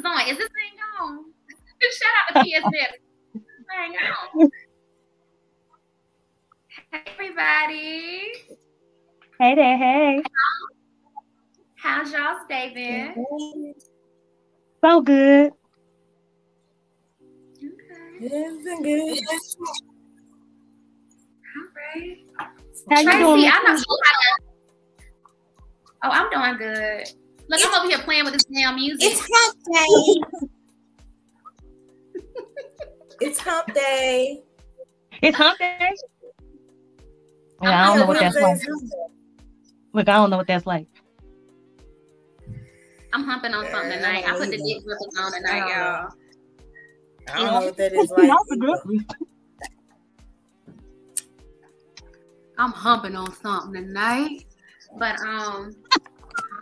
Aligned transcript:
is 0.00 0.04
on. 0.06 0.28
Is 0.28 0.38
this 0.38 0.48
thing 0.48 0.76
on? 1.00 1.24
Shout 1.92 2.36
out 2.36 2.44
to 2.44 2.50
PS 2.50 2.64
Next. 2.72 2.98
Hang 3.70 3.92
on. 3.96 4.50
Hey 6.92 7.02
everybody. 7.06 8.32
Hey 9.38 9.54
there, 9.54 9.76
hey. 9.78 10.22
How's 11.76 12.12
y'all's 12.12 12.46
day 12.48 12.72
been? 12.74 13.74
So 14.84 15.00
good. 15.00 15.52
Okay. 17.56 17.66
It's 18.20 18.64
been 18.64 18.82
good. 18.82 19.18
All 21.56 21.68
right. 21.76 22.18
How 22.90 23.00
you 23.00 23.04
doing? 23.04 23.14
I 23.14 23.20
know 23.20 23.34
you 23.36 23.50
gotta- 23.50 23.84
Oh, 26.02 26.08
I'm 26.08 26.30
doing 26.30 26.56
good. 26.56 27.04
Look, 27.50 27.60
I'm 27.64 27.80
over 27.80 27.88
here 27.88 27.98
playing 27.98 28.24
with 28.24 28.34
this 28.34 28.44
damn 28.44 28.76
music. 28.76 29.10
It's 29.10 29.28
hump 29.28 29.56
day. 29.64 30.38
it's 33.20 33.40
hump 33.40 33.74
day. 33.74 34.42
It's 35.20 35.36
hump 35.36 35.58
day. 35.58 35.90
Yeah, 37.60 37.82
I 37.82 37.86
don't 37.86 37.98
know 37.98 38.06
what 38.06 38.20
that's 38.20 38.36
like. 38.36 38.60
Look, 39.92 40.08
I 40.08 40.12
don't 40.14 40.30
know 40.30 40.36
what 40.36 40.46
that's 40.46 40.64
like. 40.64 40.86
I'm 43.12 43.24
humping 43.24 43.52
on 43.52 43.68
something 43.72 43.90
Yeah, 43.90 43.96
I 43.96 44.20
tonight. 44.20 44.24
I 44.28 44.38
put 44.38 44.50
the 44.50 44.56
dick 44.56 44.84
grippers 44.84 45.18
on 45.18 45.32
tonight, 45.32 45.68
y'all. 45.68 46.08
I 47.32 47.36
don't 47.36 47.46
know 47.46 47.66
what 47.66 47.76
that 47.78 47.92
is 47.92 48.10
like. 48.10 48.28
That's 48.28 48.52
a 48.52 48.56
good 48.56 48.78
one. 48.84 49.06
I'm 52.58 52.70
humping 52.70 53.16
on 53.16 53.34
something 53.42 53.72
tonight. 53.72 54.44
But 54.96 55.18
um, 55.20 55.72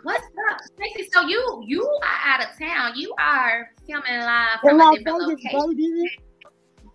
what's 0.03 0.25
up, 0.51 0.59
Tracy? 0.77 1.09
So 1.11 1.21
you 1.21 1.63
you 1.65 1.83
are 1.83 2.33
out 2.33 2.41
of 2.41 2.57
town. 2.57 2.93
You 2.95 3.13
are 3.19 3.69
filming 3.87 4.19
live 4.19 4.59
In 4.63 4.69
from 4.69 4.79
a 4.79 4.83
Las 4.83 4.97
different 4.97 5.27
Vegas, 5.27 5.53
location. 5.53 5.75
baby. 5.75 6.11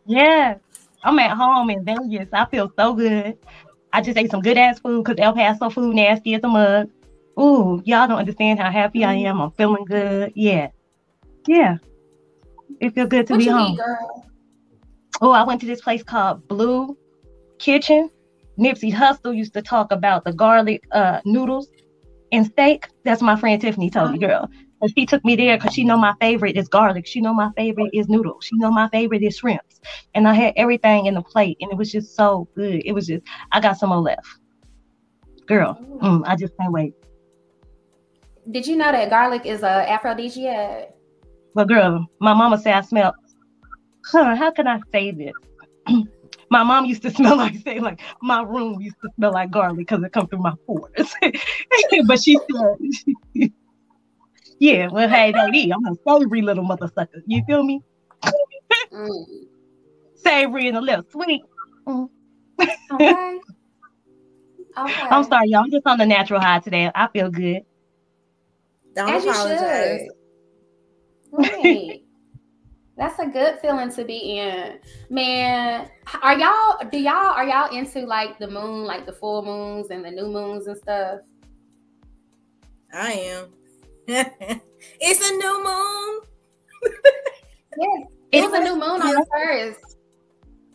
Yes, 0.07 0.59
I'm 1.03 1.19
at 1.19 1.37
home 1.37 1.71
in 1.71 1.85
Vegas. 1.85 2.29
I 2.33 2.45
feel 2.47 2.71
so 2.79 2.95
good. 2.95 3.39
I 3.93 4.01
just 4.01 4.19
ate 4.19 4.31
some 4.31 4.41
good 4.43 4.59
ass 4.59 4.79
food 4.81 5.05
because 5.05 5.19
El 5.19 5.35
Paso 5.35 5.71
food 5.71 5.95
nasty 5.95 6.35
as 6.35 6.43
a 6.45 6.49
mug. 6.49 6.91
Ooh, 7.39 7.83
y'all 7.85 8.07
don't 8.07 8.19
understand 8.19 8.61
how 8.61 8.71
happy 8.71 9.05
I 9.05 9.15
am. 9.15 9.41
I'm 9.41 9.51
feeling 9.53 9.85
good. 9.85 10.33
Yeah, 10.35 10.69
yeah. 11.47 11.79
It 12.81 12.95
feels 12.95 13.09
good 13.09 13.27
to 13.29 13.35
What 13.35 13.39
be 13.39 13.47
home. 13.47 13.79
Oh, 15.21 15.31
I 15.31 15.45
went 15.45 15.61
to 15.61 15.67
this 15.67 15.81
place 15.81 16.03
called 16.03 16.47
Blue 16.49 16.97
Kitchen. 17.59 18.11
Nipsey 18.59 18.93
Hussle 18.93 19.37
used 19.37 19.53
to 19.55 19.63
talk 19.63 19.91
about 19.91 20.25
the 20.25 20.33
garlic 20.33 20.85
uh, 20.93 21.21
noodles 21.25 21.69
and 22.35 22.47
steak. 22.47 22.89
That's 23.05 23.23
my 23.23 23.37
friend 23.37 23.61
Tiffany 23.61 23.91
told 23.91 24.13
me, 24.13 24.19
girl. 24.19 24.49
And 24.81 24.93
she 24.97 25.07
took 25.07 25.25
me 25.25 25.37
there 25.37 25.57
because 25.57 25.73
she 25.73 25.85
know 25.85 25.97
my 25.97 26.15
favorite 26.21 26.57
is 26.57 26.69
garlic. 26.69 27.07
She 27.07 27.21
know 27.21 27.33
my 27.33 27.51
favorite 27.57 27.91
is 27.93 28.09
noodles. 28.09 28.45
She 28.45 28.57
know 28.57 28.71
my 28.71 28.89
favorite 28.89 29.23
is 29.23 29.37
shrimps. 29.37 29.81
And 30.15 30.29
I 30.29 30.35
had 30.35 30.53
everything 30.57 31.07
in 31.07 31.15
the 31.15 31.23
plate, 31.23 31.57
and 31.61 31.71
it 31.71 31.79
was 31.79 31.91
just 31.91 32.17
so 32.17 32.49
good. 32.55 32.83
It 32.85 32.93
was 32.93 33.07
just 33.07 33.25
I 33.53 33.61
got 33.61 33.79
some 33.79 33.91
more 33.91 34.01
left. 34.01 34.27
Girl, 35.47 35.79
mm, 36.03 36.23
I 36.27 36.37
just 36.37 36.57
can't 36.59 36.73
wait. 36.73 36.95
Did 38.51 38.67
you 38.67 38.77
know 38.77 38.93
that 38.93 39.11
garlic 39.11 39.47
is 39.47 39.63
a 39.63 39.91
aphrodisiac? 39.91 40.91
Well, 41.55 41.67
girl, 41.67 42.07
my 42.21 42.35
mama 42.35 42.59
said 42.59 42.75
I 42.75 42.81
smell. 42.81 43.15
Huh, 44.07 44.35
how 44.35 44.51
can 44.51 44.67
I 44.67 44.81
say 44.93 45.13
this? 45.13 45.33
my 46.55 46.63
mom 46.63 46.85
used 46.85 47.03
to 47.03 47.11
smell 47.19 47.37
like 47.37 47.57
say 47.65 47.81
like 47.81 48.01
my 48.23 48.43
room 48.43 48.81
used 48.81 48.97
to 49.03 49.11
smell 49.17 49.33
like 49.33 49.51
garlic 49.51 49.79
because 49.79 50.03
it 50.05 50.13
come 50.13 50.29
through 50.29 50.39
my 50.39 50.55
pores. 50.67 51.13
but 52.07 52.23
she 52.23 52.39
said, 52.39 53.51
yeah, 54.61 54.89
well, 54.89 55.09
hey, 55.09 55.33
baby, 55.33 55.73
I'm 55.73 55.85
a 55.85 55.97
savory 56.07 56.43
little 56.43 56.65
mother 56.65 56.89
sucker. 56.95 57.23
You 57.27 57.43
feel 57.47 57.65
me? 57.65 57.81
Mm. 58.93 59.25
Savory 60.15 60.69
and 60.69 60.77
a 60.77 60.81
little 60.81 61.05
sweet. 61.11 61.43
Mm. 61.89 62.09
Okay. 62.93 63.39
Okay. 64.77 65.09
I'm 65.11 65.25
sorry, 65.25 65.49
y'all. 65.49 65.63
I'm 65.65 65.71
just 65.71 65.87
on 65.87 65.99
the 65.99 66.07
natural 66.07 66.41
high 66.41 66.61
today. 66.61 66.91
I 66.95 67.09
feel 67.09 67.31
good. 67.31 67.63
Don't 68.95 69.11
As 69.11 69.25
you 69.25 69.35
should. 69.35 70.09
Right. 71.33 72.01
That's 72.97 73.19
a 73.19 73.27
good 73.27 73.59
feeling 73.61 73.93
to 73.93 74.05
be 74.05 74.39
in. 74.39 74.79
Man, 75.11 75.91
are 76.23 76.39
y'all 76.39 76.79
do 76.91 76.99
y'all 76.99 77.15
are 77.15 77.45
y'all 77.45 77.77
into 77.77 78.01
like 78.01 78.39
the 78.39 78.47
moon, 78.47 78.85
like 78.85 79.05
the 79.05 79.13
full 79.13 79.45
moons 79.45 79.91
and 79.91 80.05
the 80.05 80.11
new 80.11 80.29
moons 80.29 80.69
and 80.69 80.77
stuff? 80.77 81.21
I 82.93 83.13
am. 83.13 83.49
it's 84.07 85.31
a 85.31 85.35
new 85.37 85.65
moon. 85.65 86.21
Yes. 87.77 88.07
It 88.31 88.43
was 88.43 88.53
a 88.53 88.63
new 88.63 88.75
moon 88.75 89.03
on 89.03 89.15
the 89.15 89.27
first. 89.33 89.97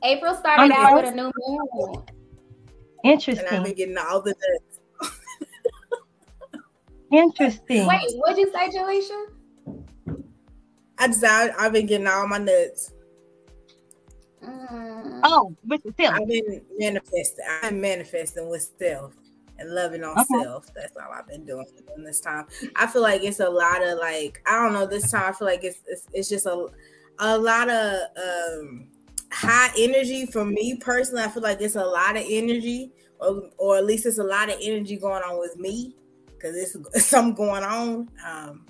April 0.03 0.35
started 0.35 0.73
oh, 0.73 0.75
out 0.75 1.01
with 1.01 1.13
a 1.13 1.15
new 1.15 1.31
moon. 1.37 2.03
And 3.03 3.47
I've 3.49 3.63
been 3.63 3.73
getting 3.73 3.97
all 3.97 4.21
the 4.21 4.35
nuts. 5.01 5.13
Interesting. 7.11 7.87
Wait, 7.87 8.01
what'd 8.15 8.37
you 8.37 8.51
say, 8.51 8.69
Jelisha? 8.69 9.27
I 10.99 11.07
just 11.07 11.23
I, 11.23 11.49
I've 11.57 11.73
been 11.73 11.85
getting 11.85 12.07
all 12.07 12.27
my 12.27 12.37
nuts. 12.37 12.93
Mm. 14.43 15.19
Oh, 15.23 15.55
with 15.65 15.81
self. 15.97 16.15
I've 16.15 16.27
been 16.27 16.61
manifesting. 16.77 17.45
I've 17.49 17.69
been 17.71 17.81
manifesting 17.81 18.49
with 18.49 18.71
self 18.79 19.13
and 19.57 19.71
loving 19.73 20.03
on 20.03 20.17
Okay. 20.17 20.43
self. 20.43 20.73
That's 20.73 20.95
all 20.97 21.11
I've 21.13 21.27
been 21.27 21.45
doing 21.45 21.65
in 21.95 22.03
this 22.03 22.21
time. 22.21 22.45
I 22.75 22.87
feel 22.87 23.01
like 23.01 23.23
it's 23.23 23.39
a 23.39 23.49
lot 23.49 23.83
of 23.83 23.97
like 23.99 24.41
I 24.47 24.63
don't 24.63 24.73
know. 24.73 24.85
This 24.85 25.11
time 25.11 25.23
I 25.27 25.31
feel 25.33 25.47
like 25.47 25.63
it's 25.63 25.79
it's, 25.87 26.07
it's 26.13 26.29
just 26.29 26.45
a 26.45 26.67
a 27.19 27.37
lot 27.37 27.69
of 27.69 28.01
um 28.17 28.87
high 29.31 29.71
energy 29.77 30.25
for 30.25 30.45
me 30.45 30.77
personally. 30.79 31.23
I 31.23 31.27
feel 31.29 31.43
like 31.43 31.61
it's 31.61 31.75
a 31.75 31.85
lot 31.85 32.15
of 32.17 32.23
energy, 32.27 32.91
or 33.19 33.49
or 33.57 33.77
at 33.77 33.85
least 33.85 34.05
it's 34.05 34.19
a 34.19 34.23
lot 34.23 34.49
of 34.49 34.57
energy 34.61 34.97
going 34.97 35.23
on 35.23 35.37
with 35.39 35.57
me 35.57 35.95
because 36.27 36.55
it's, 36.55 36.75
it's 36.93 37.05
something 37.07 37.35
going 37.35 37.63
on. 37.63 38.09
Um, 38.25 38.65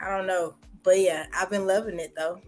I 0.00 0.16
don't 0.16 0.26
know, 0.26 0.56
but 0.84 1.00
yeah, 1.00 1.26
I've 1.34 1.50
been 1.50 1.66
loving 1.66 1.98
it 1.98 2.12
though. 2.16 2.38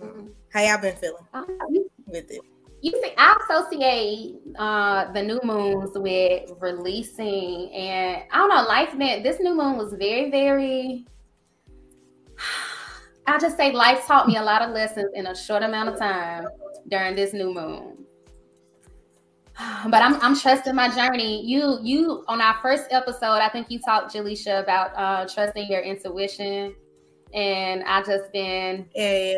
Mm. 0.00 0.30
How 0.52 0.62
y'all 0.62 0.80
been 0.80 0.96
feeling 0.96 1.24
you- 1.70 1.90
with 2.06 2.30
it? 2.30 2.40
you 2.80 2.92
see, 2.92 3.12
I 3.18 3.36
associate 3.44 4.36
uh, 4.56 5.12
the 5.12 5.22
new 5.22 5.40
moons 5.42 5.90
with 5.94 6.52
releasing, 6.60 7.72
and 7.72 8.22
I 8.32 8.36
don't 8.36 8.48
know, 8.48 8.62
life 8.68 8.94
meant 8.94 9.24
this 9.24 9.40
new 9.40 9.54
moon 9.54 9.76
was 9.76 9.92
very, 9.94 10.30
very. 10.30 11.04
I 13.26 13.38
just 13.38 13.56
say 13.56 13.72
life 13.72 14.06
taught 14.06 14.26
me 14.26 14.36
a 14.36 14.42
lot 14.42 14.62
of 14.62 14.70
lessons 14.70 15.10
in 15.14 15.26
a 15.26 15.34
short 15.34 15.62
amount 15.62 15.90
of 15.90 15.98
time 15.98 16.46
during 16.88 17.14
this 17.14 17.34
new 17.34 17.52
moon. 17.52 18.06
But 19.88 20.02
I'm 20.02 20.20
I'm 20.20 20.38
trusting 20.38 20.74
my 20.74 20.88
journey. 20.94 21.44
You 21.44 21.78
you 21.82 22.24
on 22.28 22.40
our 22.40 22.56
first 22.62 22.86
episode, 22.90 23.40
I 23.42 23.48
think 23.48 23.70
you 23.70 23.80
talked 23.80 24.14
Jelisha 24.14 24.62
about 24.62 24.92
uh, 24.96 25.26
trusting 25.32 25.70
your 25.70 25.80
intuition, 25.80 26.74
and 27.34 27.82
I've 27.84 28.06
just 28.06 28.32
been 28.32 28.88
Yeah, 28.94 29.34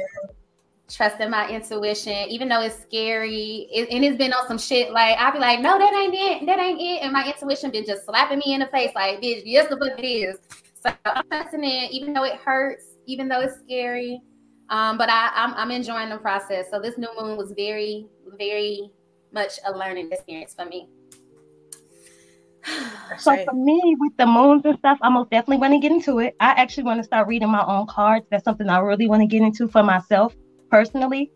trusting 0.88 1.30
my 1.30 1.48
intuition, 1.48 2.28
even 2.28 2.48
though 2.48 2.60
it's 2.62 2.80
scary. 2.82 3.68
It, 3.72 3.88
and 3.90 4.04
it's 4.04 4.16
been 4.16 4.32
on 4.32 4.46
some 4.46 4.58
shit 4.58 4.92
like 4.92 5.16
I'll 5.18 5.32
be 5.32 5.38
like, 5.38 5.60
no, 5.60 5.78
that 5.78 5.92
ain't 5.92 6.14
it, 6.14 6.46
that 6.46 6.58
ain't 6.58 6.80
it, 6.80 7.02
and 7.02 7.12
my 7.12 7.24
intuition 7.26 7.70
been 7.70 7.86
just 7.86 8.04
slapping 8.06 8.38
me 8.44 8.54
in 8.54 8.60
the 8.60 8.66
face 8.66 8.92
like, 8.94 9.20
bitch, 9.20 9.42
yes, 9.44 9.68
the 9.68 9.76
fuck 9.76 9.98
it 9.98 10.06
is. 10.06 10.36
So 10.82 10.90
I'm 11.04 11.24
trusting 11.30 11.64
it, 11.64 11.92
even 11.92 12.12
though 12.14 12.24
it 12.24 12.36
hurts, 12.36 12.84
even 13.06 13.28
though 13.28 13.40
it's 13.40 13.58
scary. 13.60 14.20
Um, 14.70 14.96
but 14.98 15.10
I, 15.10 15.30
I'm 15.34 15.52
I'm 15.54 15.70
enjoying 15.70 16.10
the 16.10 16.18
process. 16.18 16.66
So 16.70 16.80
this 16.80 16.96
new 16.96 17.08
moon 17.20 17.36
was 17.36 17.52
very, 17.56 18.06
very 18.38 18.90
much 19.32 19.58
a 19.66 19.76
learning 19.76 20.10
experience 20.12 20.54
for 20.54 20.64
me. 20.64 20.88
So 23.18 23.36
for 23.44 23.54
me, 23.54 23.96
with 23.98 24.16
the 24.16 24.26
moons 24.26 24.62
and 24.64 24.78
stuff, 24.78 24.98
I 25.02 25.08
most 25.08 25.30
definitely 25.30 25.58
want 25.58 25.74
to 25.74 25.80
get 25.80 25.90
into 25.90 26.20
it. 26.20 26.36
I 26.38 26.50
actually 26.50 26.84
want 26.84 27.00
to 27.00 27.04
start 27.04 27.26
reading 27.26 27.50
my 27.50 27.64
own 27.66 27.86
cards. 27.88 28.24
That's 28.30 28.44
something 28.44 28.68
I 28.68 28.78
really 28.78 29.08
want 29.08 29.20
to 29.22 29.26
get 29.26 29.42
into 29.42 29.66
for 29.66 29.82
myself 29.82 30.34
personally. 30.70 31.32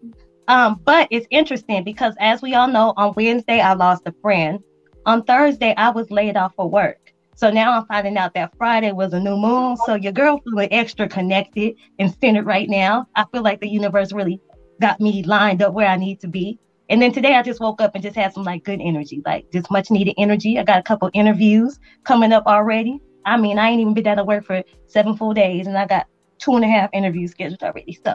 Um, 0.46 0.81
but 0.85 1.08
it's 1.11 1.26
interesting 1.31 1.82
because 1.82 2.14
as 2.20 2.43
we 2.43 2.55
all 2.55 2.69
know, 2.69 2.94
on 2.96 3.12
Wednesday 3.17 3.61
I 3.61 3.75
lost 3.75 4.02
a 4.06 4.14
friend. 4.23 4.61
On 5.05 5.25
Thursday 5.25 5.75
I 5.76 5.90
was 5.90 6.11
laid 6.11 6.37
off 6.37 6.55
for 6.55 6.70
work. 6.70 7.12
So 7.37 7.50
now 7.50 7.76
I'm 7.76 7.87
finding 7.87 8.17
out 8.17 8.35
that 8.35 8.56
Friday 8.56 8.93
was 8.93 9.12
a 9.12 9.20
new 9.20 9.37
moon. 9.37 9.76
So 9.85 9.94
your 9.97 10.12
girl 10.12 10.40
feeling 10.44 10.73
extra 10.73 11.08
connected 11.08 11.75
and 11.99 12.14
centered 12.20 12.47
right 12.47 12.69
now. 12.69 13.08
I 13.17 13.25
feel 13.32 13.43
like 13.43 13.61
the 13.61 13.69
universe 13.69 14.12
really 14.12 14.40
got 14.81 15.00
me 15.00 15.23
lined 15.25 15.62
up 15.62 15.75
where 15.75 15.88
I 15.88 15.97
need 15.97 16.20
to 16.20 16.29
be. 16.29 16.58
And 16.91 17.01
then 17.01 17.13
today 17.13 17.35
I 17.35 17.43
just 17.43 17.61
woke 17.61 17.81
up 17.81 17.95
and 17.95 18.03
just 18.03 18.17
had 18.17 18.35
some 18.35 18.45
like 18.45 18.65
good 18.65 18.81
energy, 18.83 19.23
like 19.25 19.51
just 19.53 19.71
much 19.71 19.91
needed 19.91 20.15
energy. 20.19 20.59
I 20.59 20.65
got 20.65 20.79
a 20.79 20.83
couple 20.83 21.11
interviews 21.15 21.81
coming 22.05 22.33
up 22.33 22.47
already. 22.47 23.01
I 23.25 23.37
mean, 23.39 23.59
I 23.59 23.71
ain't 23.71 23.81
even 23.81 23.95
been 23.95 24.07
out 24.07 24.19
of 24.19 24.27
work 24.27 24.45
for 24.45 24.63
seven 24.87 25.17
full 25.17 25.33
days, 25.33 25.67
and 25.67 25.79
I 25.79 25.87
got 25.87 26.07
two 26.39 26.57
and 26.57 26.65
a 26.65 26.69
half 26.69 26.91
interviews 26.93 27.31
scheduled 27.31 27.63
already. 27.63 27.99
So 28.05 28.15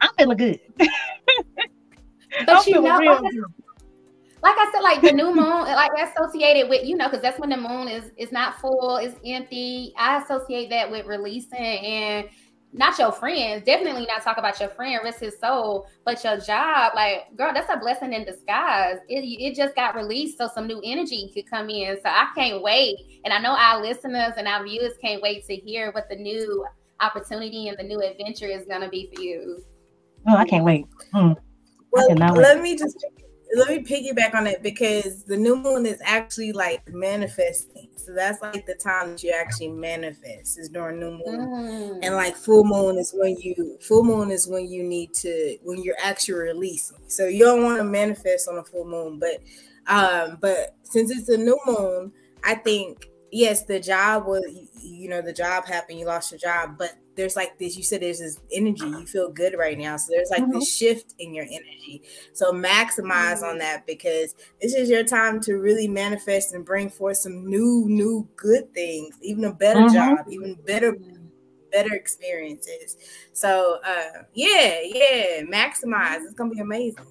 I'm 0.00 0.10
feeling 0.16 0.38
good. 0.38 0.60
But 2.46 2.56
I'm 2.58 2.62
you 2.66 2.74
know, 2.74 2.80
like 2.82 3.08
I, 3.08 3.20
good. 3.20 3.44
like 4.42 4.56
I 4.58 4.70
said, 4.72 4.80
like 4.80 5.00
the 5.00 5.12
new 5.12 5.34
moon, 5.34 5.62
like 5.64 5.90
associated 5.98 6.68
with 6.68 6.86
you 6.86 6.96
know, 6.96 7.08
because 7.08 7.22
that's 7.22 7.38
when 7.38 7.50
the 7.50 7.56
moon 7.56 7.88
is 7.88 8.10
is 8.16 8.32
not 8.32 8.60
full, 8.60 8.96
it's 8.96 9.16
empty. 9.24 9.94
I 9.96 10.22
associate 10.22 10.70
that 10.70 10.90
with 10.90 11.06
releasing 11.06 11.58
and 11.58 12.28
not 12.72 12.98
your 12.98 13.12
friends, 13.12 13.64
definitely 13.64 14.06
not 14.06 14.22
talk 14.22 14.36
about 14.36 14.60
your 14.60 14.68
friend, 14.68 15.00
risk 15.02 15.20
his 15.20 15.38
soul, 15.38 15.88
but 16.04 16.22
your 16.22 16.38
job, 16.38 16.92
like, 16.94 17.34
girl, 17.36 17.50
that's 17.54 17.72
a 17.72 17.78
blessing 17.78 18.12
in 18.12 18.24
disguise. 18.24 18.98
It, 19.08 19.20
it 19.20 19.56
just 19.56 19.74
got 19.74 19.94
released 19.94 20.38
so 20.38 20.48
some 20.54 20.66
new 20.66 20.80
energy 20.84 21.30
could 21.32 21.48
come 21.48 21.70
in. 21.70 21.96
So 21.96 22.08
I 22.10 22.28
can't 22.34 22.62
wait. 22.62 23.20
And 23.24 23.32
I 23.32 23.38
know 23.38 23.56
our 23.56 23.80
listeners 23.80 24.34
and 24.36 24.46
our 24.46 24.62
viewers 24.64 24.92
can't 25.00 25.22
wait 25.22 25.46
to 25.46 25.56
hear 25.56 25.92
what 25.92 26.08
the 26.10 26.16
new 26.16 26.66
opportunity 27.00 27.68
and 27.68 27.78
the 27.78 27.84
new 27.84 28.00
adventure 28.00 28.48
is 28.48 28.66
going 28.66 28.82
to 28.82 28.88
be 28.88 29.10
for 29.14 29.22
you. 29.22 29.62
Oh, 30.26 30.36
I 30.36 30.44
can't 30.44 30.64
wait. 30.64 30.84
Hmm. 31.14 31.32
Well, 31.90 32.08
let 32.34 32.60
me 32.60 32.76
just 32.76 33.02
let 33.54 33.68
me 33.68 33.82
piggyback 33.82 34.34
on 34.34 34.46
it 34.46 34.62
because 34.62 35.24
the 35.24 35.36
new 35.36 35.56
moon 35.56 35.86
is 35.86 36.00
actually 36.04 36.52
like 36.52 36.86
manifesting. 36.92 37.88
So 37.96 38.12
that's 38.14 38.40
like 38.42 38.66
the 38.66 38.74
time 38.74 39.12
that 39.12 39.22
you 39.22 39.34
actually 39.38 39.68
manifest 39.68 40.58
is 40.58 40.68
during 40.68 41.00
new 41.00 41.10
moon. 41.10 41.40
Mm. 41.40 41.98
And 42.02 42.14
like 42.14 42.36
full 42.36 42.64
moon 42.64 42.98
is 42.98 43.12
when 43.14 43.36
you 43.38 43.78
full 43.80 44.04
moon 44.04 44.30
is 44.30 44.46
when 44.48 44.70
you 44.70 44.82
need 44.82 45.14
to 45.14 45.58
when 45.62 45.82
you're 45.82 45.96
actually 46.02 46.40
releasing. 46.40 46.98
So 47.08 47.26
you 47.26 47.44
don't 47.44 47.62
want 47.62 47.78
to 47.78 47.84
manifest 47.84 48.48
on 48.48 48.58
a 48.58 48.64
full 48.64 48.86
moon, 48.86 49.18
but 49.18 49.40
um 49.86 50.38
but 50.40 50.76
since 50.82 51.10
it's 51.10 51.28
a 51.28 51.36
new 51.36 51.58
moon, 51.66 52.12
I 52.44 52.54
think 52.54 53.08
yes, 53.30 53.64
the 53.64 53.80
job 53.80 54.26
was 54.26 54.44
you 54.82 55.08
know 55.08 55.22
the 55.22 55.32
job 55.32 55.66
happened, 55.66 55.98
you 55.98 56.06
lost 56.06 56.30
your 56.30 56.38
job, 56.38 56.76
but 56.78 56.94
there's 57.18 57.36
like 57.36 57.58
this 57.58 57.76
you 57.76 57.82
said 57.82 58.00
there's 58.00 58.20
this 58.20 58.38
energy 58.52 58.86
you 58.86 59.04
feel 59.04 59.28
good 59.28 59.54
right 59.58 59.76
now 59.76 59.96
so 59.96 60.06
there's 60.10 60.30
like 60.30 60.42
mm-hmm. 60.42 60.52
this 60.52 60.74
shift 60.74 61.14
in 61.18 61.34
your 61.34 61.44
energy 61.44 62.00
so 62.32 62.52
maximize 62.52 63.38
mm-hmm. 63.38 63.46
on 63.46 63.58
that 63.58 63.84
because 63.86 64.36
this 64.62 64.72
is 64.72 64.88
your 64.88 65.04
time 65.04 65.40
to 65.40 65.54
really 65.54 65.88
manifest 65.88 66.54
and 66.54 66.64
bring 66.64 66.88
forth 66.88 67.16
some 67.16 67.44
new 67.44 67.84
new 67.88 68.26
good 68.36 68.72
things 68.72 69.16
even 69.20 69.44
a 69.44 69.52
better 69.52 69.80
mm-hmm. 69.80 69.94
job 69.94 70.18
even 70.30 70.54
better 70.64 70.96
better 71.72 71.92
experiences 71.92 72.96
so 73.32 73.78
uh 73.84 74.22
yeah 74.32 74.80
yeah 74.84 75.42
maximize 75.42 76.24
it's 76.24 76.34
gonna 76.34 76.54
be 76.54 76.60
amazing 76.60 77.04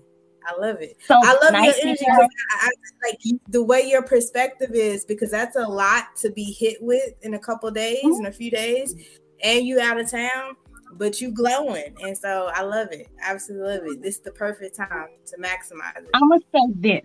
I 0.50 0.58
love 0.62 0.78
it. 0.80 0.96
So 1.06 1.20
I 1.22 1.34
love 1.44 1.52
nice 1.52 1.78
your 1.78 1.88
energy. 1.88 2.06
I, 2.10 2.26
I, 2.62 2.70
like 3.06 3.20
the 3.50 3.62
way 3.62 3.82
your 3.82 4.02
perspective 4.02 4.72
is 4.74 5.04
because 5.04 5.30
that's 5.30 5.58
a 5.58 5.68
lot 5.68 6.16
to 6.22 6.32
be 6.32 6.56
hit 6.58 6.78
with 6.80 7.16
in 7.22 7.34
a 7.34 7.40
couple 7.40 7.70
days, 7.70 8.02
mm-hmm. 8.02 8.22
in 8.22 8.26
a 8.28 8.32
few 8.32 8.50
days 8.50 8.96
and 9.44 9.66
you 9.66 9.80
out 9.80 10.00
of 10.00 10.10
town, 10.10 10.56
but 10.94 11.22
you 11.22 11.32
glowing. 11.32 11.96
And 12.02 12.18
so 12.18 12.50
I 12.54 12.62
love 12.64 12.90
it. 12.92 13.08
Absolutely 13.22 13.78
love 13.78 13.88
it. 13.88 14.02
This 14.02 14.16
is 14.16 14.22
the 14.22 14.32
perfect 14.32 14.76
time 14.76 15.10
to 15.28 15.38
maximize 15.38 15.98
it. 15.98 16.10
I'm 16.14 16.30
gonna 16.30 16.42
say 16.54 16.74
this. 16.76 17.02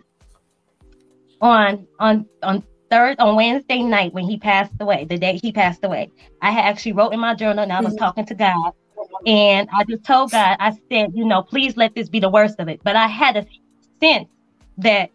On 1.41 1.87
on 1.99 2.27
on 2.43 2.63
third 2.91 3.19
on 3.19 3.37
Wednesday 3.37 3.83
night 3.83 4.13
when 4.13 4.25
he 4.25 4.39
passed 4.39 4.73
away, 4.81 5.05
the 5.05 5.19
day 5.19 5.39
he 5.43 5.51
passed 5.53 5.85
away, 5.85 6.11
I 6.41 6.51
had 6.51 6.65
actually 6.65 6.93
wrote 6.93 7.13
in 7.13 7.21
my 7.21 7.35
journal 7.35 7.63
and 7.63 7.73
I 7.73 7.81
was 7.81 7.95
mm-hmm. 7.95 7.99
talking 7.99 8.27
to 8.27 8.35
God. 8.35 8.73
And 9.27 9.69
I 9.73 9.85
just 9.85 10.05
told 10.05 10.31
God, 10.31 10.57
I 10.59 10.73
said, 10.91 11.13
you 11.15 11.25
know, 11.25 11.43
please 11.43 11.77
let 11.77 11.95
this 11.95 12.09
be 12.09 12.21
the 12.21 12.31
worst 12.31 12.61
of 12.61 12.69
it. 12.69 12.81
But 12.83 12.97
I 12.97 13.07
had 13.07 13.37
a 13.37 13.47
sense 14.01 14.29
that 14.79 15.11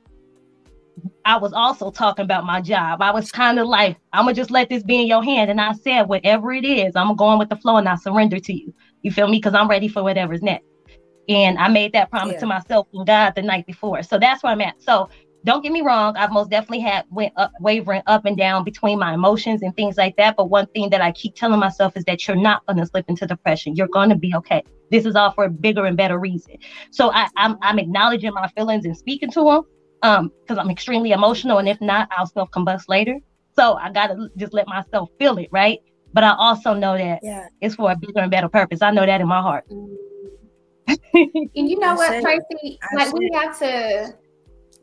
I 1.26 1.38
was 1.38 1.54
also 1.54 1.92
talking 1.92 2.24
about 2.24 2.46
my 2.46 2.62
job. 2.62 3.02
I 3.02 3.12
was 3.12 3.32
kind 3.32 3.60
of 3.60 3.68
like, 3.68 3.98
I'm 4.14 4.26
gonna 4.26 4.34
just 4.34 4.52
let 4.52 4.70
this 4.70 4.84
be 4.84 5.02
in 5.02 5.08
your 5.08 5.24
hand. 5.24 5.52
And 5.52 5.60
I 5.60 5.74
said, 5.74 6.04
whatever 6.04 6.54
it 6.54 6.64
is, 6.64 6.96
I'm 6.96 7.16
going 7.16 7.38
with 7.38 7.50
the 7.50 7.58
flow 7.58 7.78
and 7.78 7.88
I 7.88 7.96
surrender 7.96 8.40
to 8.40 8.54
you. 8.54 8.74
You 9.02 9.12
feel 9.12 9.28
me? 9.28 9.38
Because 9.38 9.54
I'm 9.54 9.68
ready 9.70 9.88
for 9.88 10.04
whatever's 10.04 10.42
next. 10.42 10.66
And 11.30 11.58
I 11.58 11.68
made 11.68 11.94
that 11.94 12.10
promise 12.10 12.36
yeah. 12.36 12.40
to 12.40 12.46
myself 12.46 12.88
and 12.94 13.06
God 13.06 13.34
the 13.36 13.42
night 13.42 13.66
before. 13.66 14.02
So 14.04 14.18
that's 14.18 14.42
where 14.42 14.54
I'm 14.54 14.62
at. 14.62 14.82
So 14.82 15.10
don't 15.44 15.62
get 15.62 15.72
me 15.72 15.82
wrong, 15.82 16.16
I've 16.18 16.32
most 16.32 16.50
definitely 16.50 16.80
had 16.80 17.06
went 17.10 17.34
up 17.38 17.52
wavering 17.60 18.02
up 18.08 18.26
and 18.26 18.38
down 18.38 18.64
between 18.64 19.00
my 19.00 19.14
emotions 19.14 19.62
and 19.62 19.76
things 19.76 19.98
like 19.98 20.16
that. 20.18 20.36
But 20.36 20.50
one 20.50 20.68
thing 20.68 20.90
that 20.90 21.02
I 21.02 21.12
keep 21.12 21.36
telling 21.36 21.60
myself 21.60 21.96
is 21.96 22.04
that 22.06 22.28
you're 22.28 22.38
not 22.38 22.66
gonna 22.66 22.86
slip 22.86 23.06
into 23.08 23.28
depression. 23.28 23.76
You're 23.76 23.88
gonna 23.88 24.18
be 24.18 24.34
okay. 24.36 24.64
This 24.92 25.06
is 25.06 25.16
all 25.16 25.32
for 25.32 25.46
a 25.46 25.50
bigger 25.50 25.86
and 25.86 25.96
better 25.96 26.20
reason. 26.20 26.58
So 26.92 27.12
I, 27.12 27.28
I'm 27.36 27.58
I'm 27.62 27.80
acknowledging 27.80 28.34
my 28.34 28.48
feelings 28.50 28.86
and 28.86 28.98
speaking 28.98 29.32
to 29.32 29.44
them 29.44 29.64
um 30.04 30.32
because 30.42 30.58
i'm 30.58 30.70
extremely 30.70 31.12
emotional 31.12 31.58
and 31.58 31.68
if 31.68 31.80
not 31.82 32.08
i'll 32.12 32.28
self 32.28 32.50
combust 32.52 32.88
later. 32.88 33.18
So 33.56 33.76
i 33.76 33.92
gotta 33.92 34.30
just 34.38 34.54
let 34.54 34.68
myself 34.68 35.10
feel 35.20 35.38
it 35.38 35.50
right? 35.52 35.80
But 36.14 36.24
i 36.24 36.34
also 36.38 36.74
know 36.74 36.98
that 36.98 37.20
yeah. 37.24 37.48
it's 37.62 37.76
for 37.76 37.92
a 37.92 37.96
bigger 37.96 38.20
and 38.20 38.32
better 38.32 38.50
purpose. 38.50 38.82
I 38.82 38.92
know 38.92 39.06
that 39.06 39.22
in 39.22 39.28
my 39.28 39.42
heart. 39.42 39.66
Mm. 39.70 39.96
and 41.56 41.70
you 41.70 41.80
know 41.80 41.92
I 41.92 41.96
what 41.96 42.22
tracy? 42.22 42.80
Like 42.94 43.14
we 43.14 43.30
have 43.34 43.58
to 43.60 44.14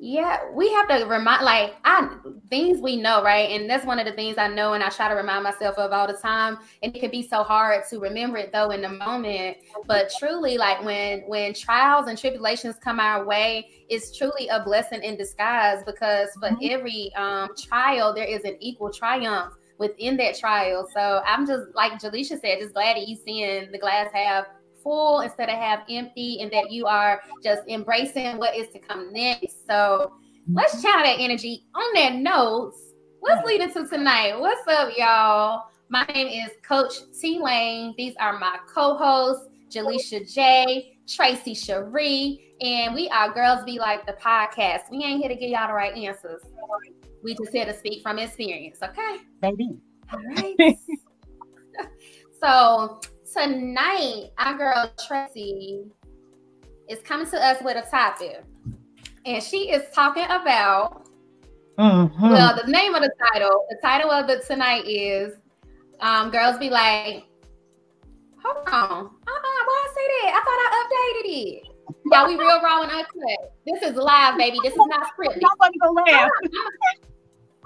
yeah, 0.04 0.40
we 0.52 0.70
have 0.70 0.86
to 0.88 1.06
remind 1.06 1.46
like 1.46 1.76
I 1.86 2.06
things 2.50 2.82
we 2.82 2.96
know, 2.96 3.22
right? 3.22 3.48
And 3.58 3.70
that's 3.70 3.86
one 3.86 3.98
of 3.98 4.04
the 4.04 4.12
things 4.12 4.36
I 4.36 4.48
know 4.48 4.74
and 4.74 4.84
I 4.84 4.90
try 4.90 5.08
to 5.08 5.14
remind 5.14 5.44
myself 5.44 5.78
of 5.78 5.92
all 5.92 6.06
the 6.06 6.12
time. 6.12 6.58
And 6.82 6.94
it 6.94 7.00
can 7.00 7.10
be 7.10 7.26
so 7.26 7.42
hard 7.42 7.84
to 7.88 7.98
remember 7.98 8.36
it 8.36 8.52
though 8.52 8.70
in 8.70 8.82
the 8.82 8.90
moment. 8.90 9.56
But 9.86 10.12
truly, 10.18 10.58
like 10.58 10.84
when 10.84 11.20
when 11.22 11.54
trials 11.54 12.06
and 12.08 12.18
tribulations 12.18 12.76
come 12.84 13.00
our 13.00 13.24
way, 13.24 13.70
it's 13.88 14.14
truly 14.14 14.46
a 14.48 14.62
blessing 14.62 15.02
in 15.02 15.16
disguise 15.16 15.82
because 15.86 16.28
for 16.38 16.50
mm-hmm. 16.50 16.66
every 16.68 17.10
um 17.14 17.48
trial 17.56 18.14
there 18.14 18.26
is 18.26 18.44
an 18.44 18.58
equal 18.60 18.92
triumph 18.92 19.54
within 19.78 20.18
that 20.18 20.38
trial. 20.38 20.86
So 20.92 21.22
I'm 21.26 21.46
just 21.46 21.74
like 21.74 21.92
Jelisha 21.92 22.38
said, 22.42 22.58
just 22.60 22.74
glad 22.74 22.98
that 22.98 23.08
you 23.08 23.16
seeing 23.16 23.72
the 23.72 23.78
glass 23.78 24.08
half 24.12 24.44
full 24.84 25.22
instead 25.22 25.48
of 25.48 25.56
have 25.56 25.80
empty 25.88 26.38
and 26.40 26.52
that 26.52 26.70
you 26.70 26.86
are 26.86 27.22
just 27.42 27.62
embracing 27.66 28.36
what 28.36 28.54
is 28.54 28.68
to 28.68 28.78
come 28.78 29.12
next. 29.12 29.66
So 29.66 30.12
let's 30.52 30.80
channel 30.80 31.02
that 31.02 31.16
energy. 31.18 31.66
On 31.74 31.94
that 31.94 32.14
note, 32.14 32.74
let's 33.22 33.44
lead 33.44 33.62
into 33.62 33.88
tonight. 33.88 34.38
What's 34.38 34.68
up, 34.68 34.92
y'all? 34.96 35.64
My 35.88 36.04
name 36.14 36.28
is 36.28 36.52
Coach 36.66 36.94
T 37.18 37.40
Lane. 37.40 37.94
These 37.96 38.14
are 38.20 38.38
my 38.38 38.58
co-hosts, 38.72 39.46
Jelisha 39.70 40.32
J, 40.32 40.98
Tracy 41.08 41.54
Sharee, 41.54 42.40
and 42.60 42.94
we 42.94 43.08
are 43.08 43.32
Girls 43.32 43.64
Be 43.64 43.78
Like 43.78 44.06
the 44.06 44.12
podcast. 44.14 44.90
We 44.90 45.02
ain't 45.02 45.20
here 45.20 45.28
to 45.28 45.34
give 45.34 45.50
y'all 45.50 45.68
the 45.68 45.74
right 45.74 45.94
answers. 45.94 46.42
We 47.22 47.34
just 47.34 47.52
here 47.52 47.64
to 47.64 47.76
speak 47.76 48.02
from 48.02 48.18
experience, 48.18 48.78
okay? 48.82 49.18
Baby. 49.40 49.78
All 50.12 50.20
right. 50.36 50.56
so 52.42 53.00
tonight, 53.36 54.30
our 54.38 54.56
girl 54.56 54.92
Tracy 55.06 55.84
is 56.88 57.00
coming 57.00 57.28
to 57.30 57.44
us 57.44 57.62
with 57.62 57.76
a 57.76 57.88
topic, 57.90 58.42
and 59.26 59.42
she 59.42 59.70
is 59.70 59.82
talking 59.94 60.24
about. 60.24 61.08
Mm-hmm. 61.78 62.30
Well, 62.30 62.60
the 62.64 62.70
name 62.70 62.94
of 62.94 63.02
the 63.02 63.10
title, 63.32 63.66
the 63.68 63.76
title 63.82 64.10
of 64.10 64.28
the 64.28 64.42
tonight 64.46 64.86
is 64.86 65.34
um, 66.00 66.30
"Girls 66.30 66.58
Be 66.58 66.70
Like." 66.70 67.24
Hold 68.44 68.68
on, 68.68 69.06
uh-uh, 69.06 69.06
why 69.26 69.86
I 69.86 69.94
say 69.94 70.06
that? 70.12 70.32
I 70.34 70.40
thought 70.44 70.60
I 70.60 70.68
updated 70.84 71.30
it. 71.32 71.62
Yeah, 72.12 72.26
we 72.26 72.36
real 72.36 72.60
raw 72.62 72.82
and 72.82 72.90
uncut. 72.90 73.54
This 73.66 73.82
is 73.82 73.96
live, 73.96 74.36
baby. 74.36 74.58
This 74.62 74.74
is 74.74 74.80
not 74.86 75.06
scripted. 75.06 75.40
Y'all 75.40 75.50
want 75.58 75.72
to 75.72 75.78
go 75.80 75.92
laugh. 75.92 76.28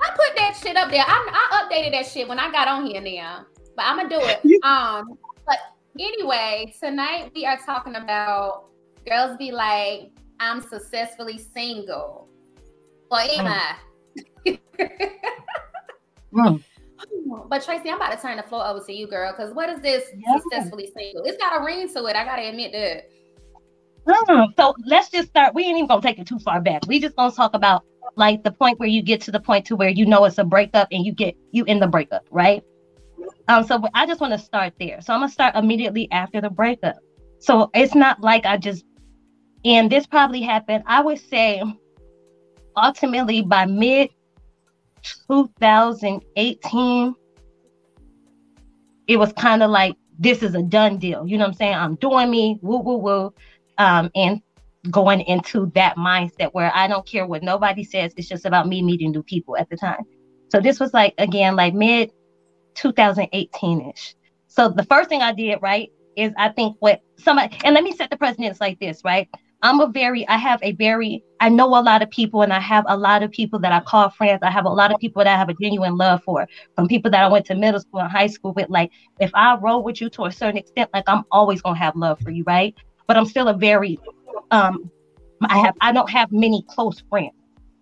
I 0.00 0.10
put 0.10 0.36
that 0.36 0.56
shit 0.62 0.76
up 0.76 0.90
there. 0.90 1.02
I, 1.04 1.28
I 1.50 1.66
updated 1.66 1.90
that 1.92 2.06
shit 2.06 2.28
when 2.28 2.38
I 2.38 2.52
got 2.52 2.68
on 2.68 2.86
here 2.86 3.00
now, 3.00 3.46
but 3.74 3.86
I'm 3.86 3.96
gonna 3.96 4.08
do 4.08 4.20
it. 4.20 4.62
Um, 4.62 5.18
but 5.48 5.58
anyway, 5.98 6.72
tonight 6.80 7.32
we 7.34 7.44
are 7.46 7.58
talking 7.58 7.96
about 7.96 8.66
girls 9.08 9.36
be 9.36 9.50
like, 9.50 10.12
I'm 10.38 10.60
successfully 10.60 11.38
single. 11.38 12.28
Or 13.10 13.20
am 13.20 13.46
mm. 13.46 13.60
I? 14.46 14.58
mm. 16.32 16.62
But 17.48 17.64
Tracy, 17.64 17.88
I'm 17.88 17.96
about 17.96 18.12
to 18.14 18.20
turn 18.20 18.36
the 18.36 18.42
floor 18.42 18.66
over 18.66 18.84
to 18.84 18.92
you, 18.92 19.06
girl, 19.06 19.32
because 19.32 19.54
what 19.54 19.70
is 19.70 19.80
this 19.80 20.04
yeah. 20.16 20.38
successfully 20.38 20.92
single? 20.96 21.24
It's 21.24 21.38
got 21.38 21.60
a 21.60 21.64
ring 21.64 21.88
to 21.94 22.04
it. 22.06 22.16
I 22.16 22.24
gotta 22.24 22.46
admit 22.48 22.72
that. 22.72 23.08
Mm, 24.06 24.56
so 24.56 24.74
let's 24.86 25.10
just 25.10 25.28
start. 25.28 25.54
We 25.54 25.64
ain't 25.64 25.76
even 25.76 25.86
gonna 25.86 26.02
take 26.02 26.18
it 26.18 26.26
too 26.26 26.38
far 26.38 26.60
back. 26.60 26.82
We 26.86 26.98
just 27.00 27.16
gonna 27.16 27.32
talk 27.32 27.54
about 27.54 27.84
like 28.16 28.42
the 28.42 28.50
point 28.50 28.78
where 28.78 28.88
you 28.88 29.02
get 29.02 29.20
to 29.22 29.30
the 29.30 29.40
point 29.40 29.66
to 29.66 29.76
where 29.76 29.88
you 29.88 30.06
know 30.06 30.24
it's 30.24 30.38
a 30.38 30.44
breakup 30.44 30.88
and 30.90 31.04
you 31.04 31.12
get 31.12 31.36
you 31.52 31.64
in 31.64 31.78
the 31.78 31.86
breakup, 31.86 32.26
right? 32.30 32.62
Um, 33.48 33.64
so 33.64 33.82
I 33.94 34.06
just 34.06 34.20
want 34.20 34.32
to 34.32 34.38
start 34.38 34.74
there. 34.78 35.00
So 35.00 35.14
I'm 35.14 35.20
gonna 35.20 35.32
start 35.32 35.54
immediately 35.56 36.08
after 36.10 36.40
the 36.40 36.50
breakup. 36.50 36.96
So 37.40 37.70
it's 37.74 37.94
not 37.94 38.20
like 38.20 38.46
I 38.46 38.56
just 38.56 38.84
and 39.64 39.90
this 39.90 40.06
probably 40.06 40.42
happened, 40.42 40.84
I 40.86 41.02
would 41.02 41.18
say 41.18 41.62
ultimately 42.76 43.42
by 43.42 43.66
mid 43.66 44.10
2018, 45.30 47.14
it 49.06 49.16
was 49.16 49.32
kind 49.32 49.62
of 49.62 49.70
like 49.70 49.96
this 50.18 50.42
is 50.42 50.54
a 50.54 50.62
done 50.62 50.98
deal. 50.98 51.26
You 51.26 51.38
know 51.38 51.44
what 51.44 51.50
I'm 51.50 51.54
saying? 51.54 51.74
I'm 51.74 51.94
doing 51.96 52.30
me, 52.30 52.58
woo 52.62 52.78
woo 52.78 52.98
woo. 52.98 53.34
Um, 53.78 54.10
and 54.14 54.42
going 54.90 55.20
into 55.22 55.70
that 55.74 55.96
mindset 55.96 56.50
where 56.52 56.72
I 56.74 56.88
don't 56.88 57.06
care 57.06 57.26
what 57.26 57.42
nobody 57.42 57.84
says, 57.84 58.12
it's 58.16 58.28
just 58.28 58.44
about 58.44 58.68
me 58.68 58.82
meeting 58.82 59.10
new 59.10 59.22
people 59.22 59.56
at 59.56 59.68
the 59.70 59.76
time. 59.76 60.02
So 60.50 60.60
this 60.60 60.80
was 60.80 60.94
like 60.94 61.14
again 61.18 61.56
like 61.56 61.74
mid 61.74 62.10
2018-ish. 62.74 64.14
So 64.46 64.68
the 64.68 64.84
first 64.84 65.08
thing 65.08 65.22
I 65.22 65.32
did, 65.32 65.58
right, 65.62 65.90
is 66.16 66.32
I 66.36 66.48
think 66.48 66.76
what 66.80 67.00
somebody 67.16 67.56
and 67.64 67.74
let 67.74 67.84
me 67.84 67.92
set 67.92 68.10
the 68.10 68.16
precedence 68.16 68.60
like 68.60 68.80
this, 68.80 69.02
right? 69.04 69.28
I'm 69.62 69.80
a 69.80 69.88
very, 69.88 70.26
I 70.28 70.36
have 70.36 70.60
a 70.62 70.72
very, 70.72 71.24
I 71.40 71.48
know 71.48 71.66
a 71.66 71.82
lot 71.82 72.02
of 72.02 72.10
people 72.10 72.42
and 72.42 72.52
I 72.52 72.60
have 72.60 72.84
a 72.88 72.96
lot 72.96 73.24
of 73.24 73.32
people 73.32 73.58
that 73.60 73.72
I 73.72 73.80
call 73.80 74.08
friends. 74.10 74.40
I 74.42 74.50
have 74.50 74.66
a 74.66 74.70
lot 74.70 74.92
of 74.92 75.00
people 75.00 75.22
that 75.24 75.32
I 75.32 75.36
have 75.36 75.48
a 75.48 75.54
genuine 75.54 75.96
love 75.96 76.22
for 76.22 76.46
from 76.76 76.86
people 76.86 77.10
that 77.10 77.24
I 77.24 77.28
went 77.28 77.46
to 77.46 77.56
middle 77.56 77.80
school 77.80 78.00
and 78.00 78.10
high 78.10 78.28
school 78.28 78.52
with. 78.52 78.68
Like, 78.68 78.92
if 79.18 79.32
I 79.34 79.56
roll 79.56 79.82
with 79.82 80.00
you 80.00 80.10
to 80.10 80.26
a 80.26 80.32
certain 80.32 80.58
extent, 80.58 80.90
like 80.94 81.04
I'm 81.08 81.24
always 81.32 81.60
going 81.60 81.74
to 81.74 81.80
have 81.80 81.96
love 81.96 82.20
for 82.20 82.30
you, 82.30 82.44
right? 82.46 82.74
But 83.08 83.16
I'm 83.16 83.26
still 83.26 83.48
a 83.48 83.54
very, 83.54 83.98
um, 84.52 84.90
I 85.42 85.58
have, 85.58 85.74
I 85.80 85.90
don't 85.92 86.10
have 86.10 86.30
many 86.30 86.64
close 86.68 87.02
friends. 87.08 87.32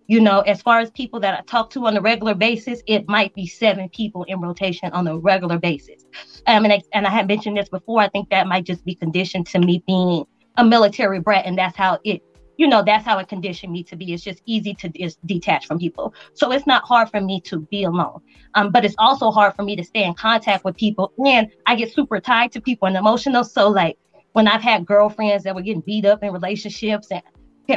You 0.09 0.21
know, 0.21 0.41
as 0.41 0.63
far 0.63 0.79
as 0.79 0.91
people 0.91 1.19
that 1.21 1.39
I 1.39 1.43
talk 1.43 1.71
to 1.71 1.87
on 1.87 1.97
a 1.97 2.01
regular 2.01 2.35
basis, 2.35 2.83
it 2.87 3.09
might 3.09 3.35
be 3.35 3.47
seven 3.47 3.89
people 3.89 4.23
in 4.25 4.41
rotation 4.41 4.93
on 4.93 5.07
a 5.09 5.19
regular 5.19 5.59
basis. 5.59 6.05
Um, 6.47 6.65
and, 6.65 6.73
I, 6.73 6.83
and 6.93 7.07
I 7.07 7.11
had 7.11 7.27
mentioned 7.27 7.57
this 7.57 7.69
before. 7.69 8.01
I 8.01 8.09
think 8.09 8.31
that 8.31 8.47
might 8.47 8.65
just 8.65 8.85
be 8.85 8.95
conditioned 8.95 9.47
to 9.49 9.59
me 9.59 9.83
being 9.87 10.25
a 10.57 10.65
military 10.65 11.21
brat, 11.21 11.45
and 11.45 11.59
that's 11.59 11.77
how 11.77 11.99
it, 12.05 12.23
you 12.57 12.67
know, 12.67 12.83
that's 12.83 13.05
how 13.05 13.19
it 13.19 13.29
conditioned 13.29 13.73
me 13.73 13.83
to 13.85 13.97
be. 13.97 14.13
It's 14.13 14.23
just 14.23 14.43
easy 14.47 14.75
to 14.75 14.89
just 14.89 15.25
detach 15.27 15.67
from 15.67 15.79
people. 15.79 16.15
So 16.35 16.53
it's 16.53 16.67
not 16.67 16.85
hard 16.85 17.11
for 17.11 17.21
me 17.21 17.41
to 17.43 17.61
be 17.61 17.85
alone. 17.85 18.21
Um, 18.55 18.71
but 18.71 18.85
it's 18.85 18.95
also 18.99 19.31
hard 19.31 19.55
for 19.55 19.63
me 19.63 19.77
to 19.77 19.85
stay 19.85 20.05
in 20.05 20.15
contact 20.15 20.65
with 20.65 20.77
people. 20.77 21.13
And 21.25 21.51
I 21.67 21.75
get 21.75 21.93
super 21.93 22.21
tied 22.21 22.53
to 22.53 22.61
people 22.61 22.89
and 22.89 22.97
emotional. 22.97 23.45
So 23.45 23.69
like 23.69 23.99
when 24.33 24.49
I've 24.49 24.63
had 24.63 24.87
girlfriends 24.87 25.45
that 25.45 25.55
were 25.55 25.63
getting 25.63 25.83
beat 25.83 26.07
up 26.07 26.23
in 26.23 26.33
relationships 26.33 27.09
and 27.11 27.23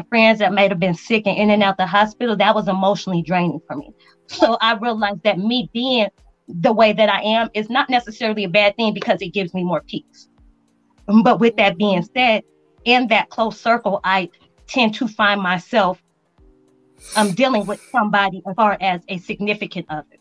friends 0.10 0.40
that 0.40 0.54
might 0.54 0.72
have 0.72 0.80
been 0.80 0.94
sick 0.94 1.26
and 1.26 1.38
in 1.38 1.50
and 1.50 1.64
out 1.64 1.78
the 1.78 1.86
hospital, 1.86 2.36
that 2.38 2.56
was 2.56 2.68
emotionally 2.68 3.22
draining 3.22 3.62
for 3.68 3.76
me. 3.76 3.92
So 4.28 4.58
I 4.62 4.76
realized 4.76 5.24
that 5.24 5.40
me 5.40 5.70
being 5.74 6.08
the 6.48 6.74
way 6.74 6.94
that 6.94 7.10
I 7.10 7.22
am 7.22 7.50
is 7.54 7.70
not 7.70 7.90
necessarily 7.90 8.44
a 8.44 8.50
bad 8.50 8.76
thing 8.76 8.94
because 8.94 9.22
it 9.22 9.30
gives 9.30 9.54
me 9.54 9.64
more 9.64 9.82
peace. 9.82 10.30
But 11.24 11.40
with 11.40 11.56
that 11.58 11.78
being 11.78 12.08
said, 12.16 12.44
in 12.86 13.08
that 13.08 13.30
close 13.30 13.60
circle, 13.60 14.00
I 14.04 14.30
tend 14.68 14.96
to 14.96 15.08
find 15.08 15.42
myself 15.42 16.02
um, 17.16 17.32
dealing 17.32 17.66
with 17.66 17.82
somebody 17.92 18.42
as 18.48 18.56
far 18.56 18.78
as 18.82 19.02
a 19.08 19.18
significant 19.18 19.86
other, 19.90 20.18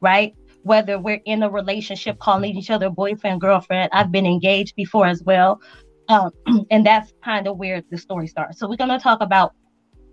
right? 0.00 0.34
Whether 0.62 0.98
we're 0.98 1.20
in 1.24 1.42
a 1.42 1.50
relationship, 1.50 2.18
calling 2.18 2.56
each 2.56 2.70
other 2.70 2.90
boyfriend, 2.90 3.40
girlfriend. 3.40 3.90
I've 3.92 4.10
been 4.10 4.26
engaged 4.26 4.74
before 4.76 5.06
as 5.06 5.22
well. 5.22 5.60
Um, 6.08 6.30
and 6.70 6.84
that's 6.84 7.12
kind 7.24 7.46
of 7.46 7.56
where 7.56 7.82
the 7.90 7.98
story 7.98 8.26
starts. 8.26 8.58
So 8.58 8.68
we're 8.68 8.76
going 8.76 8.90
to 8.90 8.98
talk 8.98 9.20
about 9.20 9.54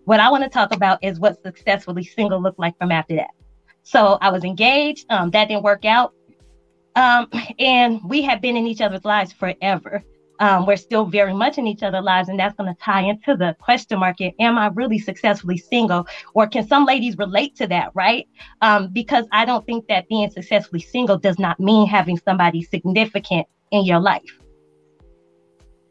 what 0.06 0.20
I 0.20 0.30
want 0.30 0.44
to 0.44 0.50
talk 0.50 0.74
about 0.74 1.00
is 1.04 1.20
what 1.20 1.42
successfully 1.44 2.04
single 2.04 2.42
looked 2.42 2.60
like 2.60 2.78
from 2.78 2.92
after 2.92 3.16
that. 3.16 3.32
So 3.84 4.18
I 4.22 4.30
was 4.30 4.44
engaged. 4.44 5.06
Um, 5.10 5.32
that 5.32 5.48
didn't 5.48 5.64
work 5.64 5.86
out. 5.86 6.14
Um, 6.96 7.28
and 7.60 8.00
we 8.04 8.22
had 8.22 8.42
been 8.42 8.58
in 8.58 8.68
each 8.68 8.82
other's 8.82 9.06
lives 9.06 9.32
forever 9.32 10.04
um, 10.42 10.66
we're 10.66 10.76
still 10.76 11.06
very 11.06 11.36
much 11.36 11.60
in 11.60 11.68
each 11.68 11.84
other's 11.84 12.04
lives. 12.04 12.28
And 12.28 12.40
that's 12.40 12.56
going 12.56 12.74
to 12.74 12.82
tie 12.82 13.04
into 13.04 13.38
the 13.38 13.56
question 13.62 14.00
mark 14.00 14.18
am 14.22 14.58
I 14.58 14.68
really 14.68 14.98
successfully 14.98 15.58
single? 15.58 16.08
Or 16.34 16.48
can 16.48 16.68
some 16.68 16.84
ladies 16.84 17.18
relate 17.18 17.56
to 17.58 17.68
that, 17.68 17.92
right? 17.94 18.28
Um, 18.62 18.90
because 18.92 19.26
I 19.32 19.46
don't 19.46 19.66
think 19.66 19.88
that 19.88 20.10
being 20.10 20.30
successfully 20.32 20.82
single 20.82 21.18
does 21.18 21.38
not 21.38 21.60
mean 21.60 21.88
having 21.88 22.18
somebody 22.18 22.64
significant 22.64 23.48
in 23.70 23.86
your 23.86 24.00
life. 24.00 24.41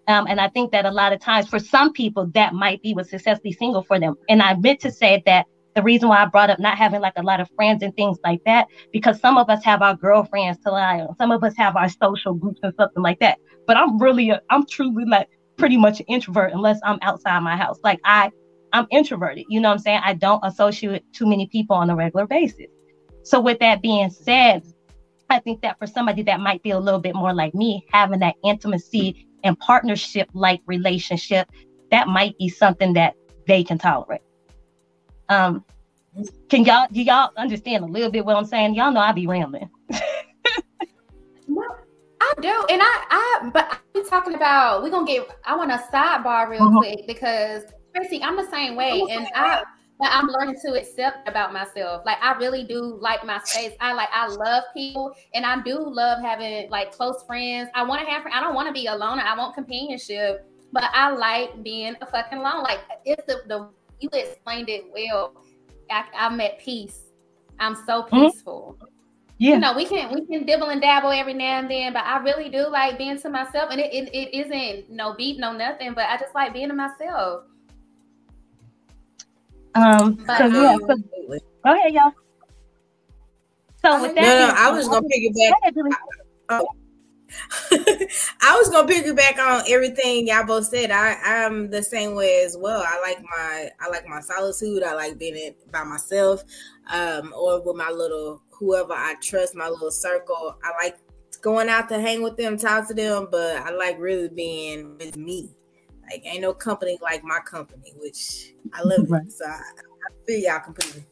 Um, 0.09 0.27
and 0.27 0.41
I 0.41 0.49
think 0.49 0.73
that 0.73 0.87
a 0.87 0.91
lot 0.91 1.13
of 1.13 1.21
times 1.21 1.49
for 1.49 1.59
some 1.59 1.93
people, 1.93 2.27
that 2.35 2.55
might 2.55 2.83
be 2.83 2.95
what 2.95 3.07
successfully 3.07 3.53
single 3.53 3.83
for 3.83 4.01
them. 4.01 4.15
And 4.29 4.43
I 4.43 4.55
meant 4.55 4.81
to 4.81 4.91
say 4.91 5.23
that 5.27 5.47
the 5.77 5.83
reason 5.83 6.09
why 6.09 6.23
I 6.23 6.27
brought 6.27 6.51
up 6.51 6.59
not 6.59 6.77
having 6.77 7.01
like 7.01 7.13
a 7.17 7.23
lot 7.23 7.41
of 7.41 7.49
friends 7.55 7.83
and 7.83 7.95
things 7.95 8.19
like 8.25 8.41
that, 8.45 8.67
because 8.93 9.21
some 9.21 9.39
of 9.39 9.49
us 9.49 9.63
have 9.65 9.83
our 9.83 9.95
girlfriends 9.95 10.59
to 10.65 10.73
lie 10.73 11.01
on, 11.01 11.17
some 11.17 11.31
of 11.31 11.45
us 11.45 11.57
have 11.57 11.77
our 11.77 11.89
social 11.89 12.35
groups 12.35 12.61
and 12.63 12.75
something 12.77 13.03
like 13.03 13.21
that 13.21 13.39
but 13.71 13.77
I'm 13.77 13.99
really, 13.99 14.33
I'm 14.51 14.67
truly 14.67 15.05
like 15.05 15.29
pretty 15.57 15.77
much 15.77 16.01
an 16.01 16.07
introvert 16.07 16.53
unless 16.53 16.81
I'm 16.83 16.99
outside 17.03 17.39
my 17.39 17.57
house. 17.57 17.79
Like 17.85 18.01
I, 18.05 18.29
I'm 18.73 18.89
introverted. 18.91 19.45
You 19.49 19.61
know 19.61 19.69
what 19.69 19.75
I'm 19.75 19.79
saying? 19.81 20.01
I 20.03 20.15
don't 20.15 20.45
associate 20.45 21.05
too 21.13 21.25
many 21.25 21.47
people 21.47 21.77
on 21.77 21.89
a 21.89 21.95
regular 21.95 22.27
basis. 22.27 22.67
So 23.23 23.41
with 23.41 23.61
that 23.61 23.81
being 23.81 24.11
said, 24.11 24.65
I 25.29 25.39
think 25.39 25.63
that 25.63 25.79
for 25.79 25.87
somebody 25.87 26.25
that 26.25 26.41
might 26.41 26.65
be 26.65 26.71
a 26.71 26.81
little 26.81 26.99
bit 26.99 27.15
more 27.15 27.33
like 27.33 27.55
me, 27.55 27.87
having 27.93 28.19
that 28.19 28.35
intimacy 28.43 29.29
and 29.45 29.59
partnership 29.59 30.29
like 30.33 30.61
relationship, 30.67 31.51
that 31.91 32.09
might 32.09 32.37
be 32.39 32.49
something 32.49 32.93
that 32.95 33.15
they 33.47 33.65
can 33.65 33.79
tolerate. 33.79 34.23
Um, 35.29 35.65
can 36.49 36.65
y'all 36.65 36.87
do 36.91 37.03
y'all 37.03 37.31
understand 37.37 37.85
a 37.85 37.87
little 37.87 38.11
bit 38.11 38.25
what 38.25 38.37
I'm 38.37 38.45
saying? 38.45 38.75
Y'all 38.75 38.93
know 38.93 39.01
I 39.01 39.13
be 39.13 39.27
rambling. 39.27 39.71
No, 41.51 41.63
I 42.21 42.33
do, 42.41 42.65
and 42.71 42.81
I, 42.81 43.05
I, 43.11 43.51
but 43.53 43.81
I'm 43.97 44.09
talking 44.09 44.35
about. 44.35 44.85
We're 44.85 44.91
gonna 44.91 45.07
get. 45.07 45.27
I 45.45 45.57
want 45.57 45.73
a 45.73 45.83
sidebar 45.93 46.49
real 46.49 46.63
uh-huh. 46.63 46.79
quick 46.79 47.07
because 47.09 47.65
Tracy, 47.95 48.23
I'm 48.23 48.37
the 48.37 48.49
same 48.49 48.77
way, 48.77 49.05
and 49.11 49.27
I, 49.35 49.65
but 50.01 50.09
I'm 50.11 50.27
learning 50.27 50.57
to 50.65 50.73
accept 50.75 51.29
about 51.29 51.53
myself. 51.53 52.05
Like 52.05 52.19
I 52.23 52.33
really 52.39 52.65
do 52.65 52.81
like 52.81 53.25
my 53.25 53.39
space. 53.45 53.73
I 53.81 53.93
like. 53.93 54.09
I 54.13 54.27
love 54.27 54.65
people, 54.75 55.15
and 55.35 55.47
I 55.47 55.63
do 55.63 55.79
love 55.79 56.23
having 56.23 56.71
like 56.71 56.93
close 56.93 57.23
friends. 57.25 57.71
I 57.75 57.83
want 57.83 58.01
to 58.01 58.11
have. 58.11 58.25
I 58.33 58.41
don't 58.41 58.55
want 58.55 58.67
to 58.69 58.73
be 58.73 58.87
alone. 58.87 59.21
I 59.21 59.37
want 59.37 59.55
companionship, 59.55 60.47
but 60.73 60.85
I 60.93 61.11
like 61.11 61.63
being 61.63 61.95
a 62.01 62.07
fucking 62.07 62.39
alone. 62.39 62.63
Like 62.63 62.81
it's 63.05 63.25
the 63.27 63.43
the 63.47 63.69
you 64.01 64.09
explained 64.13 64.69
it 64.69 64.87
well. 64.93 65.35
I, 65.91 66.05
I'm 66.17 66.41
at 66.41 66.59
peace. 66.59 67.11
I'm 67.59 67.75
so 67.75 68.03
mm-hmm. 68.03 68.17
peaceful. 68.17 68.77
Mm-hmm 68.79 68.87
yeah. 69.41 69.55
you 69.55 69.59
know, 69.59 69.73
we 69.73 69.87
can 69.87 70.13
we 70.13 70.27
can 70.27 70.45
dibble 70.45 70.69
and 70.69 70.83
dabble 70.83 71.13
every 71.13 71.33
now 71.33 71.61
and 71.61 71.71
then, 71.71 71.95
but 71.95 72.05
I 72.05 72.19
really 72.19 72.51
do 72.51 72.69
like 72.69 72.99
being 72.99 73.19
to 73.21 73.31
myself. 73.31 73.71
And 73.71 73.81
it, 73.81 73.91
it, 73.91 74.15
it 74.15 74.37
isn't 74.39 74.91
no 74.91 75.15
beat, 75.15 75.39
no 75.39 75.55
nothing, 75.55 75.95
but 75.95 76.05
I 76.11 76.19
just 76.19 76.35
like 76.35 76.53
being 76.53 76.69
to 76.69 76.75
myself. 76.75 77.45
Um, 79.75 80.15
but, 80.27 80.39
so 80.39 80.47
yeah, 80.47 80.75
um, 80.75 80.81
so, 80.87 81.39
go 81.65 81.75
ahead, 81.75 81.93
y'all. 81.95 82.13
So 83.83 84.03
with 84.03 84.15
that, 84.15 84.23
no, 84.23 84.49
no, 84.49 84.55
I 84.57 84.71
was 84.71 84.89
gonna 84.89 85.07
piggyback. 85.09 85.53
I, 86.49 86.61
oh. 86.61 86.67
I 88.43 88.57
was 88.57 88.69
gonna 88.69 88.93
piggyback 88.93 89.39
on 89.39 89.63
everything 89.69 90.27
y'all 90.27 90.45
both 90.45 90.67
said. 90.67 90.91
I 90.91 91.17
I'm 91.25 91.71
the 91.71 91.83
same 91.83 92.15
way 92.15 92.43
as 92.45 92.57
well. 92.59 92.83
I 92.85 93.01
like 93.01 93.23
my 93.23 93.71
I 93.81 93.89
like 93.89 94.07
my 94.07 94.21
solitude. 94.21 94.83
I 94.83 94.95
like 94.95 95.19
being 95.19 95.55
by 95.73 95.85
myself, 95.85 96.43
um, 96.93 97.33
or 97.37 97.63
with 97.63 97.77
my 97.77 97.91
little 97.91 98.43
whoever 98.51 98.93
I 98.93 99.15
trust, 99.23 99.55
my 99.55 99.69
little 99.69 99.91
circle. 99.91 100.57
I 100.63 100.85
like 100.85 100.99
going 101.41 101.69
out 101.69 101.89
to 101.89 102.01
hang 102.01 102.23
with 102.23 102.37
them, 102.37 102.59
talk 102.59 102.87
to 102.89 102.95
them, 102.95 103.29
but 103.31 103.57
I 103.57 103.71
like 103.71 103.99
really 103.99 104.29
being 104.29 104.99
with 104.99 105.17
me. 105.17 105.55
Like 106.11 106.27
ain't 106.27 106.43
no 106.43 106.53
company 106.53 106.99
like 107.01 107.23
my 107.25 107.39
company, 107.41 107.93
which 107.97 108.55
I 108.73 108.83
love 108.83 109.11
right. 109.11 109.23
it. 109.25 109.33
So 109.33 109.47
I, 109.47 109.51
I 109.53 110.27
feel 110.27 110.41
y'all 110.41 110.61
completely. 110.61 111.05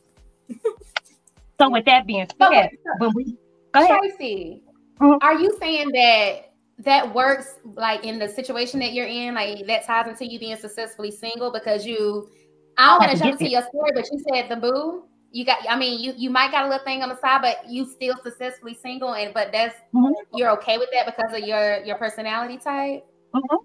so 1.61 1.71
with 1.71 1.85
that 1.85 2.07
being 2.07 2.27
said, 2.41 2.71
when 2.99 3.13
we 3.15 3.37
go 3.73 3.85
ahead. 3.85 3.99
Tracy, 3.99 4.63
mm-hmm. 5.01 5.19
are 5.23 5.39
you 5.39 5.57
saying 5.61 5.91
that 5.93 6.53
that 6.79 7.15
works 7.15 7.57
like 7.75 8.05
in 8.05 8.19
the 8.19 8.29
situation 8.29 8.81
that 8.81 8.93
you're 8.93 9.07
in, 9.07 9.35
like 9.35 9.67
that 9.67 9.85
ties 9.85 10.09
into 10.09 10.27
you 10.27 10.39
being 10.39 10.57
successfully 10.57 11.11
single 11.11 11.53
because 11.53 11.87
you 11.87 12.29
I 12.77 12.87
don't 12.87 13.01
want 13.01 13.13
to 13.13 13.19
jump 13.19 13.41
into 13.41 13.51
your 13.51 13.63
story, 13.63 13.91
but 13.95 14.09
you 14.11 14.23
said 14.33 14.49
the 14.49 14.57
boo 14.57 15.05
you 15.31 15.45
got 15.45 15.59
i 15.69 15.77
mean 15.77 16.01
you 16.01 16.15
you 16.17 16.31
might 16.31 16.51
got 16.51 16.65
a 16.65 16.69
little 16.69 16.85
thing 16.85 17.03
on 17.03 17.09
the 17.09 17.19
side 17.21 17.43
but 17.43 17.69
you 17.69 17.87
still 17.87 18.15
successfully 18.23 18.75
single 18.75 19.15
and 19.15 19.35
but 19.35 19.53
that's 19.53 19.75
mm-hmm. 19.95 20.13
you're 20.35 20.51
okay 20.51 20.79
with 20.79 20.89
that 20.93 21.05
because 21.05 21.33
of 21.37 21.47
your 21.47 21.83
your 21.85 21.97
personality 21.97 22.57
type 22.57 23.05
mm-hmm. 23.35 23.57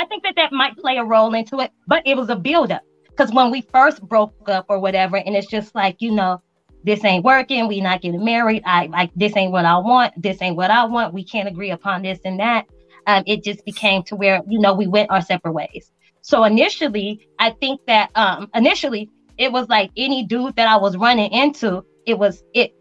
I 0.00 0.04
think 0.06 0.22
that 0.22 0.36
that 0.36 0.52
might 0.52 0.76
play 0.76 0.96
a 0.96 1.04
role 1.04 1.34
into 1.34 1.60
it 1.60 1.70
but 1.86 2.02
it 2.06 2.16
was 2.16 2.28
a 2.28 2.36
build-up 2.36 2.82
because 3.08 3.32
when 3.32 3.50
we 3.50 3.60
first 3.72 4.02
broke 4.02 4.48
up 4.48 4.66
or 4.68 4.78
whatever 4.78 5.16
and 5.16 5.36
it's 5.36 5.46
just 5.46 5.74
like 5.74 5.96
you 6.00 6.10
know 6.10 6.40
this 6.84 7.04
ain't 7.04 7.24
working 7.24 7.68
we 7.68 7.80
not 7.80 8.00
getting 8.00 8.24
married 8.24 8.62
i 8.66 8.86
like 8.86 9.10
this 9.14 9.36
ain't 9.36 9.52
what 9.52 9.64
i 9.64 9.76
want 9.76 10.12
this 10.20 10.40
ain't 10.42 10.56
what 10.56 10.70
i 10.70 10.84
want 10.84 11.14
we 11.14 11.24
can't 11.24 11.48
agree 11.48 11.70
upon 11.70 12.02
this 12.02 12.18
and 12.24 12.40
that 12.40 12.66
um, 13.06 13.22
it 13.26 13.42
just 13.42 13.64
became 13.64 14.02
to 14.02 14.16
where 14.16 14.42
you 14.48 14.58
know 14.58 14.74
we 14.74 14.86
went 14.86 15.10
our 15.10 15.22
separate 15.22 15.52
ways 15.52 15.90
so 16.22 16.44
initially 16.44 17.26
i 17.38 17.50
think 17.50 17.80
that 17.86 18.10
um 18.14 18.48
initially 18.54 19.08
it 19.40 19.50
was 19.50 19.68
like 19.70 19.90
any 19.96 20.22
dude 20.22 20.54
that 20.56 20.68
I 20.68 20.76
was 20.76 20.96
running 20.98 21.32
into, 21.32 21.82
it 22.06 22.18
was 22.18 22.44
it 22.54 22.74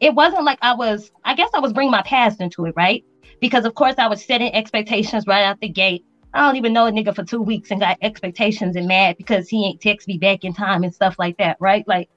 it 0.00 0.14
wasn't 0.14 0.44
like 0.44 0.58
I 0.62 0.72
was 0.72 1.10
I 1.24 1.34
guess 1.34 1.50
I 1.52 1.58
was 1.58 1.72
bringing 1.72 1.90
my 1.90 2.02
past 2.02 2.40
into 2.40 2.64
it, 2.66 2.74
right? 2.76 3.04
Because 3.40 3.64
of 3.64 3.74
course 3.74 3.96
I 3.98 4.06
was 4.06 4.24
setting 4.24 4.54
expectations 4.54 5.26
right 5.26 5.42
out 5.42 5.58
the 5.60 5.68
gate. 5.68 6.04
I 6.34 6.40
don't 6.40 6.56
even 6.56 6.72
know 6.72 6.86
a 6.86 6.90
nigga 6.90 7.14
for 7.14 7.24
two 7.24 7.40
weeks 7.40 7.70
and 7.70 7.80
got 7.80 7.96
expectations 8.02 8.74
and 8.74 8.88
mad 8.88 9.16
because 9.16 9.48
he 9.48 9.64
ain't 9.66 9.80
text 9.80 10.08
me 10.08 10.18
back 10.18 10.44
in 10.44 10.52
time 10.52 10.82
and 10.82 10.92
stuff 10.92 11.16
like 11.18 11.36
that, 11.38 11.56
right? 11.60 11.86
Like 11.86 12.10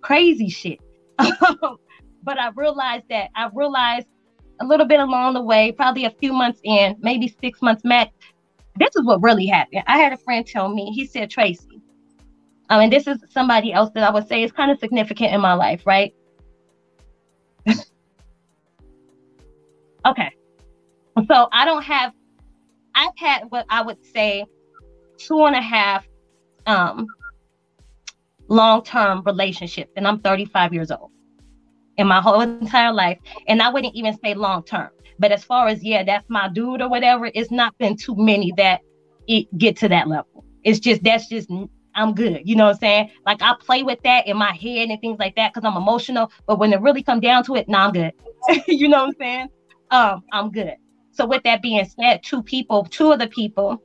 crazy 0.00 0.48
shit. 0.48 0.80
but 1.18 2.38
I 2.38 2.50
realized 2.56 3.04
that 3.10 3.30
I 3.36 3.48
realized 3.54 4.08
a 4.60 4.66
little 4.66 4.86
bit 4.86 4.98
along 5.00 5.34
the 5.34 5.42
way, 5.42 5.72
probably 5.72 6.04
a 6.04 6.10
few 6.10 6.32
months 6.32 6.60
in, 6.64 6.96
maybe 7.00 7.34
six 7.40 7.62
months 7.62 7.84
max. 7.84 8.10
This 8.76 8.90
is 8.96 9.04
what 9.04 9.22
really 9.22 9.46
happened. 9.46 9.84
I 9.86 9.98
had 9.98 10.12
a 10.12 10.16
friend 10.16 10.44
tell 10.46 10.68
me, 10.68 10.92
he 10.92 11.06
said, 11.06 11.30
Tracy, 11.30 11.80
um, 12.70 12.80
and 12.80 12.92
this 12.92 13.06
is 13.06 13.18
somebody 13.30 13.72
else 13.72 13.90
that 13.94 14.04
I 14.04 14.10
would 14.10 14.28
say 14.28 14.42
is 14.42 14.52
kind 14.52 14.70
of 14.70 14.78
significant 14.78 15.32
in 15.32 15.40
my 15.40 15.54
life, 15.54 15.82
right? 15.86 16.14
okay. 20.06 20.30
So 21.28 21.48
I 21.52 21.64
don't 21.64 21.82
have, 21.82 22.12
I've 22.94 23.16
had 23.16 23.44
what 23.50 23.66
I 23.68 23.82
would 23.82 24.04
say 24.04 24.44
two 25.18 25.44
and 25.44 25.56
a 25.56 25.60
half 25.60 26.06
um, 26.66 27.06
long-term 28.48 29.22
relationships, 29.24 29.92
and 29.96 30.06
I'm 30.06 30.20
35 30.20 30.72
years 30.72 30.90
old 30.90 31.10
in 31.96 32.06
my 32.06 32.20
whole 32.20 32.40
entire 32.40 32.92
life. 32.92 33.18
And 33.48 33.62
I 33.62 33.68
wouldn't 33.70 33.94
even 33.94 34.18
say 34.24 34.34
long-term. 34.34 34.90
But 35.18 35.32
as 35.32 35.44
far 35.44 35.68
as 35.68 35.84
yeah, 35.84 36.02
that's 36.02 36.28
my 36.28 36.48
dude 36.48 36.80
or 36.80 36.88
whatever, 36.88 37.30
it's 37.34 37.50
not 37.50 37.76
been 37.78 37.96
too 37.96 38.16
many 38.16 38.52
that 38.56 38.80
it 39.28 39.46
get 39.58 39.76
to 39.78 39.88
that 39.88 40.08
level. 40.08 40.44
It's 40.64 40.80
just 40.80 41.02
that's 41.02 41.28
just 41.28 41.50
I'm 41.94 42.14
good. 42.14 42.42
You 42.44 42.56
know 42.56 42.66
what 42.66 42.76
I'm 42.76 42.80
saying? 42.80 43.10
Like 43.26 43.42
I 43.42 43.54
play 43.60 43.82
with 43.82 44.00
that 44.02 44.26
in 44.26 44.36
my 44.36 44.52
head 44.52 44.88
and 44.88 45.00
things 45.00 45.18
like 45.18 45.36
that 45.36 45.52
because 45.52 45.68
I'm 45.68 45.76
emotional. 45.76 46.32
But 46.46 46.58
when 46.58 46.72
it 46.72 46.80
really 46.80 47.02
come 47.02 47.20
down 47.20 47.44
to 47.44 47.56
it, 47.56 47.68
nah, 47.68 47.86
I'm 47.86 47.92
good. 47.92 48.12
you 48.66 48.88
know 48.88 49.04
what 49.04 49.08
I'm 49.08 49.14
saying? 49.20 49.48
Um, 49.90 50.24
I'm 50.32 50.50
good. 50.50 50.74
So 51.20 51.26
with 51.26 51.42
that 51.42 51.60
being 51.60 51.84
said, 51.84 52.22
two 52.22 52.42
people, 52.42 52.84
two 52.84 53.12
of 53.12 53.18
the 53.18 53.26
people, 53.26 53.82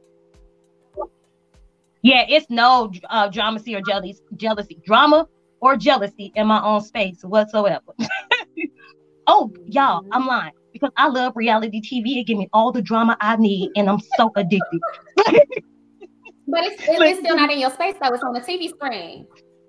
yeah, 2.02 2.24
it's 2.30 2.50
no 2.50 2.90
uh, 3.10 3.30
dramacy 3.30 3.78
or 3.78 3.82
jealousy, 3.82 4.18
jealousy, 4.38 4.80
drama 4.86 5.28
or 5.60 5.76
jealousy 5.76 6.32
in 6.36 6.48
my 6.48 6.64
own 6.64 6.80
space 6.80 7.24
whatsoever. 7.24 7.92
oh, 9.28 9.52
y'all, 9.66 10.06
I'm 10.14 10.26
lying 10.26 10.54
because 10.72 10.92
I 10.96 11.10
love 11.10 11.34
reality 11.36 11.82
TV. 11.82 12.22
It 12.22 12.28
gives 12.28 12.40
me 12.40 12.48
all 12.54 12.72
the 12.72 12.82
drama 12.82 13.18
I 13.20 13.36
need, 13.36 13.72
and 13.76 13.90
I'm 13.90 14.00
so 14.16 14.32
addicted. 14.38 14.80
but 15.18 16.64
it's, 16.64 16.84
it's 16.88 17.20
still 17.20 17.36
not 17.36 17.52
in 17.52 17.60
your 17.60 17.72
space 17.72 17.96
though. 18.02 18.14
It's 18.14 18.24
on 18.24 18.32
the 18.32 18.40
TV 18.40 18.70
screen. 18.70 19.28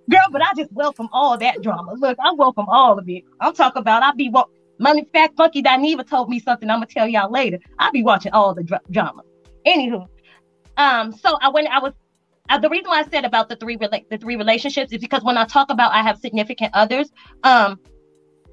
Girl, 0.09 0.21
but 0.31 0.41
I 0.41 0.53
just 0.57 0.71
welcome 0.73 1.09
all 1.13 1.37
that 1.39 1.63
drama. 1.63 1.95
Look, 1.95 2.17
I 2.25 2.31
welcome 2.31 2.67
all 2.69 2.97
of 2.97 3.09
it. 3.09 3.25
I'm 3.41 3.55
talking 3.55 3.81
about 3.81 4.05
I 4.05 4.13
be 4.13 4.29
Money 4.79 5.07
Fact 5.13 5.37
Funky 5.37 5.63
Dineva 5.63 6.09
told 6.09 6.29
me 6.29 6.39
something 6.39 6.69
I'm 6.71 6.77
gonna 6.77 6.87
tell 6.87 7.09
y'all 7.09 7.31
later. 7.31 7.59
I'll 7.79 7.93
be 7.93 8.03
watching 8.03 8.33
all 8.33 8.55
the 8.55 8.63
dr- 8.63 8.83
drama. 8.91 9.23
Anywho, 9.67 10.07
um, 10.77 11.13
so 11.13 11.39
I 11.41 11.49
went. 11.49 11.69
I 11.69 11.79
was 11.79 11.93
uh, 12.49 12.59
the 12.59 12.69
reason 12.69 12.89
why 12.89 13.01
I 13.01 13.05
said 13.05 13.25
about 13.25 13.49
the 13.49 13.57
three 13.57 13.77
rela- 13.77 14.05
the 14.11 14.19
three 14.19 14.37
relationships 14.37 14.93
is 14.93 14.99
because 14.99 15.25
when 15.25 15.37
I 15.37 15.45
talk 15.45 15.71
about 15.71 15.93
I 15.93 16.03
have 16.03 16.19
significant 16.19 16.71
others, 16.75 17.11
um, 17.43 17.81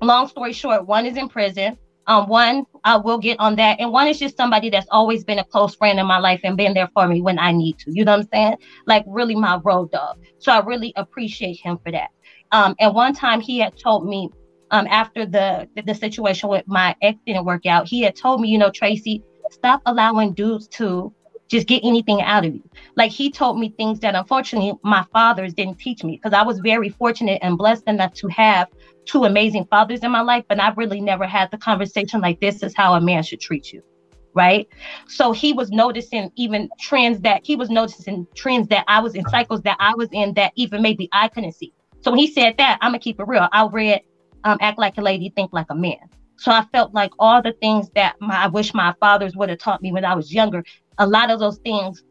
long 0.01 0.27
story 0.27 0.53
short, 0.53 0.87
one 0.87 1.05
is 1.05 1.17
in 1.17 1.29
prison. 1.29 1.77
Um, 2.05 2.27
one 2.27 2.65
I 2.83 2.97
will 2.97 3.17
get 3.17 3.39
on 3.39 3.55
that, 3.55 3.79
and 3.79 3.91
one 3.91 4.07
is 4.07 4.19
just 4.19 4.35
somebody 4.35 4.69
that's 4.69 4.87
always 4.91 5.23
been 5.23 5.39
a 5.39 5.45
close 5.45 5.75
friend 5.75 5.99
in 5.99 6.05
my 6.05 6.19
life 6.19 6.41
and 6.43 6.57
been 6.57 6.73
there 6.73 6.89
for 6.93 7.07
me 7.07 7.21
when 7.21 7.39
I 7.39 7.51
need 7.53 7.77
to. 7.79 7.91
You 7.93 8.03
know 8.03 8.11
what 8.17 8.21
I'm 8.21 8.27
saying? 8.33 8.57
Like 8.87 9.05
really 9.07 9.35
my 9.35 9.59
road 9.63 9.91
dog. 9.91 10.17
So 10.39 10.51
I 10.51 10.59
really 10.59 10.91
appreciate 10.97 11.59
him 11.61 11.77
for 11.83 11.91
that. 11.91 12.09
Um, 12.51 12.75
and 12.79 12.93
one 12.93 13.13
time 13.13 13.39
he 13.39 13.59
had 13.59 13.73
told 13.81 14.05
me, 14.05 14.29
um, 14.73 14.87
after 14.87 15.25
the 15.25 15.69
the 15.85 15.93
situation 15.93 16.49
with 16.49 16.67
my 16.67 16.95
ex 17.01 17.19
didn't 17.25 17.45
work 17.45 17.65
out, 17.67 17.87
he 17.87 18.01
had 18.01 18.15
told 18.15 18.41
me, 18.41 18.49
you 18.49 18.57
know, 18.57 18.71
Tracy, 18.71 19.23
stop 19.51 19.81
allowing 19.85 20.33
dudes 20.33 20.67
to 20.69 21.13
just 21.47 21.67
get 21.67 21.83
anything 21.83 22.23
out 22.23 22.43
of 22.43 22.55
you. 22.55 22.69
Like 22.97 23.11
he 23.11 23.29
told 23.29 23.59
me 23.59 23.69
things 23.69 23.99
that 23.99 24.15
unfortunately 24.15 24.73
my 24.83 25.05
fathers 25.13 25.53
didn't 25.53 25.77
teach 25.77 26.03
me 26.03 26.17
because 26.17 26.33
I 26.33 26.41
was 26.41 26.57
very 26.59 26.89
fortunate 26.89 27.37
and 27.43 27.55
blessed 27.55 27.83
enough 27.85 28.13
to 28.15 28.27
have 28.29 28.67
two 29.05 29.25
amazing 29.25 29.65
fathers 29.65 29.99
in 29.99 30.09
my 30.09 30.21
life, 30.21 30.43
but 30.49 30.59
I 30.59 30.71
really 30.71 31.01
never 31.01 31.27
had 31.27 31.51
the 31.51 31.57
conversation 31.59 32.19
like 32.19 32.39
this 32.39 32.63
is 32.63 32.73
how 32.75 32.95
a 32.95 33.01
man 33.01 33.21
should 33.21 33.41
treat 33.41 33.71
you. 33.71 33.83
Right. 34.33 34.67
So 35.07 35.31
he 35.33 35.53
was 35.53 35.69
noticing 35.69 36.31
even 36.35 36.67
trends 36.79 37.19
that 37.19 37.41
he 37.45 37.55
was 37.55 37.69
noticing 37.69 38.25
trends 38.33 38.67
that 38.69 38.85
I 38.87 38.99
was 39.01 39.13
in 39.13 39.23
cycles 39.29 39.61
that 39.61 39.77
I 39.79 39.93
was 39.93 40.09
in 40.11 40.33
that 40.33 40.53
even 40.55 40.81
maybe 40.81 41.07
I 41.11 41.27
couldn't 41.27 41.51
see. 41.51 41.71
So 42.01 42.09
when 42.09 42.19
he 42.19 42.25
said 42.25 42.55
that, 42.57 42.79
I'm 42.81 42.89
gonna 42.89 42.99
keep 42.99 43.19
it 43.19 43.27
real. 43.27 43.47
I 43.51 43.67
read 43.67 44.01
um, 44.43 44.57
Act 44.61 44.77
Like 44.77 44.97
a 44.97 45.01
Lady, 45.01 45.31
Think 45.35 45.51
Like 45.53 45.67
a 45.69 45.75
Man. 45.75 46.09
So 46.37 46.51
I 46.51 46.65
felt 46.73 46.93
like 46.93 47.11
all 47.19 47.41
the 47.41 47.53
things 47.61 47.89
that 47.95 48.15
my, 48.19 48.43
I 48.43 48.47
wish 48.47 48.73
my 48.73 48.93
fathers 48.99 49.35
would 49.35 49.49
have 49.49 49.59
taught 49.59 49.81
me 49.81 49.91
when 49.91 50.05
I 50.05 50.15
was 50.15 50.33
younger, 50.33 50.63
a 50.97 51.07
lot 51.07 51.31
of 51.31 51.39
those 51.39 51.57
things 51.59 52.03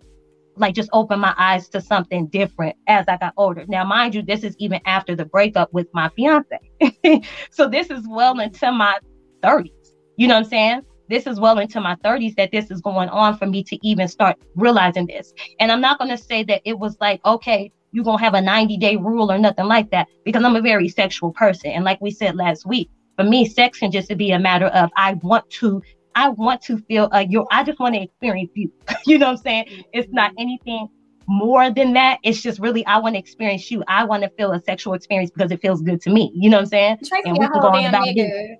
like 0.56 0.74
just 0.74 0.90
opened 0.92 1.20
my 1.20 1.34
eyes 1.36 1.68
to 1.70 1.80
something 1.80 2.26
different 2.26 2.76
as 2.86 3.06
I 3.08 3.16
got 3.16 3.32
older. 3.36 3.64
Now, 3.68 3.84
mind 3.84 4.14
you, 4.14 4.22
this 4.22 4.44
is 4.44 4.54
even 4.58 4.80
after 4.86 5.16
the 5.16 5.24
breakup 5.24 5.72
with 5.72 5.88
my 5.92 6.10
fiance. 6.10 6.58
so 7.50 7.68
this 7.68 7.90
is 7.90 8.06
well 8.08 8.38
into 8.38 8.70
my 8.70 8.98
30s. 9.42 9.70
You 10.16 10.28
know 10.28 10.34
what 10.34 10.44
I'm 10.44 10.50
saying? 10.50 10.82
This 11.08 11.26
is 11.26 11.40
well 11.40 11.58
into 11.58 11.80
my 11.80 11.96
30s 11.96 12.36
that 12.36 12.52
this 12.52 12.70
is 12.70 12.80
going 12.80 13.08
on 13.08 13.36
for 13.36 13.46
me 13.46 13.62
to 13.64 13.78
even 13.86 14.08
start 14.08 14.36
realizing 14.54 15.06
this. 15.06 15.32
And 15.58 15.72
I'm 15.72 15.80
not 15.80 15.98
going 15.98 16.10
to 16.10 16.18
say 16.18 16.44
that 16.44 16.62
it 16.64 16.78
was 16.78 16.96
like, 17.00 17.24
okay, 17.24 17.70
you're 17.92 18.04
going 18.04 18.18
to 18.18 18.24
have 18.24 18.34
a 18.34 18.40
90 18.40 18.76
day 18.78 18.96
rule 18.96 19.30
or 19.30 19.38
nothing 19.38 19.66
like 19.66 19.90
that 19.90 20.08
because 20.24 20.42
I'm 20.42 20.56
a 20.56 20.62
very 20.62 20.88
sexual 20.88 21.32
person. 21.32 21.70
And 21.70 21.84
like 21.84 22.00
we 22.00 22.10
said 22.10 22.36
last 22.36 22.66
week, 22.66 22.90
for 23.16 23.24
me, 23.24 23.46
sex 23.46 23.78
can 23.78 23.90
just 23.90 24.14
be 24.16 24.32
a 24.32 24.38
matter 24.38 24.66
of 24.66 24.90
I 24.96 25.14
want 25.14 25.48
to 25.50 25.82
I 26.14 26.28
want 26.28 26.62
to 26.62 26.78
feel 26.78 27.08
uh, 27.12 27.24
your, 27.28 27.46
I 27.50 27.64
just 27.64 27.78
want 27.78 27.94
to 27.94 28.02
experience 28.02 28.50
you. 28.54 28.70
you 29.06 29.18
know 29.18 29.26
what 29.26 29.38
I'm 29.38 29.38
saying? 29.38 29.84
It's 29.92 30.12
not 30.12 30.32
anything 30.38 30.88
more 31.26 31.70
than 31.70 31.94
that. 31.94 32.18
It's 32.22 32.42
just 32.42 32.58
really, 32.58 32.84
I 32.86 32.98
want 32.98 33.14
to 33.14 33.18
experience 33.18 33.70
you. 33.70 33.82
I 33.88 34.04
want 34.04 34.22
to 34.22 34.30
feel 34.30 34.52
a 34.52 34.60
sexual 34.62 34.94
experience 34.94 35.30
because 35.30 35.50
it 35.50 35.60
feels 35.62 35.82
good 35.82 36.00
to 36.02 36.10
me. 36.10 36.32
You 36.34 36.50
know 36.50 36.58
what 36.58 36.64
I'm 36.64 36.68
saying? 36.68 36.98
And 37.24 37.38
we 37.38 37.46
can 37.46 37.60
go 37.60 37.68
on 37.68 37.86
about 37.86 38.08
it. 38.08 38.58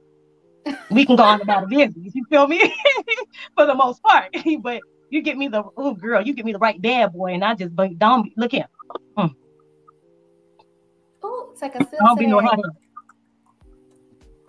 we 0.91 1.05
can 1.05 1.17
go 1.17 1.25
on 1.25 1.41
about 1.41 1.69
business. 1.69 2.15
You 2.15 2.25
feel 2.31 2.47
me? 2.47 2.61
For 3.57 3.67
the 3.67 3.75
most 3.75 4.03
part. 4.03 4.35
but 4.63 4.81
you 5.13 5.21
get 5.21 5.37
me 5.37 5.47
the, 5.47 5.63
oh 5.77 5.93
girl, 5.93 6.23
you 6.23 6.33
get 6.33 6.47
me 6.47 6.53
the 6.53 6.59
right 6.59 6.81
bad 6.81 7.13
boy. 7.13 7.35
And 7.35 7.45
I 7.45 7.55
just, 7.55 7.77
don't 7.99 8.33
look 8.39 8.51
here. 8.51 8.67
Mm. 9.19 9.35
Oh, 11.23 11.51
it's 11.53 11.61
like 11.61 11.75
a 11.75 11.81
I 11.81 12.07
don't 12.07 12.19
be 12.19 12.27
no 12.27 12.41
I 12.41 12.57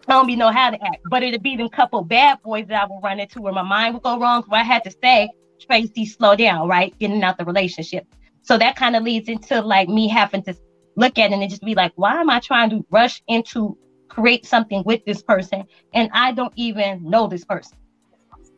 don't 0.07 0.27
be 0.27 0.37
know 0.37 0.51
how 0.51 0.69
to 0.69 0.81
act, 0.81 1.01
but 1.09 1.21
it'd 1.21 1.43
be 1.43 1.57
them 1.57 1.67
couple 1.69 2.01
bad 2.03 2.41
boys 2.43 2.67
that 2.67 2.81
I 2.81 2.85
would 2.85 3.01
run 3.03 3.19
into 3.19 3.41
where 3.41 3.51
my 3.53 3.61
mind 3.61 3.93
would 3.93 4.03
go 4.03 4.17
wrong. 4.17 4.43
So 4.43 4.53
I 4.53 4.63
had 4.63 4.83
to 4.85 4.91
say, 5.03 5.29
Tracy, 5.59 6.05
slow 6.05 6.35
down, 6.35 6.67
right? 6.67 6.97
Getting 6.97 7.23
out 7.23 7.37
the 7.37 7.45
relationship. 7.45 8.07
So 8.41 8.57
that 8.57 8.77
kind 8.77 8.95
of 8.95 9.03
leads 9.03 9.27
into 9.27 9.61
like 9.61 9.89
me 9.89 10.07
having 10.07 10.43
to 10.43 10.55
look 10.95 11.19
at 11.19 11.31
it 11.31 11.39
and 11.39 11.49
just 11.49 11.63
be 11.63 11.75
like, 11.75 11.91
why 11.95 12.19
am 12.19 12.29
I 12.29 12.39
trying 12.39 12.69
to 12.69 12.85
rush 12.89 13.21
into 13.27 13.77
create 14.09 14.45
something 14.45 14.83
with 14.85 15.03
this 15.05 15.23
person 15.23 15.63
and 15.93 16.09
I 16.13 16.31
don't 16.31 16.53
even 16.55 17.03
know 17.09 17.27
this 17.27 17.43
person? 17.43 17.77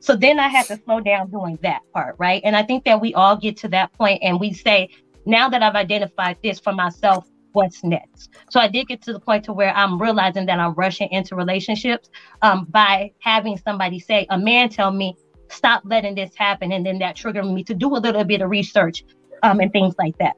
So 0.05 0.15
then 0.15 0.39
I 0.39 0.49
had 0.49 0.67
to 0.67 0.79
slow 0.85 0.99
down 0.99 1.31
doing 1.31 1.57
that 1.63 1.81
part, 1.91 2.15
right? 2.19 2.39
And 2.45 2.55
I 2.55 2.61
think 2.61 2.85
that 2.85 3.01
we 3.01 3.15
all 3.15 3.35
get 3.35 3.57
to 3.57 3.67
that 3.69 3.91
point 3.93 4.21
and 4.21 4.39
we 4.39 4.53
say, 4.53 4.87
now 5.25 5.49
that 5.49 5.63
I've 5.63 5.73
identified 5.73 6.37
this 6.43 6.59
for 6.59 6.73
myself, 6.73 7.27
what's 7.53 7.83
next. 7.83 8.29
So 8.51 8.59
I 8.59 8.67
did 8.67 8.87
get 8.87 9.01
to 9.01 9.13
the 9.13 9.19
point 9.19 9.45
to 9.45 9.53
where 9.53 9.73
I'm 9.73 9.99
realizing 9.99 10.45
that 10.45 10.59
I'm 10.59 10.75
rushing 10.75 11.09
into 11.09 11.35
relationships 11.35 12.11
um, 12.43 12.65
by 12.65 13.13
having 13.19 13.57
somebody 13.57 13.99
say, 13.99 14.27
a 14.29 14.37
man 14.37 14.69
tell 14.69 14.91
me, 14.91 15.15
stop 15.49 15.81
letting 15.85 16.13
this 16.13 16.35
happen. 16.35 16.71
And 16.71 16.85
then 16.85 16.99
that 16.99 17.15
triggered 17.15 17.47
me 17.47 17.63
to 17.63 17.73
do 17.73 17.95
a 17.95 17.97
little 17.97 18.25
bit 18.25 18.41
of 18.41 18.51
research 18.51 19.03
um, 19.41 19.59
and 19.59 19.71
things 19.71 19.95
like 19.97 20.15
that. 20.19 20.35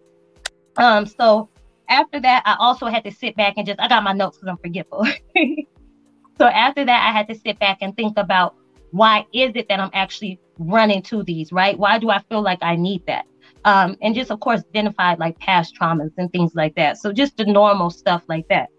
Um, 0.77 1.06
so 1.06 1.49
after 1.89 2.21
that, 2.21 2.41
I 2.45 2.56
also 2.58 2.86
had 2.86 3.03
to 3.03 3.12
sit 3.12 3.36
back 3.36 3.56
and 3.58 3.67
just, 3.67 3.82
I 3.82 3.89
got 3.89 4.01
my 4.01 4.13
notes 4.13 4.38
because 4.38 4.47
I'm 4.47 4.58
forgetful. 4.60 5.06
so 6.38 6.45
after 6.45 6.86
that, 6.86 7.10
I 7.10 7.12
had 7.12 7.27
to 7.27 7.36
sit 7.36 7.60
back 7.60 7.80
and 7.82 7.93
think 7.97 8.17
about 8.17 8.56
why 8.91 9.26
is 9.34 9.52
it 9.56 9.67
that 9.69 9.80
I'm 9.80 9.91
actually 9.93 10.39
running 10.58 11.02
to 11.04 11.23
these, 11.23 11.52
right? 11.52 11.78
Why 11.78 12.00
do 12.00 12.10
I 12.10 12.19
feel 12.30 12.41
like 12.41 12.60
I 12.62 12.76
need 12.76 13.06
that? 13.08 13.26
um, 13.67 13.97
and 14.02 14.15
just 14.15 14.32
of 14.32 14.39
course 14.39 14.62
identify 14.69 15.15
like 15.15 15.38
past 15.39 15.76
traumas 15.80 16.12
and 16.17 16.32
things 16.32 16.56
like 16.56 16.73
that. 16.76 16.97
So 16.97 17.12
just 17.12 17.38
the 17.38 17.45
normal 17.45 17.89
stuff 17.89 18.23
like 18.28 18.47
that. 18.47 18.69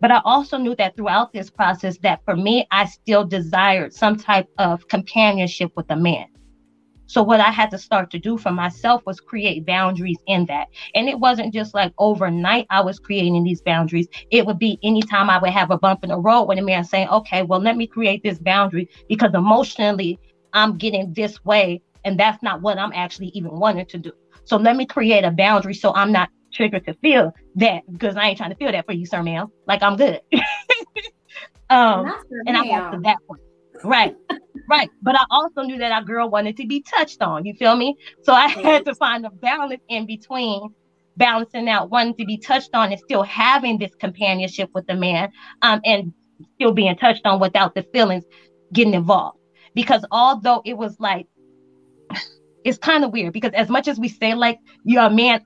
But 0.00 0.12
I 0.12 0.20
also 0.24 0.56
knew 0.56 0.76
that 0.76 0.94
throughout 0.94 1.32
this 1.32 1.50
process 1.50 1.98
that 1.98 2.20
for 2.24 2.36
me, 2.36 2.66
I 2.70 2.84
still 2.84 3.24
desired 3.24 3.92
some 3.92 4.16
type 4.16 4.48
of 4.58 4.86
companionship 4.88 5.72
with 5.74 5.86
a 5.90 5.96
man. 5.96 6.26
So 7.06 7.22
what 7.22 7.40
I 7.40 7.50
had 7.50 7.70
to 7.70 7.78
start 7.78 8.10
to 8.10 8.18
do 8.18 8.36
for 8.36 8.50
myself 8.50 9.02
was 9.06 9.20
create 9.20 9.64
boundaries 9.64 10.18
in 10.26 10.46
that. 10.46 10.68
And 10.94 11.08
it 11.08 11.18
wasn't 11.18 11.54
just 11.54 11.74
like 11.74 11.92
overnight 11.98 12.66
I 12.70 12.80
was 12.80 12.98
creating 12.98 13.44
these 13.44 13.62
boundaries. 13.62 14.08
It 14.30 14.46
would 14.46 14.58
be 14.58 14.78
anytime 14.82 15.30
I 15.30 15.38
would 15.38 15.50
have 15.50 15.70
a 15.70 15.78
bump 15.78 16.02
in 16.02 16.10
the 16.10 16.18
road 16.18 16.44
with 16.44 16.58
a 16.58 16.62
man 16.62 16.84
saying, 16.84 17.08
okay, 17.08 17.42
well, 17.42 17.60
let 17.60 17.76
me 17.76 17.86
create 17.86 18.22
this 18.22 18.38
boundary 18.38 18.88
because 19.08 19.32
emotionally 19.34 20.18
I'm 20.52 20.76
getting 20.76 21.12
this 21.12 21.44
way. 21.44 21.82
And 22.04 22.18
that's 22.18 22.42
not 22.42 22.62
what 22.62 22.78
I'm 22.78 22.92
actually 22.92 23.28
even 23.28 23.52
wanting 23.52 23.86
to 23.86 23.98
do. 23.98 24.12
So 24.44 24.56
let 24.56 24.76
me 24.76 24.86
create 24.86 25.24
a 25.24 25.30
boundary 25.30 25.74
so 25.74 25.92
I'm 25.94 26.12
not 26.12 26.28
triggered 26.52 26.86
to 26.86 26.94
feel 26.94 27.32
that 27.56 27.82
because 27.90 28.16
I 28.16 28.28
ain't 28.28 28.38
trying 28.38 28.50
to 28.50 28.56
feel 28.56 28.72
that 28.72 28.86
for 28.86 28.92
you, 28.92 29.06
sir, 29.06 29.22
ma'am. 29.22 29.48
Like 29.66 29.82
I'm 29.82 29.96
good. 29.96 30.20
um, 31.70 32.12
and 32.46 32.56
I 32.56 32.66
got 32.68 32.92
to 32.92 33.00
that 33.02 33.16
point. 33.26 33.42
Right, 33.84 34.14
right. 34.68 34.90
But 35.02 35.16
I 35.16 35.24
also 35.30 35.62
knew 35.62 35.78
that 35.78 35.92
our 35.92 36.02
girl 36.02 36.28
wanted 36.30 36.56
to 36.58 36.66
be 36.66 36.82
touched 36.82 37.22
on. 37.22 37.44
You 37.44 37.54
feel 37.54 37.76
me? 37.76 37.96
So 38.22 38.32
I 38.32 38.48
had 38.48 38.84
to 38.86 38.94
find 38.94 39.24
a 39.26 39.30
balance 39.30 39.82
in 39.88 40.06
between 40.06 40.74
balancing 41.16 41.68
out 41.68 41.90
wanting 41.90 42.14
to 42.14 42.24
be 42.26 42.36
touched 42.36 42.70
on 42.74 42.92
and 42.92 43.00
still 43.00 43.22
having 43.22 43.78
this 43.78 43.94
companionship 43.94 44.70
with 44.74 44.86
the 44.86 44.94
man, 44.94 45.30
um, 45.62 45.80
and 45.84 46.12
still 46.54 46.72
being 46.72 46.96
touched 46.96 47.24
on 47.24 47.40
without 47.40 47.74
the 47.74 47.82
feelings 47.92 48.24
getting 48.72 48.94
involved. 48.94 49.38
Because 49.74 50.04
although 50.10 50.62
it 50.64 50.76
was 50.76 50.98
like 51.00 51.26
it's 52.64 52.78
kind 52.78 53.04
of 53.04 53.12
weird 53.12 53.32
because 53.32 53.52
as 53.52 53.68
much 53.68 53.88
as 53.88 53.98
we 53.98 54.08
say 54.08 54.34
like 54.34 54.58
you're 54.84 55.04
a 55.04 55.10
man, 55.10 55.40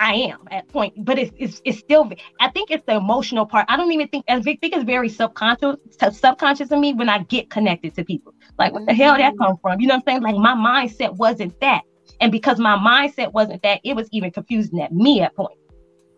I 0.00 0.14
am 0.14 0.48
at 0.50 0.66
point, 0.68 0.94
but 1.04 1.18
it's, 1.18 1.30
it's 1.36 1.60
it's 1.66 1.78
still. 1.78 2.10
I 2.40 2.48
think 2.50 2.70
it's 2.70 2.84
the 2.86 2.96
emotional 2.96 3.44
part. 3.44 3.66
I 3.68 3.76
don't 3.76 3.92
even 3.92 4.08
think. 4.08 4.24
I 4.28 4.40
think 4.40 4.60
it's 4.62 4.82
very 4.84 5.10
subconscious, 5.10 5.76
subconscious 6.12 6.70
of 6.70 6.80
me 6.80 6.94
when 6.94 7.10
I 7.10 7.22
get 7.24 7.50
connected 7.50 7.94
to 7.96 8.04
people. 8.04 8.32
Like, 8.58 8.72
what 8.72 8.86
the 8.86 8.94
hell 8.94 9.18
that 9.18 9.34
mm-hmm. 9.34 9.42
come 9.42 9.56
from? 9.60 9.78
You 9.78 9.88
know 9.88 9.96
what 9.96 10.04
I'm 10.08 10.12
saying? 10.12 10.22
Like 10.22 10.36
my 10.36 10.54
mindset 10.54 11.14
wasn't 11.16 11.60
that. 11.60 11.82
And 12.22 12.32
because 12.32 12.58
my 12.58 12.76
mindset 12.76 13.32
wasn't 13.34 13.62
that, 13.62 13.80
it 13.84 13.94
was 13.94 14.08
even 14.10 14.30
confusing 14.30 14.80
at 14.80 14.90
me 14.90 15.20
at 15.20 15.36
point. 15.36 15.58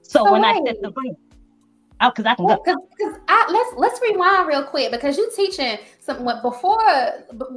So, 0.02 0.24
so 0.24 0.32
when 0.32 0.42
wait. 0.42 0.62
I 0.62 0.64
set 0.64 0.80
the 0.80 0.92
out 2.00 2.08
oh, 2.08 2.10
because 2.10 2.30
I 2.30 2.34
can 2.36 2.44
well, 2.44 2.62
go. 2.64 2.88
Because 2.96 3.18
let's 3.50 3.74
let's 3.76 4.00
rewind 4.00 4.46
real 4.46 4.64
quick 4.64 4.92
because 4.92 5.16
you 5.16 5.30
teaching 5.34 5.78
some 5.98 6.24
before 6.40 6.80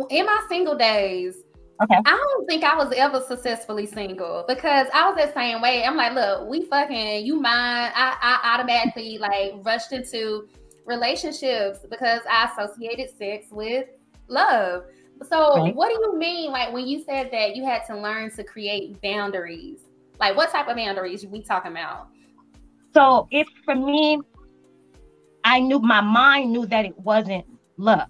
in 0.10 0.26
my 0.26 0.46
single 0.50 0.76
days. 0.76 1.38
Okay. 1.84 1.98
I 2.06 2.12
don't 2.12 2.46
think 2.48 2.64
I 2.64 2.76
was 2.76 2.94
ever 2.96 3.20
successfully 3.22 3.86
single 3.86 4.46
because 4.48 4.88
I 4.94 5.10
was 5.10 5.18
that 5.18 5.34
same 5.34 5.62
way. 5.62 5.84
I'm 5.84 5.98
like, 5.98 6.14
look, 6.14 6.48
we 6.48 6.66
fucking 6.66 7.26
you 7.26 7.36
mind. 7.36 7.92
I, 7.96 8.16
I 8.22 8.54
automatically 8.54 9.18
like 9.18 9.54
rushed 9.64 9.92
into 9.92 10.48
relationships 10.86 11.80
because 11.90 12.22
I 12.30 12.50
associated 12.52 13.10
sex 13.18 13.48
with 13.52 13.88
love. 14.28 14.84
So 15.30 15.64
right. 15.64 15.76
what 15.76 15.90
do 15.90 15.96
you 16.02 16.18
mean 16.18 16.52
like 16.52 16.72
when 16.74 16.88
you 16.88 17.04
said 17.04 17.30
that 17.32 17.56
you 17.56 17.66
had 17.66 17.86
to 17.88 17.98
learn 17.98 18.32
to 18.36 18.44
create 18.44 19.02
boundaries? 19.02 19.80
Like 20.20 20.38
what 20.38 20.52
type 20.52 20.68
of 20.70 20.78
boundaries 20.78 21.26
we 21.26 21.42
talking 21.42 21.72
about? 21.72 22.08
So 22.94 23.28
if 23.32 23.48
for 23.66 23.76
me, 23.76 24.22
I 25.44 25.60
knew 25.60 25.80
my 25.80 26.02
mind 26.02 26.54
knew 26.54 26.66
that 26.68 26.86
it 26.86 26.98
wasn't 27.00 27.46
love, 27.78 28.08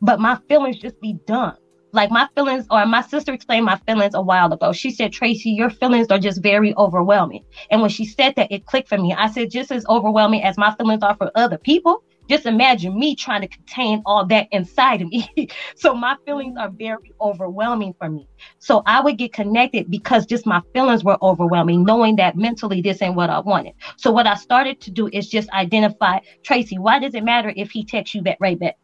but 0.00 0.18
my 0.18 0.36
feelings 0.48 0.78
just 0.78 1.00
be 1.00 1.14
done. 1.26 1.56
Like 1.94 2.10
my 2.10 2.26
feelings, 2.34 2.66
or 2.70 2.86
my 2.86 3.02
sister 3.02 3.34
explained 3.34 3.66
my 3.66 3.76
feelings 3.86 4.14
a 4.14 4.22
while 4.22 4.50
ago. 4.50 4.72
She 4.72 4.90
said, 4.90 5.12
Tracy, 5.12 5.50
your 5.50 5.68
feelings 5.68 6.06
are 6.10 6.18
just 6.18 6.42
very 6.42 6.74
overwhelming. 6.76 7.44
And 7.70 7.82
when 7.82 7.90
she 7.90 8.06
said 8.06 8.34
that, 8.36 8.50
it 8.50 8.64
clicked 8.64 8.88
for 8.88 8.96
me. 8.96 9.12
I 9.12 9.30
said, 9.30 9.50
just 9.50 9.70
as 9.70 9.84
overwhelming 9.86 10.42
as 10.42 10.56
my 10.56 10.74
feelings 10.74 11.02
are 11.02 11.14
for 11.16 11.30
other 11.34 11.58
people, 11.58 12.02
just 12.30 12.46
imagine 12.46 12.98
me 12.98 13.14
trying 13.14 13.42
to 13.42 13.48
contain 13.48 14.02
all 14.06 14.24
that 14.28 14.48
inside 14.52 15.02
of 15.02 15.08
me. 15.08 15.28
so 15.76 15.92
my 15.92 16.16
feelings 16.24 16.56
are 16.58 16.70
very 16.70 17.12
overwhelming 17.20 17.94
for 17.98 18.08
me. 18.08 18.26
So 18.58 18.82
I 18.86 19.02
would 19.02 19.18
get 19.18 19.34
connected 19.34 19.90
because 19.90 20.24
just 20.24 20.46
my 20.46 20.62
feelings 20.72 21.04
were 21.04 21.18
overwhelming, 21.20 21.84
knowing 21.84 22.16
that 22.16 22.36
mentally 22.36 22.80
this 22.80 23.02
ain't 23.02 23.16
what 23.16 23.28
I 23.28 23.40
wanted. 23.40 23.74
So 23.98 24.10
what 24.10 24.26
I 24.26 24.36
started 24.36 24.80
to 24.82 24.90
do 24.90 25.10
is 25.12 25.28
just 25.28 25.50
identify 25.50 26.20
Tracy, 26.42 26.78
why 26.78 27.00
does 27.00 27.14
it 27.14 27.22
matter 27.22 27.52
if 27.54 27.70
he 27.70 27.84
texts 27.84 28.14
you 28.14 28.22
back 28.22 28.38
right 28.40 28.58
back? 28.58 28.78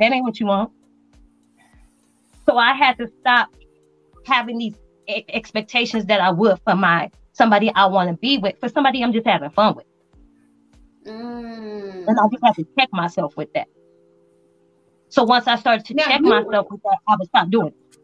That 0.00 0.12
ain't 0.12 0.24
what 0.24 0.40
you 0.40 0.46
want. 0.46 0.72
So 2.46 2.58
I 2.58 2.72
had 2.72 2.98
to 2.98 3.10
stop 3.20 3.54
having 4.26 4.58
these 4.58 4.74
expectations 5.08 6.06
that 6.06 6.20
I 6.20 6.30
would 6.30 6.58
for 6.64 6.74
my 6.74 7.10
somebody 7.32 7.70
I 7.74 7.86
want 7.86 8.10
to 8.10 8.16
be 8.16 8.38
with, 8.38 8.58
for 8.60 8.68
somebody 8.68 9.02
I'm 9.02 9.12
just 9.12 9.26
having 9.26 9.50
fun 9.50 9.74
with. 9.74 9.86
Mm. 11.06 12.06
And 12.08 12.18
I 12.18 12.28
just 12.30 12.44
have 12.44 12.56
to 12.56 12.66
check 12.78 12.88
myself 12.92 13.36
with 13.36 13.52
that. 13.54 13.68
So 15.08 15.24
once 15.24 15.46
I 15.46 15.56
started 15.56 15.84
to 15.86 15.94
now, 15.94 16.04
check 16.04 16.20
myself 16.20 16.66
with 16.70 16.82
that, 16.82 16.98
I 17.08 17.16
would 17.18 17.28
stop 17.28 17.50
doing 17.50 17.68
it. 17.68 17.98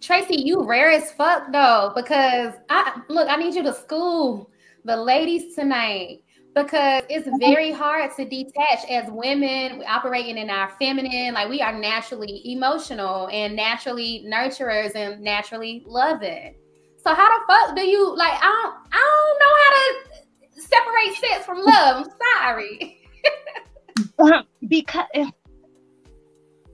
Tracy, 0.00 0.42
you 0.42 0.64
rare 0.64 0.90
as 0.90 1.12
fuck 1.12 1.50
though, 1.52 1.92
because 1.94 2.54
I 2.68 3.00
look, 3.08 3.28
I 3.28 3.36
need 3.36 3.54
you 3.54 3.62
to 3.64 3.74
school 3.74 4.50
the 4.84 4.96
ladies 4.96 5.54
tonight 5.54 6.22
because 6.56 7.04
it's 7.08 7.28
very 7.38 7.70
hard 7.70 8.10
to 8.16 8.24
detach 8.24 8.84
as 8.90 9.08
women 9.10 9.84
operating 9.86 10.38
in 10.38 10.50
our 10.50 10.70
feminine 10.78 11.34
like 11.34 11.48
we 11.48 11.60
are 11.60 11.78
naturally 11.78 12.42
emotional 12.50 13.28
and 13.28 13.54
naturally 13.54 14.24
nurturers 14.26 14.96
and 14.96 15.20
naturally 15.20 15.84
loving 15.86 16.54
so 16.96 17.14
how 17.14 17.28
the 17.38 17.44
fuck 17.46 17.76
do 17.76 17.82
you 17.82 18.16
like 18.16 18.32
i 18.32 18.40
don't 18.40 18.74
i 18.90 18.96
don't 18.96 19.38
know 19.38 19.54
how 19.62 20.10
to 20.10 20.16
separate 20.60 21.14
sex 21.16 21.44
from 21.44 21.58
love. 21.62 22.06
I'm 22.06 22.12
sorry. 22.34 23.02
because 24.68 25.06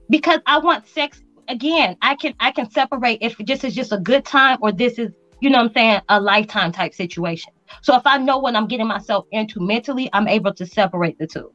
because 0.09 0.39
I 0.45 0.59
want 0.59 0.87
sex 0.87 1.21
again. 1.47 1.97
I 2.01 2.15
can 2.15 2.33
I 2.39 2.51
can 2.51 2.69
separate 2.69 3.19
if 3.21 3.37
this 3.37 3.63
is 3.63 3.75
just 3.75 3.91
a 3.91 3.97
good 3.97 4.25
time 4.25 4.57
or 4.61 4.71
this 4.71 4.99
is 4.99 5.11
you 5.41 5.49
know 5.49 5.59
what 5.59 5.67
I'm 5.69 5.73
saying 5.73 6.01
a 6.09 6.19
lifetime 6.19 6.71
type 6.71 6.93
situation. 6.93 7.52
So 7.81 7.95
if 7.95 8.03
I 8.05 8.17
know 8.17 8.37
what 8.37 8.55
I'm 8.55 8.67
getting 8.67 8.87
myself 8.87 9.25
into 9.31 9.59
mentally, 9.59 10.09
I'm 10.13 10.27
able 10.27 10.53
to 10.53 10.65
separate 10.65 11.17
the 11.17 11.27
two. 11.27 11.51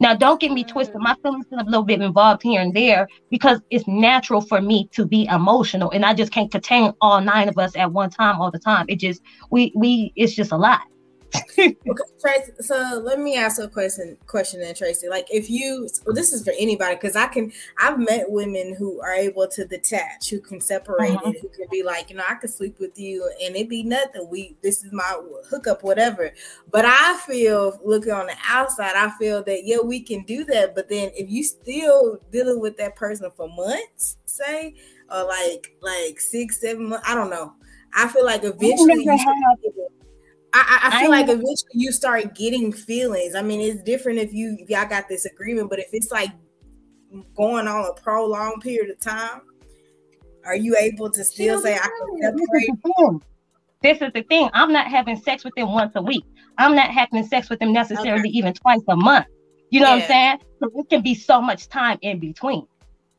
Now, 0.00 0.14
don't 0.14 0.40
get 0.40 0.50
me 0.50 0.64
twisted. 0.64 0.96
My 1.00 1.14
feelings 1.22 1.46
are 1.52 1.60
a 1.60 1.64
little 1.64 1.84
bit 1.84 2.00
involved 2.00 2.42
here 2.42 2.60
and 2.60 2.74
there 2.74 3.06
because 3.30 3.60
it's 3.70 3.86
natural 3.86 4.40
for 4.40 4.60
me 4.60 4.88
to 4.92 5.06
be 5.06 5.26
emotional, 5.26 5.90
and 5.90 6.04
I 6.04 6.14
just 6.14 6.32
can't 6.32 6.50
contain 6.50 6.92
all 7.00 7.20
nine 7.20 7.48
of 7.48 7.56
us 7.58 7.76
at 7.76 7.92
one 7.92 8.10
time 8.10 8.40
all 8.40 8.50
the 8.50 8.58
time. 8.58 8.86
It 8.88 8.98
just 8.98 9.22
we 9.50 9.72
we 9.76 10.12
it's 10.16 10.34
just 10.34 10.50
a 10.50 10.56
lot 10.56 10.80
okay, 11.34 11.76
Tracy. 12.20 12.52
So 12.60 13.00
let 13.04 13.18
me 13.18 13.36
ask 13.36 13.60
a 13.60 13.68
question. 13.68 14.16
Question 14.26 14.60
then, 14.60 14.74
Tracy. 14.74 15.08
Like, 15.08 15.26
if 15.30 15.48
you, 15.50 15.88
well, 16.04 16.14
this 16.14 16.32
is 16.32 16.44
for 16.44 16.52
anybody, 16.58 16.96
because 16.96 17.16
I 17.16 17.26
can. 17.26 17.52
I've 17.78 17.98
met 17.98 18.30
women 18.30 18.74
who 18.74 19.00
are 19.00 19.12
able 19.12 19.48
to 19.48 19.64
detach, 19.64 20.30
who 20.30 20.40
can 20.40 20.60
separate 20.60 21.12
uh-huh. 21.12 21.30
it, 21.30 21.40
who 21.40 21.48
can 21.48 21.66
be 21.70 21.82
like, 21.82 22.10
you 22.10 22.16
know, 22.16 22.24
I 22.28 22.34
can 22.34 22.48
sleep 22.48 22.78
with 22.78 22.98
you, 22.98 23.28
and 23.42 23.56
it 23.56 23.68
be 23.68 23.82
nothing. 23.82 24.28
We, 24.30 24.56
this 24.62 24.84
is 24.84 24.92
my 24.92 25.20
hookup, 25.48 25.82
whatever. 25.82 26.32
But 26.70 26.84
I 26.86 27.18
feel, 27.26 27.78
looking 27.84 28.12
on 28.12 28.26
the 28.26 28.36
outside, 28.48 28.94
I 28.96 29.10
feel 29.18 29.42
that 29.44 29.64
yeah, 29.64 29.80
we 29.80 30.00
can 30.00 30.24
do 30.24 30.44
that. 30.44 30.74
But 30.74 30.88
then, 30.88 31.10
if 31.14 31.30
you 31.30 31.42
still 31.44 32.18
dealing 32.30 32.60
with 32.60 32.76
that 32.78 32.96
person 32.96 33.30
for 33.36 33.48
months, 33.48 34.16
say, 34.26 34.74
or 35.10 35.24
like 35.24 35.74
like 35.80 36.20
six, 36.20 36.60
seven 36.60 36.88
months, 36.88 37.08
I 37.08 37.14
don't 37.14 37.30
know. 37.30 37.54
I 37.94 38.08
feel 38.08 38.24
like 38.24 38.42
eventually 38.44 39.04
you 39.04 39.18
I, 40.54 40.80
I 40.84 41.00
feel 41.02 41.12
I 41.12 41.18
like 41.20 41.28
eventually 41.28 41.70
you 41.72 41.92
start 41.92 42.34
getting 42.34 42.72
feelings. 42.72 43.34
I 43.34 43.42
mean, 43.42 43.60
it's 43.60 43.82
different 43.82 44.18
if 44.18 44.32
you 44.32 44.56
if 44.60 44.68
y'all 44.68 44.88
got 44.88 45.08
this 45.08 45.24
agreement, 45.24 45.70
but 45.70 45.78
if 45.78 45.88
it's 45.92 46.10
like 46.10 46.30
going 47.36 47.66
on 47.66 47.86
a 47.86 48.00
prolonged 48.00 48.62
period 48.62 48.90
of 48.90 49.00
time, 49.00 49.40
are 50.44 50.56
you 50.56 50.76
able 50.78 51.10
to 51.10 51.24
still 51.24 51.60
say 51.60 51.74
I 51.74 51.78
can 51.78 52.22
separate? 52.22 53.22
This 53.82 54.00
is 54.00 54.12
the 54.12 54.22
thing. 54.22 54.48
I'm 54.52 54.72
not 54.72 54.86
having 54.86 55.16
sex 55.20 55.42
with 55.44 55.54
them 55.56 55.72
once 55.72 55.92
a 55.96 56.02
week. 56.02 56.24
I'm 56.58 56.76
not 56.76 56.90
having 56.90 57.26
sex 57.26 57.50
with 57.50 57.58
them 57.58 57.72
necessarily 57.72 58.28
okay. 58.28 58.38
even 58.38 58.52
twice 58.52 58.82
a 58.88 58.96
month. 58.96 59.26
You 59.70 59.80
know 59.80 59.86
yeah. 59.86 59.94
what 59.94 60.02
I'm 60.02 60.08
saying? 60.08 60.38
So 60.60 60.70
it 60.74 60.90
can 60.90 61.02
be 61.02 61.14
so 61.14 61.40
much 61.40 61.68
time 61.68 61.98
in 62.02 62.18
between. 62.18 62.66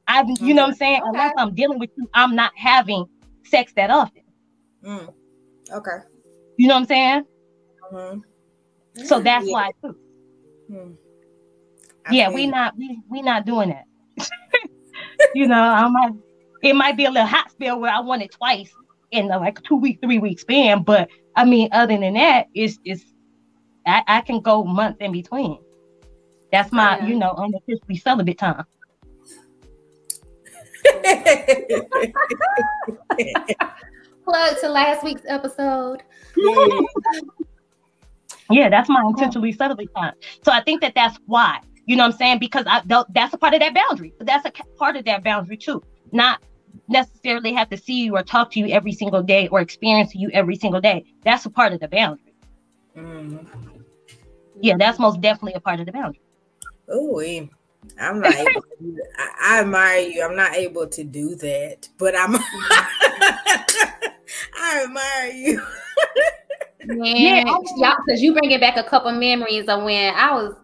I, 0.07 0.21
you 0.21 0.35
mm-hmm. 0.35 0.47
know 0.49 0.63
what 0.63 0.69
I'm 0.69 0.75
saying? 0.75 1.01
Okay. 1.01 1.09
Unless 1.09 1.33
I'm 1.37 1.55
dealing 1.55 1.79
with 1.79 1.89
you, 1.97 2.07
I'm 2.13 2.35
not 2.35 2.51
having 2.55 3.05
sex 3.43 3.73
that 3.75 3.89
often. 3.89 4.23
Mm. 4.85 5.13
Okay. 5.71 5.97
You 6.57 6.67
know 6.67 6.75
what 6.75 6.81
I'm 6.81 6.87
saying? 6.87 7.25
Mm-hmm. 7.91 9.05
So 9.05 9.19
that's 9.19 9.45
yeah. 9.45 9.51
why 9.51 9.71
too. 9.81 9.97
Hmm. 10.67 10.91
Yeah, 12.11 12.29
we 12.29 12.47
not 12.47 12.77
we 12.77 12.99
we 13.09 13.21
not 13.21 13.45
doing 13.45 13.69
that. 13.69 13.85
you 15.35 15.47
know, 15.47 15.59
I 15.59 15.87
might 15.87 16.13
it 16.61 16.75
might 16.75 16.97
be 16.97 17.05
a 17.05 17.11
little 17.11 17.27
hot 17.27 17.51
spell 17.51 17.79
where 17.79 17.91
I 17.91 17.99
want 17.99 18.21
it 18.21 18.31
twice 18.31 18.71
in 19.11 19.27
the 19.27 19.37
like 19.37 19.61
two 19.63 19.75
week, 19.75 19.99
three 20.01 20.19
week 20.19 20.39
span. 20.39 20.83
But 20.83 21.09
I 21.35 21.45
mean, 21.45 21.69
other 21.71 21.97
than 21.97 22.13
that, 22.13 22.47
it's 22.53 22.79
it's 22.83 23.03
I, 23.85 24.03
I 24.07 24.21
can 24.21 24.41
go 24.41 24.63
months 24.63 24.99
in 25.01 25.11
between. 25.11 25.59
That's 26.51 26.71
my, 26.71 26.99
yeah. 26.99 27.07
you 27.07 27.15
know, 27.15 27.33
unofficially 27.35 27.97
celibate 27.97 28.37
time. 28.37 28.63
Plug 34.23 34.59
to 34.61 34.69
last 34.69 35.03
week's 35.03 35.23
episode. 35.27 36.03
yeah, 38.49 38.69
that's 38.69 38.89
my 38.89 39.03
intentionally 39.07 39.51
subtly 39.51 39.87
time. 39.95 40.13
So 40.43 40.51
I 40.51 40.61
think 40.61 40.81
that 40.81 40.93
that's 40.95 41.17
why. 41.25 41.59
You 41.85 41.97
know 41.97 42.03
what 42.03 42.13
I'm 42.13 42.17
saying? 42.17 42.39
Because 42.39 42.65
I 42.67 42.81
that's 43.09 43.33
a 43.33 43.37
part 43.37 43.53
of 43.53 43.59
that 43.59 43.73
boundary. 43.73 44.13
But 44.17 44.27
that's 44.27 44.45
a 44.45 44.51
part 44.77 44.95
of 44.95 45.05
that 45.05 45.23
boundary 45.23 45.57
too. 45.57 45.83
Not 46.11 46.41
necessarily 46.87 47.53
have 47.53 47.69
to 47.69 47.77
see 47.77 48.05
you 48.05 48.15
or 48.15 48.23
talk 48.23 48.51
to 48.51 48.59
you 48.59 48.67
every 48.67 48.93
single 48.93 49.21
day 49.21 49.47
or 49.49 49.59
experience 49.59 50.15
you 50.15 50.29
every 50.31 50.55
single 50.55 50.81
day. 50.81 51.05
That's 51.23 51.45
a 51.45 51.49
part 51.49 51.73
of 51.73 51.79
the 51.79 51.87
boundary. 51.87 52.33
Mm. 52.95 53.45
Yeah, 54.61 54.75
that's 54.77 54.99
most 54.99 55.19
definitely 55.21 55.53
a 55.53 55.59
part 55.59 55.79
of 55.79 55.85
the 55.85 55.91
boundary. 55.91 56.21
Oh, 56.89 57.21
I'm 57.99 58.21
not 58.21 58.33
able 58.33 58.61
to 58.61 59.01
I, 59.17 59.29
I, 59.41 59.59
admire 59.61 59.99
you. 59.99 60.23
I'm 60.23 60.35
not 60.35 60.53
able 60.53 60.87
to 60.87 61.03
do 61.03 61.35
that, 61.35 61.89
but 61.97 62.15
I'm 62.17 62.33
I 64.57 64.83
admire 64.83 65.31
you. 65.31 65.61
Man, 66.85 67.15
yeah, 67.15 67.43
y'all, 67.77 67.95
because 68.05 68.21
you 68.21 68.33
bringing 68.33 68.59
back 68.59 68.77
a 68.77 68.83
couple 68.83 69.11
memories 69.11 69.67
of 69.67 69.83
when 69.83 70.13
I 70.15 70.33
was. 70.33 70.55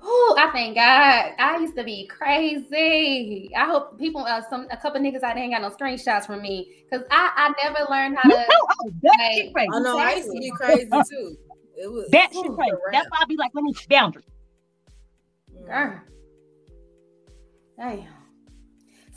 Oh, 0.00 0.36
I 0.38 0.50
thank 0.52 0.76
God. 0.76 1.32
I 1.38 1.58
used 1.60 1.76
to 1.76 1.84
be 1.84 2.06
crazy. 2.06 3.50
I 3.54 3.66
hope 3.66 3.98
people, 3.98 4.22
uh, 4.22 4.42
some 4.48 4.66
a 4.70 4.76
couple 4.76 5.00
niggas 5.00 5.24
I 5.24 5.34
didn't 5.34 5.50
got 5.50 5.60
no 5.60 5.70
screenshots 5.70 6.26
from 6.26 6.40
me 6.40 6.84
because 6.88 7.06
I, 7.10 7.32
I 7.36 7.52
never 7.62 7.90
learned 7.90 8.16
how 8.16 8.28
to. 8.28 8.36
like, 8.36 9.52
crazy. 9.52 9.70
Oh 9.74 9.78
no, 9.80 9.98
I 9.98 10.14
used 10.14 10.30
to 10.30 10.38
be 10.38 10.50
crazy 10.52 10.90
too. 11.10 11.36
It 11.76 11.90
was 11.90 12.10
that 12.10 12.32
shit 12.32 12.52
crazy. 12.52 12.76
That's 12.92 13.08
why 13.10 13.18
I 13.20 13.24
be 13.26 13.36
like, 13.36 13.50
let 13.54 13.64
me 13.64 13.74
boundaries. 13.88 14.24
Girl. 15.66 16.00
Damn. 17.76 18.17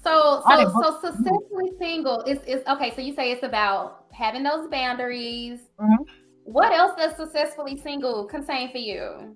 So 0.03 0.41
so 0.47 0.81
so 0.81 0.99
successfully 0.99 1.71
single 1.79 2.21
is 2.21 2.39
is 2.47 2.63
okay. 2.67 2.93
So 2.95 3.01
you 3.01 3.13
say 3.13 3.31
it's 3.31 3.43
about 3.43 4.05
having 4.11 4.43
those 4.43 4.67
boundaries. 4.69 5.59
Mm-hmm. 5.79 6.03
What 6.43 6.73
else 6.73 6.93
does 6.97 7.15
successfully 7.15 7.77
single 7.77 8.25
contain 8.25 8.71
for 8.71 8.79
you? 8.79 9.35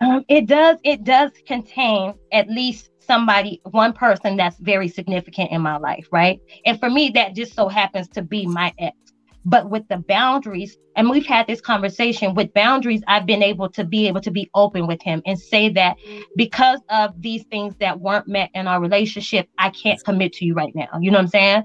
Um, 0.00 0.24
it 0.28 0.46
does. 0.46 0.78
It 0.82 1.04
does 1.04 1.30
contain 1.46 2.14
at 2.32 2.48
least 2.48 2.90
somebody, 2.98 3.60
one 3.70 3.92
person 3.92 4.36
that's 4.36 4.56
very 4.58 4.88
significant 4.88 5.52
in 5.52 5.60
my 5.60 5.76
life, 5.76 6.08
right? 6.10 6.40
And 6.66 6.78
for 6.80 6.90
me, 6.90 7.10
that 7.10 7.34
just 7.34 7.54
so 7.54 7.68
happens 7.68 8.08
to 8.08 8.22
be 8.22 8.46
my 8.46 8.72
ex. 8.78 8.96
But 9.44 9.70
with 9.70 9.88
the 9.88 9.98
boundaries, 9.98 10.76
and 10.94 11.10
we've 11.10 11.26
had 11.26 11.46
this 11.46 11.60
conversation 11.60 12.34
with 12.34 12.52
boundaries, 12.54 13.02
I've 13.08 13.26
been 13.26 13.42
able 13.42 13.68
to 13.70 13.84
be 13.84 14.06
able 14.06 14.20
to 14.20 14.30
be 14.30 14.50
open 14.54 14.86
with 14.86 15.02
him 15.02 15.22
and 15.26 15.38
say 15.38 15.68
that 15.70 15.96
because 16.36 16.80
of 16.90 17.20
these 17.20 17.44
things 17.44 17.74
that 17.80 18.00
weren't 18.00 18.28
met 18.28 18.50
in 18.54 18.66
our 18.66 18.80
relationship, 18.80 19.48
I 19.58 19.70
can't 19.70 20.02
commit 20.04 20.32
to 20.34 20.44
you 20.44 20.54
right 20.54 20.74
now. 20.74 20.88
You 21.00 21.10
know 21.10 21.18
what 21.18 21.24
I'm 21.24 21.28
saying? 21.28 21.64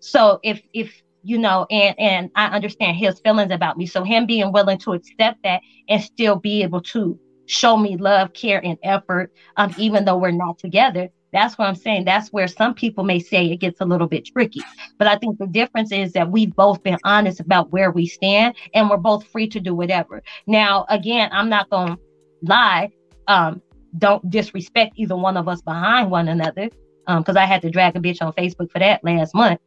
So 0.00 0.40
if 0.42 0.60
if 0.72 1.02
you 1.22 1.38
know, 1.38 1.66
and 1.70 1.98
and 1.98 2.30
I 2.34 2.46
understand 2.46 2.96
his 2.96 3.20
feelings 3.20 3.52
about 3.52 3.76
me. 3.76 3.86
So 3.86 4.02
him 4.02 4.26
being 4.26 4.52
willing 4.52 4.78
to 4.78 4.92
accept 4.92 5.42
that 5.44 5.62
and 5.88 6.02
still 6.02 6.36
be 6.36 6.62
able 6.62 6.80
to 6.82 7.18
show 7.46 7.76
me 7.76 7.96
love, 7.96 8.32
care, 8.32 8.64
and 8.64 8.78
effort, 8.82 9.32
um, 9.56 9.74
even 9.78 10.04
though 10.04 10.16
we're 10.16 10.30
not 10.32 10.58
together. 10.58 11.08
That's 11.32 11.56
what 11.56 11.66
I'm 11.66 11.74
saying. 11.74 12.04
That's 12.04 12.28
where 12.28 12.46
some 12.46 12.74
people 12.74 13.04
may 13.04 13.18
say 13.18 13.46
it 13.46 13.56
gets 13.56 13.80
a 13.80 13.84
little 13.84 14.06
bit 14.06 14.26
tricky. 14.26 14.60
But 14.98 15.06
I 15.06 15.16
think 15.16 15.38
the 15.38 15.46
difference 15.46 15.90
is 15.90 16.12
that 16.12 16.30
we've 16.30 16.54
both 16.54 16.82
been 16.82 16.98
honest 17.04 17.40
about 17.40 17.70
where 17.72 17.90
we 17.90 18.06
stand 18.06 18.54
and 18.74 18.90
we're 18.90 18.98
both 18.98 19.26
free 19.26 19.48
to 19.48 19.60
do 19.60 19.74
whatever. 19.74 20.22
Now, 20.46 20.84
again, 20.90 21.30
I'm 21.32 21.48
not 21.48 21.70
going 21.70 21.96
to 21.96 21.98
lie. 22.42 22.90
Um, 23.28 23.62
don't 23.98 24.28
disrespect 24.30 24.92
either 24.96 25.16
one 25.16 25.36
of 25.36 25.48
us 25.48 25.62
behind 25.62 26.10
one 26.10 26.28
another. 26.28 26.68
Um, 27.06 27.22
because 27.22 27.36
I 27.36 27.46
had 27.46 27.62
to 27.62 27.70
drag 27.70 27.96
a 27.96 28.00
bitch 28.00 28.22
on 28.22 28.32
Facebook 28.34 28.70
for 28.70 28.78
that 28.78 29.02
last 29.02 29.34
month. 29.34 29.60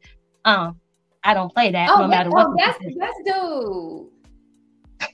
Um, 0.45 0.79
I 1.23 1.33
don't 1.33 1.53
play 1.53 1.71
that 1.71 1.89
oh, 1.89 2.01
no 2.01 2.07
matter 2.07 2.29
what. 2.29 2.47
Oh, 2.47 2.55
that's 2.57 2.79
that's 2.97 3.17
dude. 3.25 5.09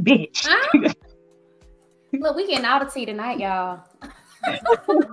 Bitch. 0.02 0.46
Huh? 0.46 0.92
Look, 2.12 2.36
we 2.36 2.46
getting 2.46 2.64
all 2.64 2.80
the 2.80 2.86
tea 2.86 3.04
tonight, 3.04 3.38
y'all. 3.38 3.82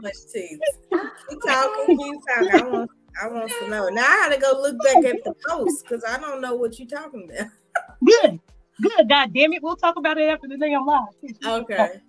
Much 0.01 0.13
tea. 0.33 0.59
Keep 0.91 1.41
talking, 1.45 1.97
keep 1.97 2.19
talking. 2.27 2.51
I 2.51 2.63
want, 2.63 2.91
I 3.21 3.27
want 3.27 3.51
to 3.59 3.69
know. 3.69 3.89
Now 3.89 4.03
I 4.03 4.29
gotta 4.29 4.41
go 4.41 4.61
look 4.61 4.77
back 4.83 4.97
at 4.97 5.23
the 5.23 5.33
post 5.47 5.85
because 5.87 6.03
I 6.07 6.19
don't 6.19 6.41
know 6.41 6.55
what 6.55 6.79
you're 6.79 6.87
talking 6.87 7.29
about. 7.29 7.47
Good. 8.05 8.39
Good. 8.81 9.09
God 9.09 9.33
damn 9.33 9.53
it. 9.53 9.61
We'll 9.61 9.75
talk 9.75 9.97
about 9.97 10.17
it 10.17 10.29
after 10.29 10.47
the 10.47 10.57
day 10.57 10.73
I'm 10.73 10.85
live. 10.85 11.07
Okay. 11.45 12.01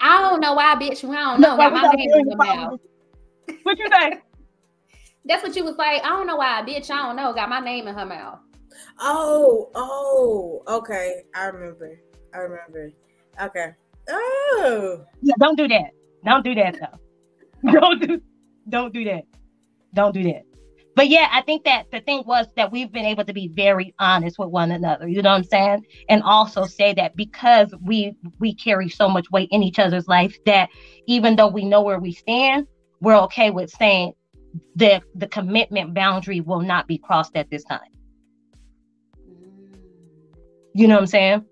I 0.00 0.20
don't 0.20 0.40
know 0.40 0.54
why, 0.54 0.74
bitch. 0.74 1.08
I 1.08 1.32
don't 1.32 1.40
know 1.40 1.56
why 1.56 1.68
my 1.70 1.90
name 1.94 2.10
your 2.26 2.36
mouth. 2.36 2.80
What 3.62 3.78
you 3.78 3.88
say? 3.90 4.20
That's 5.24 5.42
what 5.42 5.56
you 5.56 5.64
was 5.64 5.76
like. 5.76 6.04
I 6.04 6.08
don't 6.08 6.26
know 6.26 6.36
why, 6.36 6.62
bitch. 6.66 6.90
I 6.90 7.06
don't 7.06 7.16
know. 7.16 7.32
Got 7.32 7.48
my 7.48 7.60
name 7.60 7.88
in 7.88 7.94
her 7.94 8.04
mouth. 8.04 8.40
Oh, 9.00 9.70
oh, 9.74 10.62
okay. 10.68 11.22
I 11.34 11.46
remember. 11.46 11.98
I 12.34 12.38
remember. 12.38 12.92
Okay. 13.40 13.68
Oh. 14.10 15.04
Yeah, 15.22 15.34
don't 15.40 15.56
do 15.56 15.66
that. 15.68 15.90
Don't 16.24 16.44
do 16.44 16.54
that 16.54 16.78
though. 16.80 17.72
don't 17.72 18.00
do 18.00 18.20
don't 18.68 18.92
do 18.92 19.04
that. 19.04 19.24
Don't 19.92 20.12
do 20.12 20.22
that. 20.24 20.42
But 20.96 21.08
yeah, 21.08 21.28
I 21.32 21.42
think 21.42 21.64
that 21.64 21.86
the 21.90 22.00
thing 22.00 22.22
was 22.24 22.46
that 22.56 22.70
we've 22.70 22.92
been 22.92 23.04
able 23.04 23.24
to 23.24 23.32
be 23.32 23.48
very 23.48 23.94
honest 23.98 24.38
with 24.38 24.50
one 24.50 24.70
another. 24.70 25.08
You 25.08 25.22
know 25.22 25.30
what 25.30 25.36
I'm 25.36 25.44
saying? 25.44 25.86
And 26.08 26.22
also 26.22 26.66
say 26.66 26.94
that 26.94 27.16
because 27.16 27.74
we 27.82 28.16
we 28.38 28.54
carry 28.54 28.88
so 28.88 29.08
much 29.08 29.30
weight 29.30 29.48
in 29.50 29.62
each 29.62 29.78
other's 29.78 30.06
life 30.06 30.36
that 30.46 30.68
even 31.06 31.36
though 31.36 31.48
we 31.48 31.64
know 31.64 31.82
where 31.82 31.98
we 31.98 32.12
stand, 32.12 32.68
we're 33.00 33.16
okay 33.22 33.50
with 33.50 33.70
saying 33.70 34.12
the 34.76 35.02
the 35.16 35.26
commitment 35.26 35.94
boundary 35.94 36.40
will 36.40 36.60
not 36.60 36.86
be 36.86 36.98
crossed 36.98 37.36
at 37.36 37.50
this 37.50 37.64
time. 37.64 37.80
You 40.74 40.88
know 40.88 40.94
what 40.94 41.02
I'm 41.02 41.06
saying? 41.06 41.44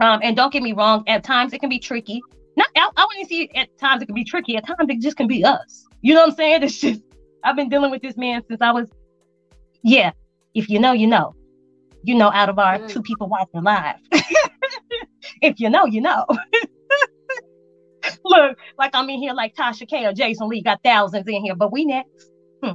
Um, 0.00 0.20
and 0.22 0.36
don't 0.36 0.52
get 0.52 0.62
me 0.62 0.72
wrong, 0.72 1.04
at 1.06 1.24
times 1.24 1.52
it 1.52 1.60
can 1.60 1.68
be 1.68 1.78
tricky. 1.78 2.20
I, 3.02 3.06
wouldn't 3.06 3.28
see 3.28 3.50
at 3.54 3.76
times 3.78 4.02
it 4.02 4.06
can 4.06 4.14
be 4.14 4.24
tricky. 4.24 4.56
At 4.56 4.66
times 4.66 4.88
it 4.88 5.00
just 5.00 5.16
can 5.16 5.26
be 5.26 5.44
us. 5.44 5.86
You 6.00 6.14
know 6.14 6.20
what 6.20 6.30
I'm 6.30 6.36
saying? 6.36 6.62
It's 6.62 6.80
just 6.80 7.02
I've 7.44 7.56
been 7.56 7.68
dealing 7.68 7.90
with 7.90 8.02
this 8.02 8.16
man 8.16 8.42
since 8.48 8.60
I 8.60 8.70
was 8.70 8.88
yeah. 9.82 10.12
If 10.54 10.68
you 10.68 10.78
know, 10.78 10.92
you 10.92 11.06
know. 11.06 11.34
You 12.04 12.14
know, 12.16 12.30
out 12.32 12.48
of 12.48 12.58
our 12.58 12.78
mm. 12.78 12.88
two 12.88 13.02
people 13.02 13.28
watching 13.28 13.62
live. 13.62 13.96
if 15.42 15.60
you 15.60 15.70
know, 15.70 15.86
you 15.86 16.00
know. 16.00 16.26
Look, 18.24 18.58
like 18.78 18.90
I'm 18.94 19.08
in 19.08 19.20
here 19.20 19.32
like 19.32 19.54
Tasha 19.54 19.88
K 19.88 20.06
or 20.06 20.12
Jason 20.12 20.48
Lee 20.48 20.62
got 20.62 20.80
thousands 20.82 21.26
in 21.28 21.42
here, 21.42 21.54
but 21.54 21.72
we 21.72 21.84
next. 21.84 22.30
Hmm. 22.62 22.72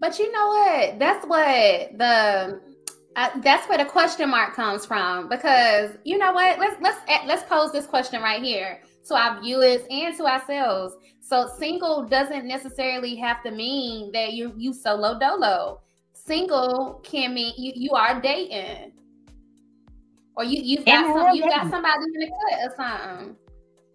But 0.00 0.18
you 0.18 0.32
know 0.32 0.48
what? 0.48 0.98
That's 0.98 1.24
what 1.26 1.96
the 1.96 2.60
uh, 3.18 3.30
that's 3.40 3.68
where 3.68 3.78
the 3.78 3.84
question 3.84 4.30
mark 4.30 4.54
comes 4.54 4.86
from 4.86 5.28
because 5.28 5.90
you 6.04 6.18
know 6.18 6.32
what 6.32 6.58
let's 6.58 6.80
let's 6.80 6.98
let's 7.26 7.42
pose 7.44 7.72
this 7.72 7.86
question 7.86 8.22
right 8.22 8.42
here 8.42 8.80
to 9.08 9.14
our 9.14 9.40
viewers 9.40 9.82
and 9.90 10.16
to 10.16 10.26
ourselves 10.26 10.94
so 11.20 11.48
single 11.58 12.04
doesn't 12.04 12.46
necessarily 12.46 13.14
have 13.14 13.42
to 13.42 13.50
mean 13.50 14.12
that 14.12 14.32
you 14.32 14.52
you 14.56 14.72
solo 14.72 15.18
dolo 15.18 15.80
single 16.12 17.00
can 17.02 17.34
mean 17.34 17.52
you 17.56 17.72
you 17.74 17.90
are 17.92 18.20
dating 18.20 18.92
or 20.36 20.44
you 20.44 20.60
you've 20.62 20.84
got 20.84 21.06
some 21.06 21.34
you 21.34 21.42
got 21.42 21.68
somebody 21.70 22.04
in 22.14 22.20
the 22.20 22.26
cut 22.26 22.70
or 22.70 22.76
something 22.76 23.36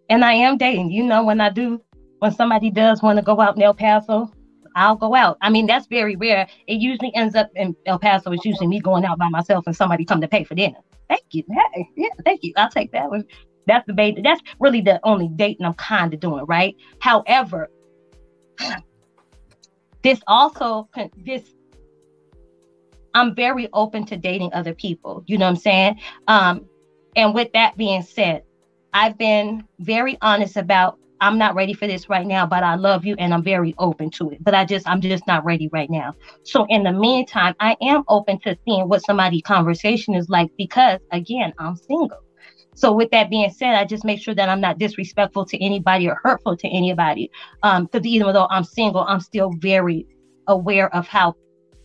and 0.10 0.26
i 0.26 0.34
am 0.34 0.58
dating 0.58 0.92
you 0.92 1.04
know 1.04 1.24
when 1.24 1.40
i 1.40 1.50
do 1.50 1.82
when 2.20 2.32
somebody 2.32 2.70
does 2.70 3.02
want 3.02 3.18
to 3.18 3.24
go 3.24 3.40
out 3.40 3.56
in 3.56 3.62
el 3.62 3.74
paso 3.74 4.32
I'll 4.76 4.96
go 4.96 5.16
out. 5.16 5.38
I 5.42 5.50
mean, 5.50 5.68
that's 5.68 5.88
very 5.88 6.16
rare. 6.16 6.48
It 6.68 6.76
usually 6.76 7.14
ends 7.16 7.36
up 7.36 7.52
in 7.56 7.76
El 7.86 8.00
Paso. 8.00 8.32
It's 8.32 8.46
usually 8.46 8.68
me 8.68 8.80
going 8.80 9.06
out 9.06 9.20
by 9.20 9.30
myself 9.30 9.68
and 9.68 9.76
somebody 9.76 10.06
come 10.06 10.22
to 10.22 10.28
pay 10.28 10.44
for 10.44 10.56
dinner. 10.56 10.80
Thank 11.10 11.26
you. 11.32 11.44
Hey, 11.74 11.88
yeah, 11.96 12.10
thank 12.26 12.44
you. 12.44 12.54
I'll 12.58 12.70
take 12.70 12.92
that 12.92 13.10
one. 13.10 13.26
That's 13.68 13.86
the 13.88 13.94
baby. 13.94 14.22
That's 14.22 14.42
really 14.60 14.82
the 14.82 15.00
only 15.04 15.30
dating 15.30 15.66
I'm 15.66 15.74
kind 15.76 16.14
of 16.14 16.20
doing, 16.20 16.46
right? 16.46 16.76
However, 17.00 17.70
this 20.04 20.22
also 20.28 20.90
this 21.18 21.44
I'm 23.14 23.36
very 23.36 23.70
open 23.74 24.06
to 24.08 24.18
dating 24.18 24.54
other 24.54 24.74
people. 24.74 25.24
You 25.28 25.38
know 25.38 25.46
what 25.46 25.52
I'm 25.52 25.56
saying? 25.58 26.00
Um, 26.28 26.66
and 27.16 27.34
with 27.34 27.52
that 27.54 27.78
being 27.78 28.02
said, 28.02 28.44
I've 28.94 29.18
been 29.18 29.68
very 29.80 30.18
honest 30.22 30.58
about 30.58 30.98
I'm 31.22 31.38
not 31.38 31.56
ready 31.56 31.74
for 31.74 31.88
this 31.88 32.10
right 32.10 32.28
now, 32.28 32.46
but 32.46 32.64
I 32.64 32.76
love 32.76 33.06
you 33.06 33.16
and 33.18 33.34
I'm 33.34 33.44
very 33.44 33.74
open 33.78 34.10
to 34.12 34.32
it. 34.32 34.44
But 34.44 34.54
I 34.54 34.66
just, 34.66 34.86
I'm 34.90 35.00
just 35.00 35.26
not 35.26 35.46
ready 35.46 35.70
right 35.72 35.90
now. 35.90 36.14
So 36.44 36.66
in 36.68 36.84
the 36.84 36.92
meantime, 36.92 37.56
I 37.62 37.78
am 37.82 38.04
open 38.10 38.40
to 38.42 38.58
seeing 38.66 38.90
what 38.90 39.06
somebody 39.06 39.42
conversation 39.42 40.16
is 40.16 40.28
like 40.28 40.52
because 40.58 41.00
again, 41.14 41.54
I'm 41.60 41.78
single. 41.78 42.20
So 42.76 42.92
with 42.92 43.12
that 43.12 43.30
being 43.30 43.50
said, 43.50 43.76
I 43.76 43.86
just 43.86 44.06
make 44.06 44.22
sure 44.22 44.36
that 44.36 44.50
I'm 44.50 44.62
not 44.62 44.80
disrespectful 44.80 45.46
to 45.46 45.64
anybody 45.64 46.08
or 46.08 46.20
hurtful 46.24 46.58
to 46.58 46.68
anybody. 46.68 47.30
Um, 47.62 47.86
because 47.86 48.06
even 48.06 48.34
though 48.34 48.48
I'm 48.50 48.64
single, 48.64 49.04
I'm 49.04 49.20
still 49.20 49.52
very 49.60 50.08
aware 50.48 50.94
of 50.94 51.08
how 51.08 51.36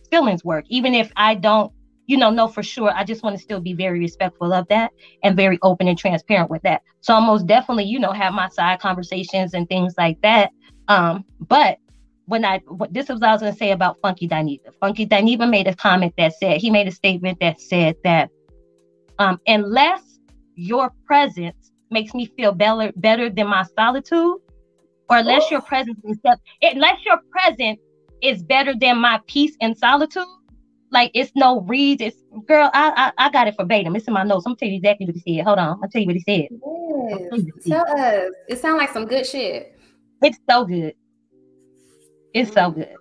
feelings 0.09 0.43
work. 0.43 0.65
Even 0.69 0.93
if 0.93 1.11
I 1.15 1.35
don't 1.35 1.71
you 2.09 2.17
know, 2.17 2.31
know 2.31 2.47
for 2.47 2.63
sure. 2.63 2.91
I 2.91 3.03
just 3.03 3.21
want 3.21 3.37
to 3.37 3.41
still 3.41 3.61
be 3.61 3.73
very 3.73 3.99
respectful 3.99 4.51
of 4.51 4.67
that 4.69 4.91
and 5.21 5.37
very 5.37 5.59
open 5.61 5.87
and 5.87 5.95
transparent 5.95 6.49
with 6.49 6.63
that. 6.63 6.81
So 7.01 7.13
I 7.13 7.19
most 7.19 7.45
definitely, 7.45 7.83
you 7.83 7.99
know, 7.99 8.11
have 8.11 8.33
my 8.33 8.49
side 8.49 8.79
conversations 8.79 9.53
and 9.53 9.69
things 9.69 9.93
like 9.95 10.19
that. 10.23 10.49
Um, 10.87 11.23
but 11.39 11.77
when 12.25 12.43
I 12.45 12.61
what 12.67 12.91
this 12.91 13.09
was 13.09 13.21
I 13.21 13.31
was 13.31 13.41
gonna 13.41 13.55
say 13.55 13.71
about 13.71 13.97
Funky 14.01 14.27
Dineva. 14.27 14.73
Funky 14.79 15.05
Dineva 15.05 15.47
made 15.47 15.67
a 15.67 15.75
comment 15.75 16.15
that 16.17 16.33
said 16.33 16.57
he 16.57 16.71
made 16.71 16.87
a 16.87 16.91
statement 16.91 17.39
that 17.41 17.61
said 17.61 17.95
that 18.03 18.31
um, 19.19 19.39
unless 19.45 20.18
your 20.59 20.91
presence 21.05 21.71
makes 21.89 22.13
me 22.13 22.25
feel 22.37 22.51
better 22.51 22.91
better 22.97 23.29
than 23.29 23.47
my 23.47 23.63
solitude, 23.75 24.37
or 25.09 25.17
unless 25.17 25.43
oh. 25.45 25.51
your 25.51 25.61
presence 25.61 25.99
is 26.03 26.17
unless 26.61 27.05
your 27.05 27.19
presence 27.31 27.79
is 28.21 28.43
better 28.43 28.75
than 28.75 28.97
my 28.97 29.21
peace 29.27 29.55
and 29.61 29.77
solitude, 29.77 30.25
like 30.91 31.11
it's 31.13 31.31
no 31.35 31.61
reads. 31.61 32.01
It's 32.01 32.17
girl, 32.45 32.69
I, 32.73 33.11
I 33.17 33.27
I 33.27 33.31
got 33.31 33.47
it 33.47 33.55
verbatim. 33.57 33.95
It's 33.95 34.07
in 34.07 34.13
my 34.13 34.23
notes. 34.23 34.45
I'm 34.45 34.51
gonna 34.51 34.57
tell 34.57 34.69
you 34.69 34.75
exactly 34.75 35.05
what 35.05 35.15
he 35.15 35.37
said. 35.37 35.45
Hold 35.45 35.59
on, 35.59 35.79
I'll 35.81 35.89
tell 35.89 36.01
you 36.01 36.07
what 36.07 36.15
he 36.15 36.21
said. 36.21 36.49
Yes. 37.31 37.65
Tell 37.67 37.97
us. 37.97 38.31
It 38.49 38.59
sounds 38.59 38.77
like 38.77 38.91
some 38.91 39.05
good 39.05 39.25
shit. 39.25 39.77
It's 40.21 40.37
so 40.49 40.65
good. 40.65 40.93
It's 42.33 42.51
so 42.51 42.69
mm. 42.69 42.75
good. 42.75 42.95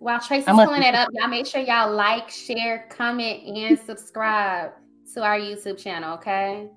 While 0.00 0.20
Tracy's 0.20 0.44
pulling 0.44 0.82
it 0.82 0.94
up, 0.94 1.08
y'all 1.14 1.28
make 1.28 1.46
sure 1.46 1.62
y'all 1.62 1.90
like, 1.90 2.28
share, 2.28 2.86
comment, 2.90 3.42
and 3.44 3.78
subscribe 3.78 4.72
to 5.12 5.22
our 5.22 5.38
YouTube 5.38 5.78
channel. 5.78 6.14
Okay, 6.14 6.68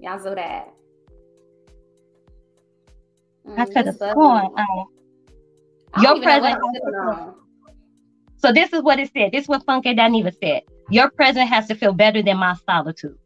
y'all 0.00 0.18
do 0.18 0.34
that. 0.34 0.68
I 3.56 3.64
could 3.64 3.86
have 3.86 3.96
sworn. 3.96 4.50
Your 6.02 6.20
presence. 6.22 6.56
So 8.36 8.52
this 8.52 8.72
is 8.72 8.82
what 8.82 8.98
it 8.98 9.10
said. 9.12 9.32
This 9.32 9.42
is 9.42 9.48
what 9.48 9.64
Funky 9.64 9.94
Dineva 9.94 10.32
said. 10.40 10.62
Your 10.90 11.10
presence 11.10 11.48
has 11.50 11.66
to 11.68 11.74
feel 11.74 11.92
better 11.92 12.22
than 12.22 12.36
my 12.36 12.54
solitude 12.66 13.18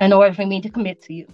in 0.00 0.12
order 0.12 0.34
for 0.34 0.46
me 0.46 0.60
to 0.60 0.70
commit 0.70 1.02
to 1.02 1.14
you. 1.14 1.26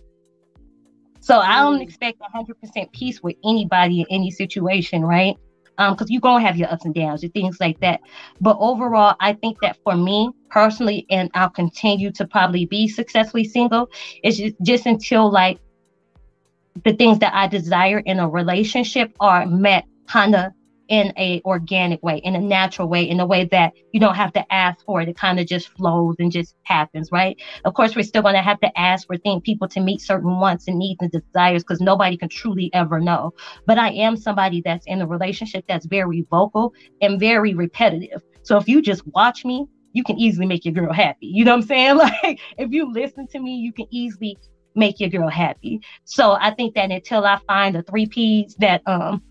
So 1.20 1.38
I 1.38 1.61
don't 1.61 1.79
mm. 1.79 1.83
expect 1.83 2.20
100% 2.20 2.92
peace 2.92 3.22
with 3.22 3.37
anybody 3.44 4.00
in 4.00 4.07
any 4.11 4.31
situation, 4.31 5.05
right? 5.05 5.37
Because 5.76 6.02
um, 6.02 6.06
you're 6.08 6.20
gonna 6.20 6.44
have 6.44 6.56
your 6.56 6.70
ups 6.72 6.84
and 6.84 6.94
downs 6.94 7.22
and 7.22 7.32
things 7.32 7.58
like 7.60 7.78
that. 7.80 8.00
But 8.40 8.56
overall, 8.58 9.14
I 9.20 9.34
think 9.34 9.58
that 9.60 9.76
for 9.84 9.96
me 9.96 10.30
personally, 10.50 11.06
and 11.10 11.30
I'll 11.34 11.50
continue 11.50 12.10
to 12.12 12.26
probably 12.26 12.66
be 12.66 12.88
successfully 12.88 13.44
single, 13.44 13.90
is 14.22 14.38
just, 14.38 14.54
just 14.62 14.86
until 14.86 15.30
like 15.30 15.58
the 16.84 16.94
things 16.94 17.18
that 17.20 17.34
I 17.34 17.46
desire 17.46 17.98
in 18.00 18.18
a 18.18 18.28
relationship 18.28 19.12
are 19.20 19.46
met 19.46 19.84
kind 20.08 20.34
of 20.34 20.52
in 20.88 21.12
a 21.18 21.40
organic 21.44 22.03
way, 22.03 22.18
in 22.18 22.37
a 22.37 22.40
natural 22.40 22.88
way, 22.88 23.09
in 23.09 23.20
a 23.20 23.27
way 23.27 23.44
that 23.46 23.72
you 23.92 24.01
don't 24.01 24.14
have 24.14 24.33
to 24.35 24.53
ask 24.53 24.85
for 24.85 25.01
it. 25.01 25.09
It 25.09 25.16
kind 25.16 25.40
of 25.40 25.46
just 25.46 25.68
flows 25.68 26.16
and 26.18 26.31
just 26.31 26.55
happens, 26.64 27.11
right? 27.12 27.37
Of 27.64 27.75
course, 27.75 27.96
we're 27.96 28.03
still 28.03 28.22
going 28.22 28.35
to 28.35 28.42
have 28.42 28.61
to 28.61 28.79
ask 28.79 29.07
for 29.07 29.16
things, 29.16 29.42
people 29.44 29.68
to 29.68 29.81
meet 29.81 30.01
certain 30.01 30.38
wants 30.38 30.68
and 30.68 30.79
needs 30.79 30.99
and 31.01 31.11
desires 31.11 31.62
because 31.62 31.81
nobody 31.81 32.16
can 32.16 32.29
truly 32.29 32.70
ever 32.72 33.01
know. 33.01 33.33
But 33.66 33.79
I 33.79 33.90
am 33.90 34.16
somebody 34.16 34.62
that's 34.64 34.87
in 34.87 35.01
a 35.01 35.07
relationship 35.07 35.64
that's 35.68 35.87
very 35.87 36.25
vocal 36.31 36.72
and 37.01 37.18
very 37.18 37.55
repetitive. 37.55 38.22
So 38.42 38.57
if 38.57 38.68
you 38.68 38.81
just 38.81 39.07
watch 39.09 39.44
me, 39.44 39.66
you 39.92 40.05
can 40.05 40.18
easily 40.18 40.46
make 40.46 40.64
your 40.64 40.75
girl 40.75 40.92
happy. 40.92 41.27
You 41.27 41.44
know 41.44 41.53
what 41.53 41.62
I'm 41.62 41.66
saying? 41.66 41.96
Like 42.22 42.40
if 42.59 42.70
you 42.70 42.92
listen 42.92 43.27
to 43.29 43.40
me, 43.40 43.57
you 43.57 43.72
can 43.72 43.87
easily 43.90 44.37
make 44.75 45.01
your 45.01 45.09
girl 45.09 45.29
happy. 45.29 45.81
So 46.05 46.37
I 46.38 46.53
think 46.53 46.75
that 46.75 46.90
until 46.90 47.25
I 47.25 47.38
find 47.46 47.75
the 47.75 47.83
three 47.83 48.07
P's 48.07 48.55
that 48.59 48.83
um 48.87 49.22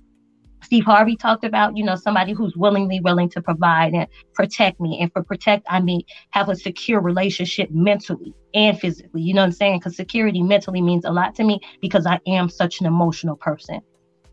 Steve 0.66 0.84
Harvey 0.84 1.16
talked 1.16 1.44
about, 1.44 1.78
you 1.78 1.84
know, 1.84 1.96
somebody 1.96 2.34
who's 2.34 2.56
willingly 2.58 3.00
willing 3.00 3.30
to 3.30 3.42
provide 3.42 3.94
and 3.94 4.08
protect 4.34 4.82
me. 4.82 5.00
And 5.00 5.12
for 5.14 5.24
protect, 5.24 5.66
I 5.70 5.80
mean 5.80 6.02
have 6.32 6.50
a 6.50 6.56
secure 6.56 7.00
relationship 7.00 7.70
mentally 7.72 8.34
and 8.56 8.80
physically. 8.80 9.22
You 9.22 9.36
know 9.36 9.42
what 9.42 9.48
I'm 9.48 9.52
saying? 9.52 9.80
Because 9.80 9.96
security 9.96 10.42
mentally 10.42 10.82
means 10.82 11.06
a 11.06 11.12
lot 11.12 11.36
to 11.36 11.44
me 11.44 11.60
because 11.82 12.08
I 12.08 12.20
am 12.26 12.50
such 12.50 12.80
an 12.80 12.88
emotional 12.88 13.36
person. 13.36 13.80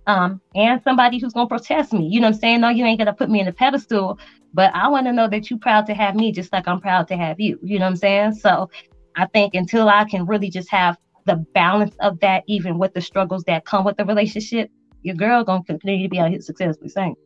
Um, 0.06 0.40
and 0.54 0.82
somebody 0.82 1.18
who's 1.18 1.34
gonna 1.34 1.48
protest 1.48 1.92
me. 1.92 2.08
You 2.08 2.20
know 2.20 2.28
what 2.28 2.36
I'm 2.36 2.40
saying? 2.40 2.60
No, 2.62 2.70
you 2.70 2.84
ain't 2.86 2.98
gonna 2.98 3.12
put 3.12 3.28
me 3.28 3.40
in 3.40 3.48
a 3.48 3.52
pedestal, 3.52 4.18
but 4.54 4.74
I 4.74 4.88
want 4.88 5.06
to 5.06 5.12
know 5.12 5.28
that 5.28 5.50
you're 5.50 5.58
proud 5.58 5.86
to 5.86 5.94
have 5.94 6.14
me 6.14 6.32
just 6.32 6.52
like 6.52 6.66
I'm 6.66 6.80
proud 6.80 7.08
to 7.08 7.16
have 7.16 7.38
you. 7.38 7.58
You 7.62 7.78
know 7.78 7.84
what 7.84 7.90
I'm 7.90 7.96
saying? 7.96 8.34
So 8.34 8.70
I 9.16 9.26
think 9.26 9.54
until 9.54 9.88
I 9.88 10.04
can 10.04 10.24
really 10.24 10.48
just 10.50 10.70
have 10.70 10.96
the 11.26 11.36
balance 11.54 11.94
of 12.00 12.18
that, 12.20 12.42
even 12.48 12.78
with 12.78 12.94
the 12.94 13.00
struggles 13.02 13.44
that 13.44 13.64
come 13.64 13.84
with 13.84 13.96
the 13.96 14.04
relationship, 14.04 14.70
your 15.02 15.16
girl 15.16 15.44
gonna 15.44 15.64
continue 15.64 16.06
to 16.06 16.08
be 16.08 16.18
out 16.18 16.30
here 16.30 16.40
successfully 16.40 16.88
singing. 16.88 17.16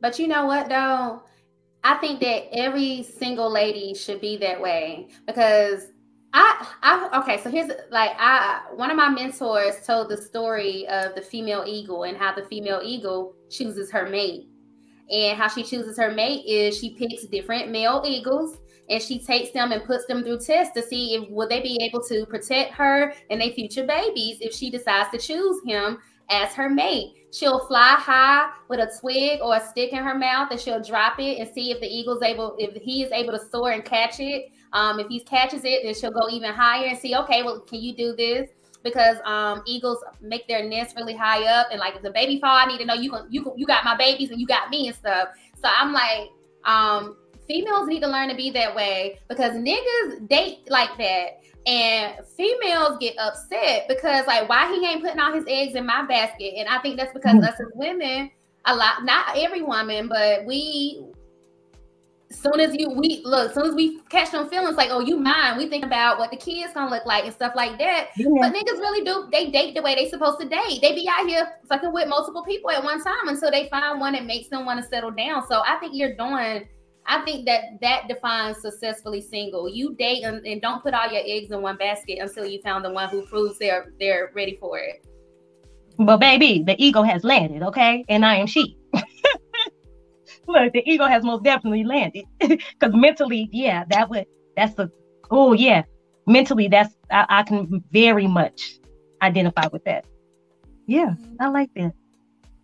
But 0.00 0.18
you 0.18 0.28
know 0.28 0.46
what 0.46 0.68
though? 0.68 1.22
I 1.82 1.94
think 1.96 2.20
that 2.20 2.48
every 2.52 3.02
single 3.02 3.50
lady 3.50 3.94
should 3.94 4.20
be 4.20 4.36
that 4.38 4.60
way 4.60 5.08
because 5.26 5.88
I 6.32 6.66
I 6.82 7.20
okay, 7.20 7.42
so 7.42 7.50
here's 7.50 7.70
like 7.90 8.12
I 8.18 8.62
one 8.74 8.90
of 8.90 8.96
my 8.96 9.08
mentors 9.08 9.86
told 9.86 10.08
the 10.08 10.16
story 10.16 10.86
of 10.88 11.14
the 11.14 11.22
female 11.22 11.64
eagle 11.66 12.04
and 12.04 12.16
how 12.16 12.34
the 12.34 12.44
female 12.46 12.80
eagle 12.82 13.34
chooses 13.50 13.90
her 13.90 14.08
mate. 14.08 14.48
And 15.10 15.38
how 15.38 15.48
she 15.48 15.62
chooses 15.62 15.98
her 15.98 16.10
mate 16.10 16.44
is 16.46 16.78
she 16.78 16.94
picks 16.94 17.26
different 17.26 17.70
male 17.70 18.02
eagles 18.06 18.58
and 18.88 19.02
she 19.02 19.18
takes 19.18 19.50
them 19.50 19.72
and 19.72 19.84
puts 19.84 20.06
them 20.06 20.22
through 20.22 20.40
tests 20.40 20.74
to 20.74 20.82
see 20.82 21.14
if 21.14 21.28
will 21.30 21.48
they 21.48 21.60
be 21.60 21.78
able 21.82 22.02
to 22.04 22.26
protect 22.26 22.72
her 22.72 23.12
and 23.30 23.40
their 23.40 23.50
future 23.50 23.86
babies 23.86 24.38
if 24.40 24.54
she 24.54 24.70
decides 24.70 25.10
to 25.10 25.18
choose 25.18 25.60
him 25.66 25.98
as 26.30 26.52
her 26.54 26.68
mate. 26.68 27.28
She'll 27.32 27.66
fly 27.66 27.96
high 27.98 28.50
with 28.68 28.80
a 28.80 28.92
twig 29.00 29.40
or 29.42 29.56
a 29.56 29.60
stick 29.60 29.92
in 29.92 30.04
her 30.04 30.14
mouth 30.14 30.50
and 30.50 30.60
she'll 30.60 30.82
drop 30.82 31.18
it 31.18 31.38
and 31.38 31.52
see 31.52 31.72
if 31.72 31.80
the 31.80 31.86
eagle's 31.86 32.22
able, 32.22 32.56
if 32.58 32.80
he 32.80 33.02
is 33.02 33.10
able 33.10 33.32
to 33.32 33.44
soar 33.50 33.72
and 33.72 33.84
catch 33.84 34.20
it. 34.20 34.50
Um, 34.72 35.00
if 35.00 35.08
he 35.08 35.20
catches 35.20 35.64
it, 35.64 35.82
then 35.84 35.94
she'll 35.94 36.10
go 36.10 36.28
even 36.28 36.52
higher 36.52 36.86
and 36.86 36.98
see, 36.98 37.14
okay, 37.16 37.42
well, 37.42 37.60
can 37.60 37.80
you 37.80 37.94
do 37.94 38.14
this? 38.14 38.50
Because 38.82 39.16
um, 39.24 39.62
eagles 39.66 39.98
make 40.20 40.46
their 40.46 40.68
nests 40.68 40.94
really 40.96 41.14
high 41.14 41.44
up, 41.44 41.68
and 41.70 41.80
like 41.80 41.96
if 41.96 42.02
the 42.02 42.10
baby 42.10 42.38
fall, 42.38 42.54
I 42.54 42.66
need 42.66 42.78
to 42.78 42.84
know 42.84 42.94
you 42.94 43.10
can, 43.10 43.26
you 43.30 43.42
can, 43.42 43.52
you 43.56 43.66
got 43.66 43.84
my 43.84 43.96
babies 43.96 44.30
and 44.30 44.38
you 44.40 44.46
got 44.46 44.68
me 44.70 44.88
and 44.88 44.96
stuff. 44.96 45.28
So 45.62 45.70
I'm 45.74 45.92
like, 45.92 46.28
um, 46.64 47.16
females 47.46 47.88
need 47.88 48.00
to 48.00 48.08
learn 48.08 48.28
to 48.28 48.34
be 48.34 48.50
that 48.50 48.74
way 48.74 49.20
because 49.28 49.52
niggas 49.52 50.28
date 50.28 50.68
like 50.68 50.96
that. 50.98 51.40
And 51.66 52.16
females 52.36 52.98
get 53.00 53.18
upset 53.18 53.88
because 53.88 54.26
like 54.26 54.48
why 54.48 54.74
he 54.74 54.86
ain't 54.86 55.02
putting 55.02 55.18
all 55.18 55.32
his 55.32 55.44
eggs 55.48 55.74
in 55.74 55.86
my 55.86 56.04
basket. 56.06 56.54
And 56.56 56.68
I 56.68 56.78
think 56.80 56.98
that's 56.98 57.12
because 57.12 57.36
mm-hmm. 57.36 57.44
us 57.44 57.58
as 57.58 57.68
women, 57.74 58.30
a 58.66 58.74
lot 58.74 59.04
not 59.04 59.36
every 59.36 59.62
woman, 59.62 60.08
but 60.08 60.44
we 60.44 61.02
soon 62.30 62.60
as 62.60 62.74
you 62.74 62.90
we 62.90 63.22
look, 63.24 63.54
soon 63.54 63.66
as 63.66 63.74
we 63.74 64.00
catch 64.10 64.32
them 64.32 64.48
feelings 64.48 64.76
like, 64.76 64.90
oh, 64.90 65.00
you 65.00 65.16
mine, 65.16 65.56
we 65.56 65.68
think 65.68 65.84
about 65.84 66.18
what 66.18 66.30
the 66.30 66.36
kids 66.36 66.74
gonna 66.74 66.90
look 66.90 67.06
like 67.06 67.24
and 67.24 67.32
stuff 67.32 67.54
like 67.54 67.78
that. 67.78 68.08
Yeah. 68.16 68.28
But 68.40 68.52
niggas 68.52 68.78
really 68.78 69.04
do 69.04 69.28
they 69.32 69.50
date 69.50 69.74
the 69.74 69.82
way 69.82 69.94
they 69.94 70.08
supposed 70.08 70.40
to 70.40 70.48
date. 70.48 70.80
They 70.82 70.94
be 70.94 71.08
out 71.08 71.26
here 71.26 71.48
fucking 71.68 71.92
with 71.92 72.08
multiple 72.08 72.42
people 72.42 72.70
at 72.70 72.82
one 72.82 73.02
time 73.02 73.28
until 73.28 73.50
they 73.50 73.68
find 73.68 74.00
one 74.00 74.12
that 74.12 74.26
makes 74.26 74.48
them 74.48 74.66
want 74.66 74.82
to 74.82 74.88
settle 74.88 75.10
down. 75.10 75.46
So 75.46 75.62
I 75.66 75.76
think 75.76 75.94
you're 75.94 76.16
doing 76.16 76.68
I 77.06 77.22
think 77.24 77.46
that 77.46 77.80
that 77.82 78.08
defines 78.08 78.60
successfully 78.60 79.20
single. 79.20 79.68
You 79.68 79.94
date 79.94 80.22
and, 80.22 80.44
and, 80.46 80.62
don't 80.62 80.82
put 80.82 80.94
all 80.94 81.10
your 81.10 81.22
eggs 81.24 81.50
in 81.50 81.60
one 81.60 81.76
basket 81.76 82.18
until 82.20 82.46
you 82.46 82.62
found 82.62 82.84
the 82.84 82.90
one 82.90 83.08
who 83.10 83.26
proves 83.26 83.58
they're 83.58 83.92
they're 84.00 84.30
ready 84.34 84.56
for 84.56 84.78
it. 84.78 85.04
But 85.98 86.16
baby, 86.18 86.64
the 86.66 86.74
ego 86.82 87.02
has 87.02 87.22
landed, 87.22 87.62
okay, 87.62 88.04
and 88.08 88.24
I 88.24 88.36
am 88.36 88.46
she. 88.46 88.76
Look, 90.46 90.72
the 90.72 90.82
ego 90.86 91.06
has 91.06 91.24
most 91.24 91.44
definitely 91.44 91.84
landed 91.84 92.24
because 92.40 92.94
mentally, 92.94 93.48
yeah, 93.52 93.84
that 93.90 94.08
would 94.08 94.26
that's 94.56 94.74
the 94.74 94.90
oh 95.30 95.52
yeah, 95.52 95.82
mentally 96.26 96.68
that's 96.68 96.94
I, 97.10 97.26
I 97.28 97.42
can 97.42 97.84
very 97.90 98.26
much 98.26 98.78
identify 99.22 99.68
with 99.72 99.84
that. 99.84 100.04
Yeah. 100.86 101.14
I 101.40 101.48
like 101.48 101.70
that. 101.76 101.92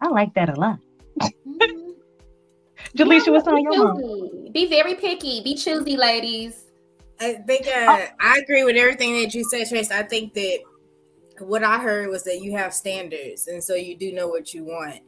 I 0.01 0.09
like 0.09 0.35
that 0.35 0.51
a 0.51 0.61
lot. 0.61 0.79
Jelisha, 2.97 3.31
what's 3.33 3.47
on 3.47 3.63
your 3.63 3.95
mind? 3.95 4.53
Be 4.53 4.67
very 4.67 4.95
picky. 4.95 5.43
Be 5.43 5.55
choosy, 5.55 5.97
ladies. 5.97 6.65
I 7.21 7.35
think 7.35 7.67
uh, 7.67 7.71
oh. 7.87 8.07
I 8.19 8.39
agree 8.39 8.65
with 8.65 8.77
everything 8.77 9.21
that 9.21 9.35
you 9.35 9.45
said, 9.45 9.69
Trace. 9.69 9.91
I 9.91 10.03
think 10.03 10.35
that 10.35 10.61
what 11.39 11.63
I 11.63 11.79
heard 11.79 12.09
was 12.09 12.25
that 12.25 12.41
you 12.41 12.57
have 12.57 12.75
standards, 12.75 13.47
and 13.47 13.63
so 13.63 13.75
you 13.75 13.97
do 13.97 14.13
know 14.13 14.29
what 14.29 14.55
you 14.55 14.65
want, 14.65 15.01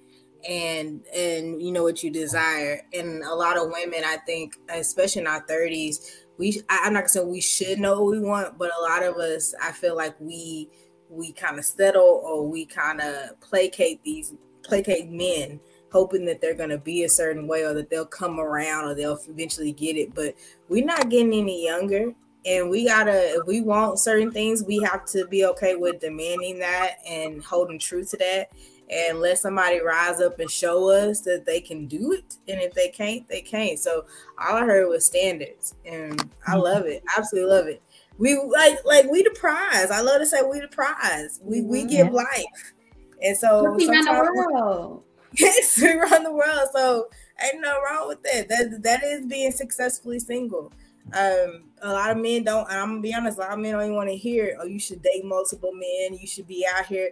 and 0.49 1.05
and 1.15 1.61
you 1.63 1.73
know 1.73 1.83
what 1.83 2.03
you 2.03 2.11
desire. 2.11 2.83
And 2.93 3.23
a 3.25 3.35
lot 3.35 3.57
of 3.57 3.71
women, 3.71 4.03
I 4.05 4.19
think, 4.27 4.55
especially 4.69 5.23
in 5.23 5.29
our 5.29 5.45
thirties, 5.49 6.25
we 6.39 6.63
I'm 6.69 6.93
not 6.93 7.01
gonna 7.01 7.09
say 7.09 7.25
we 7.25 7.41
should 7.41 7.79
know 7.79 8.03
what 8.03 8.13
we 8.13 8.21
want, 8.21 8.59
but 8.59 8.71
a 8.79 8.83
lot 8.83 9.03
of 9.03 9.17
us, 9.17 9.55
I 9.63 9.73
feel 9.73 9.97
like 9.97 10.15
we 10.21 10.69
we 11.09 11.33
kind 11.33 11.59
of 11.59 11.65
settle 11.65 12.23
or 12.25 12.47
we 12.47 12.67
kind 12.67 13.01
of 13.01 13.41
placate 13.41 14.03
these 14.03 14.35
placate 14.63 15.11
men 15.11 15.61
hoping 15.93 16.25
that 16.25 16.41
they're 16.41 16.55
going 16.55 16.71
to 16.71 16.79
be 16.79 17.05
a 17.05 17.09
certain 17.09 17.47
way 17.47 17.65
or 17.65 17.75
that 17.75 17.91
they'll 17.91 18.07
come 18.07 18.41
around 18.41 18.87
or 18.87 18.95
they'll 18.95 19.21
eventually 19.29 19.73
get 19.73 19.97
it. 19.97 20.15
But 20.15 20.35
we're 20.69 20.85
not 20.85 21.11
getting 21.11 21.33
any 21.35 21.65
younger. 21.65 22.15
And 22.45 22.71
we 22.71 22.87
gotta, 22.87 23.37
if 23.37 23.47
we 23.47 23.61
want 23.61 24.01
certain 24.01 24.33
things, 24.33 24.65
we 24.65 24.81
have 24.81 25.05
to 25.07 25.29
be 25.29 25.45
okay 25.47 25.77
with 25.77 26.01
demanding 26.01 26.59
that 26.59 26.97
and 27.09 27.45
holding 27.45 27.79
true 27.79 28.05
to 28.05 28.17
that 28.17 28.51
and 28.93 29.21
let 29.21 29.39
somebody 29.39 29.81
rise 29.81 30.21
up 30.21 30.39
and 30.39 30.51
show 30.51 30.91
us 30.91 31.21
that 31.23 31.47
they 31.47 31.61
can 31.61 31.87
do 31.87 32.13
it. 32.13 32.37
And 32.49 32.61
if 32.61 32.75
they 32.75 32.89
can't, 32.89 33.27
they 33.29 33.41
can't. 33.41 33.79
So 33.79 34.05
all 34.39 34.57
I 34.57 34.65
heard 34.65 34.89
was 34.89 35.07
standards, 35.07 35.75
and 35.85 36.21
I 36.47 36.53
mm-hmm. 36.53 36.61
love 36.61 36.87
it. 36.87 37.03
Absolutely 37.17 37.51
love 37.51 37.67
it. 37.69 37.83
We 38.19 38.37
like 38.37 38.85
like 38.85 39.11
we 39.11 39.23
the 39.23 39.31
prize. 39.31 39.91
I 39.91 40.01
love 40.03 40.21
to 40.21 40.27
say 40.27 40.43
we 40.43 40.61
the 40.61 40.69
prize. 40.69 41.41
We 41.43 41.63
we 41.63 41.81
mm-hmm. 41.81 41.89
give 41.89 42.13
life, 42.13 42.75
and 43.23 43.37
so 43.37 43.77
sometimes, 43.79 45.01
Yes, 45.35 45.81
we 45.81 45.93
run 45.93 46.25
the 46.25 46.33
world. 46.33 46.69
So 46.73 47.09
ain't 47.43 47.61
no 47.61 47.81
wrong 47.83 48.09
with 48.09 48.23
that. 48.25 48.49
That 48.49 48.83
that 48.83 49.03
is 49.05 49.27
being 49.27 49.53
successfully 49.53 50.19
single. 50.19 50.73
Um, 51.13 51.65
a 51.83 51.93
lot 51.93 52.11
of 52.11 52.19
men 52.19 52.45
don't. 52.45 52.69
I'm 52.71 52.91
gonna 52.91 53.01
be 53.01 53.15
honest. 53.15 53.39
A 53.39 53.43
lot 53.43 53.53
of 53.53 53.59
men 53.59 53.73
don't 53.73 53.83
even 53.83 53.95
want 53.95 54.11
to 54.11 54.17
hear. 54.17 54.57
Oh, 54.61 54.67
you 54.67 54.79
should 54.79 55.03
date 55.03 55.25
multiple 55.25 55.73
men. 55.73 56.19
You 56.19 56.27
should 56.27 56.47
be 56.47 56.67
out 56.77 56.87
here. 56.87 57.11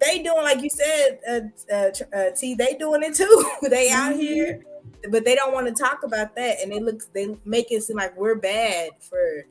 They 0.00 0.22
doing 0.22 0.42
like 0.42 0.62
you 0.62 0.70
said, 0.70 1.20
uh, 1.30 1.72
uh, 1.72 1.90
uh, 2.16 2.30
T. 2.36 2.54
They 2.54 2.74
doing 2.74 3.02
it 3.02 3.14
too. 3.14 3.50
they 3.68 3.90
out 3.90 4.12
mm-hmm. 4.12 4.20
here, 4.20 4.64
but 5.10 5.24
they 5.24 5.34
don't 5.34 5.54
want 5.54 5.66
to 5.68 5.82
talk 5.82 6.02
about 6.02 6.34
that. 6.36 6.58
And 6.62 6.72
it 6.72 6.82
looks 6.82 7.06
they 7.06 7.36
make 7.44 7.70
it 7.70 7.82
seem 7.82 7.96
like 7.96 8.16
we're 8.16 8.34
bad 8.34 8.90
for 9.00 9.46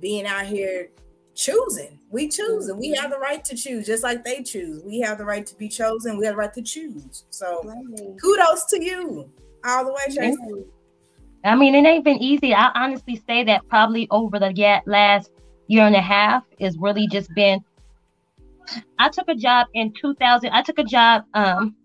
being 0.00 0.26
out 0.26 0.46
here 0.46 0.90
choosing. 1.38 1.98
We 2.10 2.28
choosing. 2.28 2.76
we 2.76 2.90
have 2.90 3.10
the 3.10 3.18
right 3.18 3.44
to 3.44 3.54
choose, 3.54 3.86
just 3.86 4.02
like 4.02 4.24
they 4.24 4.42
choose. 4.42 4.82
We 4.82 5.00
have 5.00 5.18
the 5.18 5.24
right 5.24 5.46
to 5.46 5.54
be 5.54 5.68
chosen. 5.68 6.18
We 6.18 6.26
have 6.26 6.34
the 6.34 6.38
right 6.38 6.52
to 6.54 6.62
choose. 6.62 7.24
So, 7.30 7.62
kudos 8.20 8.64
to 8.66 8.84
you 8.84 9.30
all 9.64 9.84
the 9.84 9.92
way, 9.92 10.14
Tracy. 10.14 10.64
I 11.44 11.54
mean, 11.54 11.74
it 11.74 11.86
ain't 11.86 12.04
been 12.04 12.18
easy. 12.18 12.52
I 12.52 12.70
honestly 12.74 13.22
say 13.26 13.44
that 13.44 13.66
probably 13.68 14.08
over 14.10 14.38
the 14.38 14.82
last 14.86 15.30
year 15.68 15.84
and 15.84 15.94
a 15.94 16.00
half 16.00 16.44
is 16.58 16.76
really 16.76 17.06
just 17.06 17.32
been. 17.34 17.60
I 18.98 19.08
took 19.08 19.28
a 19.28 19.34
job 19.34 19.68
in 19.74 19.92
2000. 19.92 20.50
I 20.50 20.62
took 20.62 20.78
a 20.78 20.84
job 20.84 21.24
um 21.34 21.76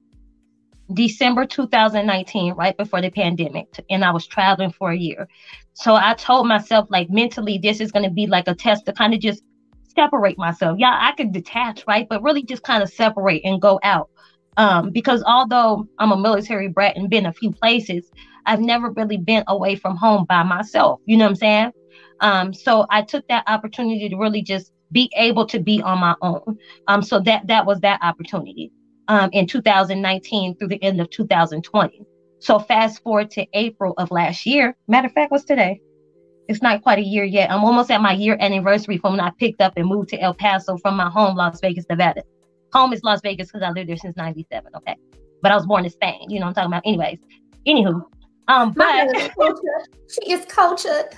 December 0.93 1.45
2019, 1.45 2.53
right 2.55 2.75
before 2.75 3.01
the 3.01 3.09
pandemic, 3.09 3.67
and 3.89 4.03
I 4.03 4.11
was 4.11 4.25
traveling 4.25 4.71
for 4.71 4.91
a 4.91 4.97
year. 4.97 5.27
So 5.73 5.95
I 5.95 6.13
told 6.13 6.47
myself, 6.47 6.87
like 6.89 7.09
mentally, 7.09 7.57
this 7.57 7.81
is 7.81 7.91
going 7.91 8.05
to 8.05 8.11
be 8.11 8.27
like 8.27 8.47
a 8.47 8.55
test 8.55 8.85
to 8.85 8.93
kind 8.93 9.13
of 9.13 9.19
just 9.19 9.43
separate 9.95 10.37
myself. 10.37 10.77
Yeah, 10.79 10.97
I 10.99 11.13
could 11.13 11.31
detach, 11.31 11.83
right? 11.87 12.07
But 12.09 12.23
really 12.23 12.43
just 12.43 12.63
kind 12.63 12.83
of 12.83 12.89
separate 12.89 13.41
and 13.43 13.61
go 13.61 13.79
out. 13.83 14.09
Um, 14.57 14.91
because 14.91 15.23
although 15.25 15.87
I'm 15.97 16.11
a 16.11 16.17
military 16.17 16.67
brat 16.67 16.95
and 16.95 17.09
been 17.09 17.25
a 17.25 17.33
few 17.33 17.51
places, 17.51 18.09
I've 18.45 18.59
never 18.59 18.91
really 18.91 19.17
been 19.17 19.43
away 19.47 19.75
from 19.75 19.95
home 19.95 20.25
by 20.25 20.43
myself. 20.43 20.99
You 21.05 21.17
know 21.17 21.25
what 21.25 21.29
I'm 21.29 21.35
saying? 21.35 21.71
Um, 22.19 22.53
so 22.53 22.85
I 22.89 23.01
took 23.01 23.27
that 23.27 23.43
opportunity 23.47 24.09
to 24.09 24.15
really 24.15 24.43
just 24.43 24.71
be 24.91 25.11
able 25.15 25.45
to 25.47 25.59
be 25.59 25.81
on 25.81 25.99
my 25.99 26.15
own. 26.21 26.57
Um, 26.87 27.01
so 27.01 27.19
that 27.21 27.47
that 27.47 27.65
was 27.65 27.79
that 27.79 27.99
opportunity 28.03 28.71
um, 29.07 29.29
in 29.33 29.47
2019 29.47 30.55
through 30.55 30.67
the 30.67 30.81
end 30.83 31.01
of 31.01 31.09
2020. 31.09 32.05
So 32.43 32.59
fast 32.59 33.01
forward 33.03 33.31
to 33.31 33.45
April 33.53 33.93
of 33.97 34.11
last 34.11 34.45
year. 34.45 34.75
Matter 34.89 35.07
of 35.07 35.13
fact, 35.13 35.31
what's 35.31 35.45
today? 35.45 35.79
It's 36.49 36.61
not 36.61 36.81
quite 36.81 36.99
a 36.99 37.03
year 37.03 37.23
yet. 37.23 37.49
I'm 37.49 37.63
almost 37.63 37.89
at 37.89 38.01
my 38.01 38.11
year 38.11 38.35
anniversary 38.37 38.97
from 38.97 39.13
when 39.13 39.21
I 39.21 39.31
picked 39.39 39.61
up 39.61 39.71
and 39.77 39.87
moved 39.87 40.09
to 40.09 40.19
El 40.19 40.33
Paso 40.33 40.75
from 40.75 40.97
my 40.97 41.09
home, 41.09 41.37
Las 41.37 41.61
Vegas, 41.61 41.85
Nevada. 41.89 42.21
Home 42.73 42.91
is 42.91 43.01
Las 43.01 43.21
Vegas 43.23 43.47
because 43.47 43.61
I 43.61 43.69
lived 43.69 43.87
there 43.87 43.95
since 43.95 44.17
97. 44.17 44.73
Okay. 44.75 44.97
But 45.41 45.53
I 45.53 45.55
was 45.55 45.65
born 45.65 45.85
in 45.85 45.91
Spain. 45.91 46.29
You 46.29 46.41
know 46.41 46.47
what 46.47 46.57
I'm 46.57 46.69
talking 46.69 46.73
about? 46.73 46.83
Anyways. 46.85 47.19
Anywho. 47.65 48.03
Um, 48.49 48.73
but 48.73 49.07
she 50.09 50.33
is 50.33 50.43
cultured. 50.43 51.17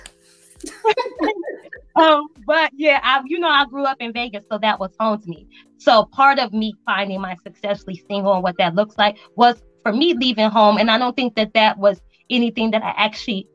um, 1.96 2.28
but 2.46 2.70
yeah, 2.76 3.00
I 3.02 3.20
you 3.26 3.40
know 3.40 3.48
I 3.48 3.64
grew 3.66 3.84
up 3.84 3.96
in 3.98 4.12
Vegas, 4.12 4.44
so 4.48 4.58
that 4.58 4.78
was 4.78 4.92
home 5.00 5.20
to 5.20 5.28
me. 5.28 5.48
So 5.78 6.04
part 6.04 6.38
of 6.38 6.52
me 6.52 6.72
finding 6.86 7.20
my 7.20 7.36
successfully 7.42 8.00
single 8.08 8.32
and 8.34 8.44
what 8.44 8.56
that 8.58 8.76
looks 8.76 8.96
like 8.96 9.18
was 9.34 9.60
for 9.86 9.92
me 9.92 10.14
leaving 10.14 10.50
home, 10.50 10.78
and 10.78 10.90
I 10.90 10.98
don't 10.98 11.14
think 11.14 11.36
that 11.36 11.54
that 11.54 11.78
was 11.78 12.00
anything 12.28 12.72
that 12.72 12.82
I 12.82 12.92
actually 12.96 13.46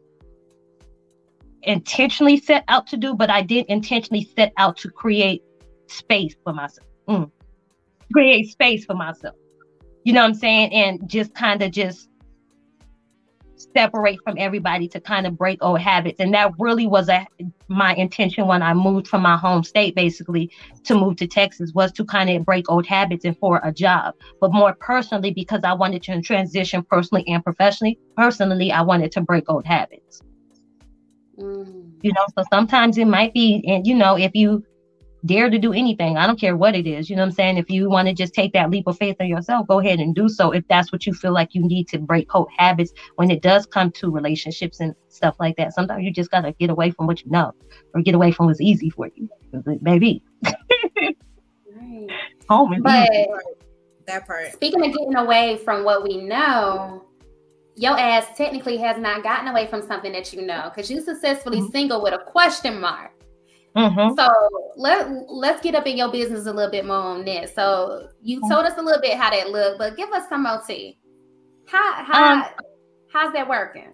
intentionally 1.63 2.37
set 2.37 2.63
out 2.69 2.87
to 2.87 2.95
do, 2.95 3.13
but 3.13 3.29
I 3.29 3.41
did 3.41 3.65
intentionally 3.65 4.29
set 4.33 4.53
out 4.55 4.77
to 4.77 4.89
create 4.89 5.43
space 5.87 6.33
for 6.45 6.53
myself. 6.53 6.87
Mm. 7.09 7.29
Create 8.13 8.49
space 8.49 8.85
for 8.85 8.93
myself. 8.93 9.35
You 10.05 10.13
know 10.13 10.21
what 10.21 10.27
I'm 10.27 10.33
saying? 10.35 10.71
And 10.71 11.09
just 11.09 11.35
kind 11.35 11.61
of 11.61 11.71
just 11.71 12.07
separate 13.75 14.19
from 14.23 14.35
everybody 14.37 14.87
to 14.89 14.99
kind 14.99 15.27
of 15.27 15.37
break 15.37 15.59
old 15.61 15.79
habits. 15.79 16.19
And 16.19 16.33
that 16.33 16.51
really 16.59 16.87
was 16.87 17.09
a 17.09 17.25
my 17.67 17.95
intention 17.95 18.47
when 18.47 18.61
i 18.61 18.73
moved 18.73 19.07
from 19.07 19.21
my 19.21 19.37
home 19.37 19.63
state 19.63 19.95
basically 19.95 20.51
to 20.83 20.93
move 20.93 21.15
to 21.15 21.25
texas 21.25 21.71
was 21.73 21.89
to 21.93 22.03
kind 22.03 22.29
of 22.29 22.45
break 22.45 22.69
old 22.69 22.85
habits 22.85 23.23
and 23.23 23.37
for 23.37 23.61
a 23.63 23.71
job. 23.71 24.13
But 24.41 24.51
more 24.51 24.75
personally 24.79 25.31
because 25.31 25.61
i 25.63 25.73
wanted 25.73 26.03
to 26.03 26.21
transition 26.21 26.83
personally 26.83 27.23
and 27.27 27.43
professionally 27.43 27.97
personally 28.17 28.71
i 28.71 28.81
wanted 28.81 29.11
to 29.13 29.21
break 29.21 29.49
old 29.49 29.65
habits. 29.65 30.21
Mm. 31.39 31.93
you 32.03 32.11
know 32.11 32.25
so 32.37 32.43
sometimes 32.51 32.97
it 32.97 33.07
might 33.07 33.33
be 33.33 33.63
and 33.65 33.87
you 33.87 33.95
know 33.95 34.17
if 34.17 34.31
you 34.35 34.63
dare 35.25 35.49
to 35.49 35.59
do 35.59 35.73
anything. 35.73 36.17
I 36.17 36.25
don't 36.25 36.39
care 36.39 36.57
what 36.57 36.75
it 36.75 36.87
is. 36.87 37.09
You 37.09 37.15
know 37.15 37.23
what 37.23 37.29
I'm 37.29 37.35
saying? 37.35 37.57
If 37.57 37.69
you 37.69 37.89
want 37.89 38.07
to 38.07 38.13
just 38.13 38.33
take 38.33 38.53
that 38.53 38.69
leap 38.69 38.87
of 38.87 38.97
faith 38.97 39.17
in 39.19 39.27
yourself, 39.27 39.67
go 39.67 39.79
ahead 39.79 39.99
and 39.99 40.15
do 40.15 40.27
so. 40.27 40.51
If 40.51 40.67
that's 40.67 40.91
what 40.91 41.05
you 41.05 41.13
feel 41.13 41.33
like 41.33 41.53
you 41.53 41.61
need 41.61 41.87
to 41.89 41.99
break 41.99 42.33
old 42.33 42.49
habits 42.57 42.93
when 43.15 43.29
it 43.29 43.41
does 43.41 43.65
come 43.65 43.91
to 43.91 44.09
relationships 44.09 44.79
and 44.79 44.95
stuff 45.09 45.35
like 45.39 45.55
that. 45.57 45.73
Sometimes 45.73 46.03
you 46.03 46.11
just 46.11 46.31
gotta 46.31 46.53
get 46.53 46.69
away 46.69 46.91
from 46.91 47.07
what 47.07 47.23
you 47.23 47.31
know 47.31 47.53
or 47.93 48.01
get 48.01 48.15
away 48.15 48.31
from 48.31 48.47
what's 48.47 48.61
easy 48.61 48.89
for 48.89 49.09
you. 49.15 49.29
Maybe. 49.81 50.23
right. 50.43 51.15
Home 52.49 52.73
is 52.73 52.81
but 52.81 53.09
easy. 53.13 53.27
that 54.07 54.25
part. 54.25 54.51
Speaking 54.53 54.83
of 54.83 54.91
getting 54.91 55.15
away 55.15 55.57
from 55.63 55.83
what 55.83 56.03
we 56.03 56.17
know, 56.17 57.05
your 57.75 57.97
ass 57.97 58.25
technically 58.35 58.77
has 58.77 58.97
not 58.97 59.23
gotten 59.23 59.47
away 59.47 59.67
from 59.67 59.81
something 59.81 60.11
that 60.11 60.33
you 60.33 60.41
know 60.41 60.71
because 60.73 60.89
you 60.89 61.01
successfully 61.01 61.59
mm-hmm. 61.59 61.71
single 61.71 62.01
with 62.01 62.13
a 62.13 62.19
question 62.19 62.79
mark. 62.79 63.11
Mm-hmm. 63.75 64.15
So 64.17 64.27
let 64.75 65.07
let's 65.29 65.61
get 65.61 65.75
up 65.75 65.87
in 65.87 65.97
your 65.97 66.11
business 66.11 66.45
a 66.45 66.53
little 66.53 66.71
bit 66.71 66.85
more 66.85 66.97
on 66.97 67.23
this. 67.23 67.53
So 67.55 68.09
you 68.21 68.39
mm-hmm. 68.39 68.51
told 68.51 68.65
us 68.65 68.77
a 68.77 68.81
little 68.81 69.01
bit 69.01 69.17
how 69.17 69.29
that 69.29 69.49
looked, 69.49 69.79
but 69.79 69.95
give 69.95 70.09
us 70.11 70.27
some 70.27 70.43
more 70.43 70.61
tea. 70.65 70.97
How 71.67 72.03
how 72.03 72.33
um, 72.33 72.43
how's 73.13 73.33
that 73.33 73.47
working? 73.47 73.93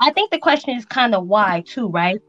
I 0.00 0.10
think 0.10 0.30
the 0.30 0.38
question 0.38 0.76
is 0.76 0.84
kind 0.84 1.14
of 1.14 1.26
why 1.26 1.62
too, 1.66 1.88
right? 1.88 2.20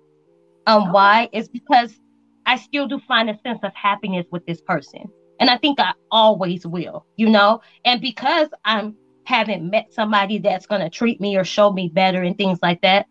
Um, 0.68 0.84
okay. 0.84 0.92
why 0.92 1.30
is 1.34 1.50
because 1.50 2.00
I 2.46 2.58
still 2.58 2.88
do 2.88 3.00
find 3.08 3.30
a 3.30 3.38
sense 3.44 3.60
of 3.64 3.74
happiness 3.76 4.26
with 4.32 4.46
this 4.46 4.62
person, 4.62 5.04
and 5.40 5.50
I 5.50 5.58
think 5.58 5.80
I 5.80 5.94
always 6.12 6.66
will, 6.66 7.06
you 7.18 7.30
know. 7.30 7.62
And 7.84 8.00
because 8.00 8.48
I'm 8.64 8.96
haven't 9.26 9.70
met 9.70 9.92
somebody 9.92 10.38
that's 10.38 10.66
gonna 10.66 10.90
treat 10.90 11.20
me 11.20 11.36
or 11.36 11.44
show 11.44 11.74
me 11.74 11.90
better 11.90 12.24
and 12.24 12.38
things 12.38 12.60
like 12.62 12.82
that, 12.82 13.08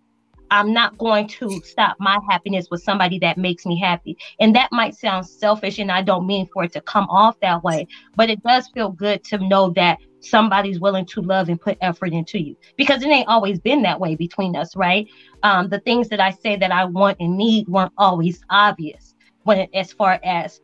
I'm 0.50 0.72
not 0.72 0.96
going 0.98 1.28
to 1.28 1.60
stop 1.64 1.96
my 1.98 2.18
happiness 2.28 2.68
with 2.70 2.82
somebody 2.82 3.18
that 3.20 3.38
makes 3.38 3.66
me 3.66 3.78
happy. 3.78 4.16
And 4.40 4.54
that 4.54 4.70
might 4.72 4.94
sound 4.94 5.26
selfish, 5.26 5.78
and 5.78 5.90
I 5.90 6.02
don't 6.02 6.26
mean 6.26 6.48
for 6.52 6.64
it 6.64 6.72
to 6.72 6.80
come 6.80 7.06
off 7.08 7.38
that 7.40 7.62
way, 7.62 7.86
but 8.16 8.30
it 8.30 8.42
does 8.42 8.68
feel 8.68 8.90
good 8.90 9.24
to 9.24 9.38
know 9.38 9.70
that 9.70 9.98
somebody's 10.20 10.80
willing 10.80 11.04
to 11.04 11.20
love 11.20 11.48
and 11.48 11.60
put 11.60 11.76
effort 11.80 12.12
into 12.12 12.38
you 12.38 12.56
because 12.76 13.02
it 13.02 13.08
ain't 13.08 13.28
always 13.28 13.58
been 13.60 13.82
that 13.82 14.00
way 14.00 14.14
between 14.14 14.56
us, 14.56 14.74
right? 14.74 15.06
Um, 15.42 15.68
the 15.68 15.80
things 15.80 16.08
that 16.08 16.20
I 16.20 16.30
say 16.30 16.56
that 16.56 16.72
I 16.72 16.84
want 16.86 17.18
and 17.20 17.36
need 17.36 17.68
weren't 17.68 17.92
always 17.98 18.40
obvious 18.48 19.14
when, 19.42 19.68
as 19.74 19.92
far 19.92 20.18
as 20.24 20.60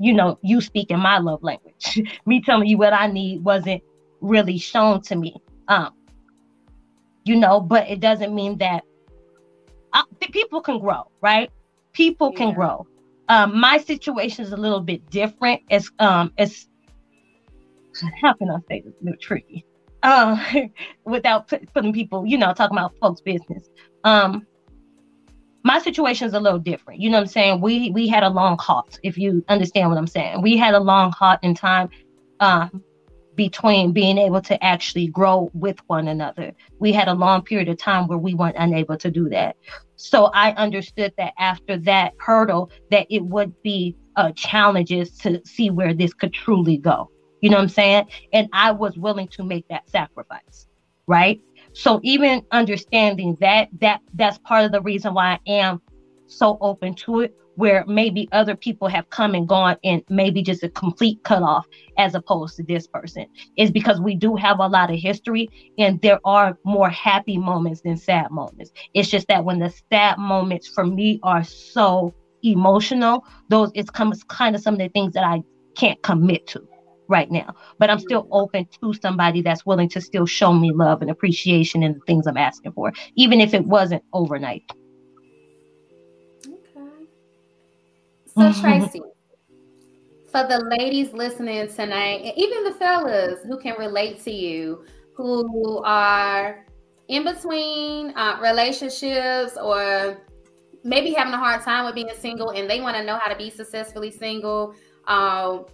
you 0.00 0.12
know, 0.12 0.38
you 0.42 0.60
speaking 0.60 0.98
my 0.98 1.18
love 1.18 1.42
language. 1.42 2.00
me 2.26 2.42
telling 2.42 2.66
you 2.66 2.78
what 2.78 2.92
I 2.92 3.06
need 3.06 3.44
wasn't 3.44 3.82
really 4.20 4.58
shown 4.58 5.00
to 5.02 5.16
me. 5.16 5.36
Um, 5.68 5.94
you 7.24 7.36
know, 7.36 7.60
but 7.60 7.88
it 7.88 8.00
doesn't 8.00 8.34
mean 8.34 8.58
that 8.58 8.84
uh, 9.92 10.02
people 10.32 10.60
can 10.60 10.78
grow, 10.78 11.10
right? 11.20 11.50
People 11.92 12.30
yeah. 12.32 12.38
can 12.38 12.54
grow. 12.54 12.86
Um, 13.28 13.58
my 13.60 13.78
situation 13.78 14.44
is 14.44 14.52
a 14.52 14.56
little 14.56 14.80
bit 14.80 15.08
different. 15.10 15.62
It's 15.68 15.90
um, 15.98 16.32
it's 16.38 16.68
how 18.20 18.32
can 18.34 18.50
I 18.50 18.58
say 18.68 18.80
this? 18.80 18.94
A 19.00 19.04
little 19.04 19.20
tricky. 19.20 19.64
Uh, 20.02 20.38
without 21.04 21.48
put, 21.48 21.72
putting 21.74 21.92
people, 21.92 22.26
you 22.26 22.38
know, 22.38 22.52
talking 22.52 22.76
about 22.76 22.94
folks' 23.00 23.20
business. 23.20 23.68
Um, 24.04 24.46
my 25.64 25.78
situation 25.80 26.28
is 26.28 26.34
a 26.34 26.40
little 26.40 26.58
different. 26.58 27.00
You 27.00 27.10
know 27.10 27.18
what 27.18 27.22
I'm 27.22 27.28
saying? 27.28 27.60
We 27.60 27.90
we 27.90 28.08
had 28.08 28.22
a 28.22 28.30
long 28.30 28.56
halt, 28.58 28.98
if 29.02 29.18
you 29.18 29.44
understand 29.48 29.90
what 29.90 29.98
I'm 29.98 30.06
saying. 30.06 30.40
We 30.40 30.56
had 30.56 30.74
a 30.74 30.80
long 30.80 31.12
halt 31.12 31.40
in 31.42 31.54
time. 31.54 31.90
Um, 32.40 32.82
between 33.38 33.92
being 33.92 34.18
able 34.18 34.42
to 34.42 34.62
actually 34.64 35.06
grow 35.06 35.48
with 35.54 35.78
one 35.86 36.08
another. 36.08 36.52
We 36.80 36.92
had 36.92 37.06
a 37.06 37.14
long 37.14 37.42
period 37.42 37.68
of 37.68 37.78
time 37.78 38.08
where 38.08 38.18
we 38.18 38.34
weren't 38.34 38.56
unable 38.58 38.98
to 38.98 39.12
do 39.12 39.28
that. 39.28 39.54
So 39.94 40.24
I 40.34 40.50
understood 40.54 41.14
that 41.18 41.34
after 41.38 41.78
that 41.78 42.14
hurdle, 42.18 42.72
that 42.90 43.06
it 43.08 43.24
would 43.24 43.54
be 43.62 43.96
uh, 44.16 44.32
challenges 44.32 45.16
to 45.18 45.40
see 45.46 45.70
where 45.70 45.94
this 45.94 46.12
could 46.12 46.32
truly 46.32 46.78
go. 46.78 47.12
You 47.40 47.50
know 47.50 47.58
what 47.58 47.62
I'm 47.62 47.68
saying? 47.68 48.06
And 48.32 48.48
I 48.52 48.72
was 48.72 48.98
willing 48.98 49.28
to 49.28 49.44
make 49.44 49.68
that 49.68 49.88
sacrifice, 49.88 50.66
right? 51.06 51.40
So 51.74 52.00
even 52.02 52.42
understanding 52.50 53.36
that, 53.40 53.68
that 53.80 54.00
that's 54.14 54.38
part 54.38 54.64
of 54.64 54.72
the 54.72 54.82
reason 54.82 55.14
why 55.14 55.38
I 55.46 55.50
am 55.50 55.80
so 56.26 56.58
open 56.60 56.94
to 56.94 57.20
it 57.20 57.36
where 57.58 57.84
maybe 57.88 58.28
other 58.30 58.54
people 58.54 58.86
have 58.86 59.10
come 59.10 59.34
and 59.34 59.48
gone 59.48 59.76
and 59.82 60.00
maybe 60.08 60.42
just 60.42 60.62
a 60.62 60.68
complete 60.68 61.20
cutoff 61.24 61.66
as 61.98 62.14
opposed 62.14 62.54
to 62.56 62.62
this 62.62 62.86
person 62.86 63.26
is 63.56 63.68
because 63.72 64.00
we 64.00 64.14
do 64.14 64.36
have 64.36 64.60
a 64.60 64.66
lot 64.68 64.92
of 64.92 64.96
history 64.96 65.48
and 65.76 66.00
there 66.00 66.20
are 66.24 66.56
more 66.64 66.88
happy 66.88 67.36
moments 67.36 67.80
than 67.80 67.96
sad 67.96 68.30
moments. 68.30 68.70
It's 68.94 69.10
just 69.10 69.26
that 69.26 69.44
when 69.44 69.58
the 69.58 69.74
sad 69.90 70.18
moments 70.18 70.68
for 70.68 70.86
me 70.86 71.18
are 71.24 71.42
so 71.42 72.14
emotional, 72.44 73.24
those 73.48 73.72
it's 73.74 73.90
comes 73.90 74.22
kind 74.22 74.54
of 74.54 74.62
some 74.62 74.74
of 74.74 74.78
the 74.78 74.88
things 74.90 75.14
that 75.14 75.24
I 75.24 75.42
can't 75.74 76.00
commit 76.04 76.46
to 76.48 76.62
right 77.08 77.28
now. 77.28 77.56
But 77.80 77.90
I'm 77.90 77.98
still 77.98 78.28
open 78.30 78.68
to 78.80 78.94
somebody 78.94 79.42
that's 79.42 79.66
willing 79.66 79.88
to 79.88 80.00
still 80.00 80.26
show 80.26 80.52
me 80.52 80.70
love 80.72 81.02
and 81.02 81.10
appreciation 81.10 81.82
and 81.82 81.96
the 81.96 82.00
things 82.06 82.28
I'm 82.28 82.36
asking 82.36 82.70
for, 82.72 82.92
even 83.16 83.40
if 83.40 83.52
it 83.52 83.64
wasn't 83.64 84.04
overnight. 84.12 84.62
So. 88.38 88.52
Tracy, 88.60 89.02
for 90.30 90.46
the 90.46 90.58
ladies 90.78 91.12
listening 91.12 91.68
tonight, 91.68 92.22
and 92.24 92.36
even 92.36 92.64
the 92.64 92.72
fellas 92.72 93.40
who 93.44 93.58
can 93.58 93.78
relate 93.78 94.22
to 94.24 94.30
you, 94.30 94.84
who 95.14 95.82
are 95.84 96.64
in 97.08 97.24
between 97.24 98.16
uh, 98.16 98.38
relationships 98.40 99.56
or 99.60 100.18
maybe 100.84 101.12
having 101.12 101.34
a 101.34 101.38
hard 101.38 101.62
time 101.62 101.84
with 101.84 101.94
being 101.94 102.08
single 102.18 102.50
and 102.50 102.70
they 102.70 102.80
want 102.80 102.96
to 102.96 103.04
know 103.04 103.18
how 103.18 103.28
to 103.28 103.36
be 103.36 103.50
successfully 103.50 104.10
single. 104.10 104.74
Um, 105.06 105.66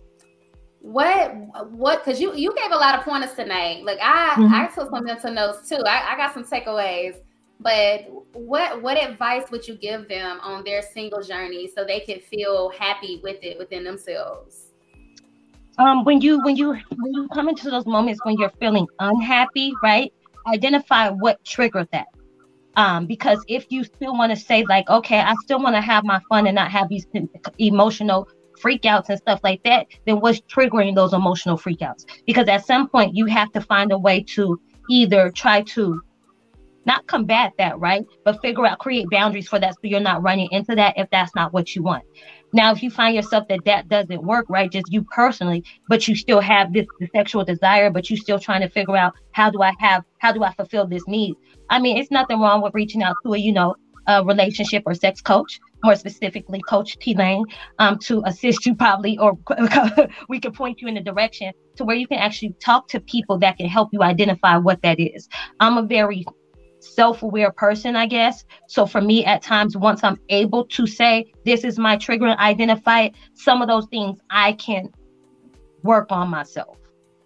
what 0.80 1.34
what 1.70 2.04
because 2.04 2.20
you 2.20 2.34
you 2.34 2.54
gave 2.54 2.70
a 2.70 2.76
lot 2.76 2.98
of 2.98 3.04
pointers 3.04 3.32
tonight. 3.34 3.84
Like 3.84 3.98
I 4.02 4.34
mm-hmm. 4.34 4.54
I 4.54 4.66
took 4.66 4.90
some 4.90 5.04
mental 5.04 5.32
notes 5.32 5.68
too. 5.68 5.82
I, 5.86 6.12
I 6.12 6.16
got 6.16 6.34
some 6.34 6.44
takeaways. 6.44 7.16
But 7.64 8.04
what 8.34 8.82
what 8.82 9.02
advice 9.02 9.50
would 9.50 9.66
you 9.66 9.74
give 9.74 10.06
them 10.06 10.38
on 10.42 10.64
their 10.64 10.82
single 10.82 11.22
journey 11.22 11.66
so 11.74 11.82
they 11.82 12.00
can 12.00 12.20
feel 12.20 12.68
happy 12.78 13.20
with 13.22 13.38
it 13.42 13.58
within 13.58 13.82
themselves? 13.84 14.74
Um, 15.78 16.04
when 16.04 16.20
you 16.20 16.44
when 16.44 16.56
you 16.56 16.72
when 16.74 17.12
you 17.14 17.26
come 17.32 17.48
into 17.48 17.70
those 17.70 17.86
moments 17.86 18.20
when 18.24 18.36
you're 18.38 18.52
feeling 18.60 18.86
unhappy, 18.98 19.72
right? 19.82 20.12
Identify 20.46 21.08
what 21.08 21.42
triggered 21.44 21.88
that. 21.90 22.06
Um, 22.76 23.06
because 23.06 23.42
if 23.48 23.64
you 23.70 23.82
still 23.82 24.12
want 24.12 24.30
to 24.30 24.36
say 24.36 24.64
like, 24.68 24.90
okay, 24.90 25.20
I 25.20 25.34
still 25.44 25.60
want 25.62 25.74
to 25.74 25.80
have 25.80 26.04
my 26.04 26.20
fun 26.28 26.46
and 26.46 26.56
not 26.56 26.70
have 26.70 26.90
these 26.90 27.06
emotional 27.58 28.28
freakouts 28.60 29.08
and 29.08 29.18
stuff 29.18 29.40
like 29.42 29.62
that, 29.62 29.86
then 30.06 30.20
what's 30.20 30.40
triggering 30.42 30.94
those 30.94 31.14
emotional 31.14 31.56
freakouts? 31.56 32.04
Because 32.26 32.46
at 32.48 32.66
some 32.66 32.90
point 32.90 33.16
you 33.16 33.24
have 33.26 33.50
to 33.52 33.60
find 33.62 33.90
a 33.90 33.98
way 33.98 34.22
to 34.34 34.60
either 34.90 35.30
try 35.30 35.62
to 35.62 36.02
not 36.86 37.06
combat 37.06 37.52
that, 37.58 37.78
right? 37.78 38.04
But 38.24 38.40
figure 38.42 38.66
out, 38.66 38.78
create 38.78 39.06
boundaries 39.10 39.48
for 39.48 39.58
that 39.58 39.74
so 39.74 39.80
you're 39.82 40.00
not 40.00 40.22
running 40.22 40.48
into 40.50 40.74
that 40.74 40.94
if 40.96 41.08
that's 41.10 41.34
not 41.34 41.52
what 41.52 41.74
you 41.74 41.82
want. 41.82 42.04
Now, 42.52 42.70
if 42.72 42.82
you 42.82 42.90
find 42.90 43.16
yourself 43.16 43.48
that 43.48 43.64
that 43.64 43.88
doesn't 43.88 44.22
work, 44.22 44.46
right, 44.48 44.70
just 44.70 44.86
you 44.92 45.02
personally, 45.02 45.64
but 45.88 46.06
you 46.06 46.14
still 46.14 46.40
have 46.40 46.72
this 46.72 46.86
the 47.00 47.08
sexual 47.14 47.44
desire, 47.44 47.90
but 47.90 48.08
you're 48.08 48.16
still 48.16 48.38
trying 48.38 48.60
to 48.60 48.68
figure 48.68 48.96
out 48.96 49.12
how 49.32 49.50
do 49.50 49.60
I 49.62 49.72
have, 49.80 50.04
how 50.18 50.30
do 50.30 50.44
I 50.44 50.54
fulfill 50.54 50.86
this 50.86 51.02
need? 51.08 51.34
I 51.68 51.80
mean, 51.80 51.96
it's 51.96 52.12
nothing 52.12 52.38
wrong 52.38 52.62
with 52.62 52.72
reaching 52.74 53.02
out 53.02 53.16
to 53.24 53.34
a, 53.34 53.38
you 53.38 53.52
know, 53.52 53.74
a 54.06 54.24
relationship 54.24 54.84
or 54.86 54.94
sex 54.94 55.20
coach, 55.20 55.58
more 55.82 55.96
specifically, 55.96 56.60
Coach 56.68 56.98
T 56.98 57.14
Lane, 57.14 57.44
um, 57.78 57.98
to 58.00 58.22
assist 58.26 58.66
you 58.66 58.74
probably, 58.74 59.18
or 59.18 59.36
we 60.28 60.38
can 60.38 60.52
point 60.52 60.80
you 60.80 60.88
in 60.88 60.96
a 60.96 61.02
direction 61.02 61.52
to 61.76 61.84
where 61.84 61.96
you 61.96 62.06
can 62.06 62.18
actually 62.18 62.54
talk 62.60 62.86
to 62.88 63.00
people 63.00 63.38
that 63.38 63.56
can 63.56 63.66
help 63.66 63.88
you 63.92 64.02
identify 64.02 64.56
what 64.56 64.80
that 64.82 65.00
is. 65.00 65.28
I'm 65.60 65.78
a 65.78 65.82
very 65.82 66.24
self-aware 66.84 67.50
person, 67.52 67.96
I 67.96 68.06
guess. 68.06 68.44
So 68.68 68.86
for 68.86 69.00
me, 69.00 69.24
at 69.24 69.42
times, 69.42 69.76
once 69.76 70.04
I'm 70.04 70.18
able 70.28 70.64
to 70.66 70.86
say 70.86 71.32
this 71.44 71.64
is 71.64 71.78
my 71.78 71.96
trigger 71.96 72.26
and 72.26 72.38
identify 72.38 73.02
it, 73.02 73.14
some 73.34 73.62
of 73.62 73.68
those 73.68 73.86
things 73.86 74.18
I 74.30 74.52
can 74.52 74.90
work 75.82 76.08
on 76.10 76.28
myself. 76.28 76.76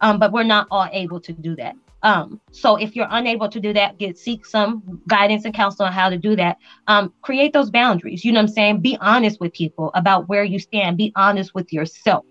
Um, 0.00 0.18
but 0.18 0.32
we're 0.32 0.44
not 0.44 0.68
all 0.70 0.88
able 0.92 1.20
to 1.20 1.32
do 1.32 1.56
that. 1.56 1.74
Um, 2.02 2.40
so 2.52 2.76
if 2.76 2.94
you're 2.94 3.09
unable 3.11 3.48
to 3.48 3.59
do 3.59 3.72
that, 3.72 3.98
get 3.98 4.16
seek 4.16 4.46
some 4.46 5.02
guidance 5.09 5.44
and 5.44 5.52
counsel 5.52 5.86
on 5.86 5.92
how 5.92 6.09
to 6.09 6.16
do 6.16 6.36
that. 6.36 6.59
Um, 6.86 7.12
create 7.22 7.52
those 7.52 7.70
boundaries. 7.70 8.24
You 8.24 8.32
know 8.32 8.38
what 8.38 8.50
I'm 8.50 8.54
saying? 8.54 8.80
Be 8.80 8.96
honest 9.00 9.40
with 9.40 9.52
people 9.52 9.90
about 9.94 10.28
where 10.28 10.44
you 10.44 10.59
stand. 10.61 10.96
Be 10.96 11.12
honest 11.16 11.54
with 11.54 11.72
yourself. 11.72 12.24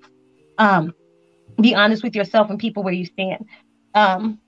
Um, 0.58 0.94
be 1.60 1.76
honest 1.76 2.04
with 2.04 2.16
yourself 2.16 2.50
and 2.50 2.60
people 2.60 2.84
where 2.84 2.94
you 2.94 3.06
stand. 3.06 3.46
Um, 3.94 4.40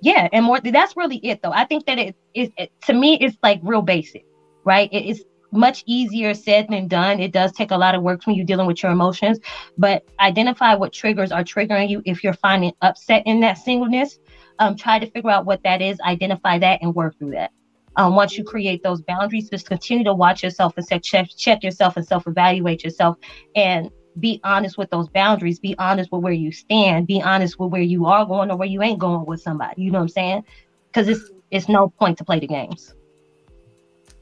yeah, 0.00 0.28
and 0.32 0.44
more. 0.44 0.60
That's 0.60 0.96
really 0.96 1.16
it, 1.18 1.42
though. 1.42 1.52
I 1.52 1.64
think 1.64 1.86
that 1.86 1.98
it 1.98 2.16
is 2.34 2.50
it, 2.56 2.70
to 2.82 2.92
me. 2.92 3.18
It's 3.20 3.36
like 3.42 3.60
real 3.62 3.82
basic, 3.82 4.24
right? 4.64 4.88
It 4.92 5.06
is 5.06 5.24
much 5.50 5.82
easier 5.86 6.34
said 6.34 6.66
than 6.68 6.88
done. 6.88 7.20
It 7.20 7.32
does 7.32 7.52
take 7.52 7.70
a 7.70 7.76
lot 7.76 7.94
of 7.94 8.02
work 8.02 8.26
when 8.26 8.36
you're 8.36 8.46
dealing 8.46 8.66
with 8.66 8.82
your 8.82 8.92
emotions, 8.92 9.38
but 9.76 10.04
identify 10.20 10.74
what 10.74 10.92
triggers 10.92 11.32
are 11.32 11.42
triggering 11.42 11.88
you. 11.88 12.02
If 12.04 12.22
you're 12.22 12.34
finding 12.34 12.72
upset 12.82 13.22
in 13.26 13.40
that 13.40 13.58
singleness, 13.58 14.18
um, 14.58 14.76
try 14.76 14.98
to 14.98 15.10
figure 15.10 15.30
out 15.30 15.46
what 15.46 15.62
that 15.64 15.80
is, 15.80 15.98
identify 16.00 16.58
that, 16.58 16.80
and 16.82 16.94
work 16.94 17.18
through 17.18 17.30
that. 17.32 17.50
Um, 17.96 18.14
once 18.14 18.38
you 18.38 18.44
create 18.44 18.82
those 18.82 19.00
boundaries, 19.02 19.50
just 19.50 19.66
continue 19.66 20.04
to 20.04 20.14
watch 20.14 20.42
yourself 20.42 20.74
and 20.76 21.02
check, 21.02 21.28
check 21.36 21.64
yourself 21.64 21.96
and 21.96 22.06
self 22.06 22.26
evaluate 22.26 22.84
yourself 22.84 23.16
and 23.56 23.90
be 24.18 24.40
honest 24.44 24.78
with 24.78 24.90
those 24.90 25.08
boundaries. 25.08 25.58
Be 25.58 25.76
honest 25.78 26.10
with 26.10 26.22
where 26.22 26.32
you 26.32 26.52
stand. 26.52 27.06
Be 27.06 27.22
honest 27.22 27.58
with 27.58 27.70
where 27.70 27.82
you 27.82 28.06
are 28.06 28.24
going 28.26 28.50
or 28.50 28.56
where 28.56 28.68
you 28.68 28.82
ain't 28.82 28.98
going 28.98 29.24
with 29.26 29.40
somebody. 29.40 29.82
You 29.82 29.90
know 29.90 29.98
what 29.98 30.04
I'm 30.04 30.08
saying? 30.08 30.44
Because 30.88 31.08
it's 31.08 31.30
it's 31.50 31.68
no 31.68 31.88
point 31.88 32.18
to 32.18 32.24
play 32.24 32.38
the 32.38 32.46
games 32.46 32.92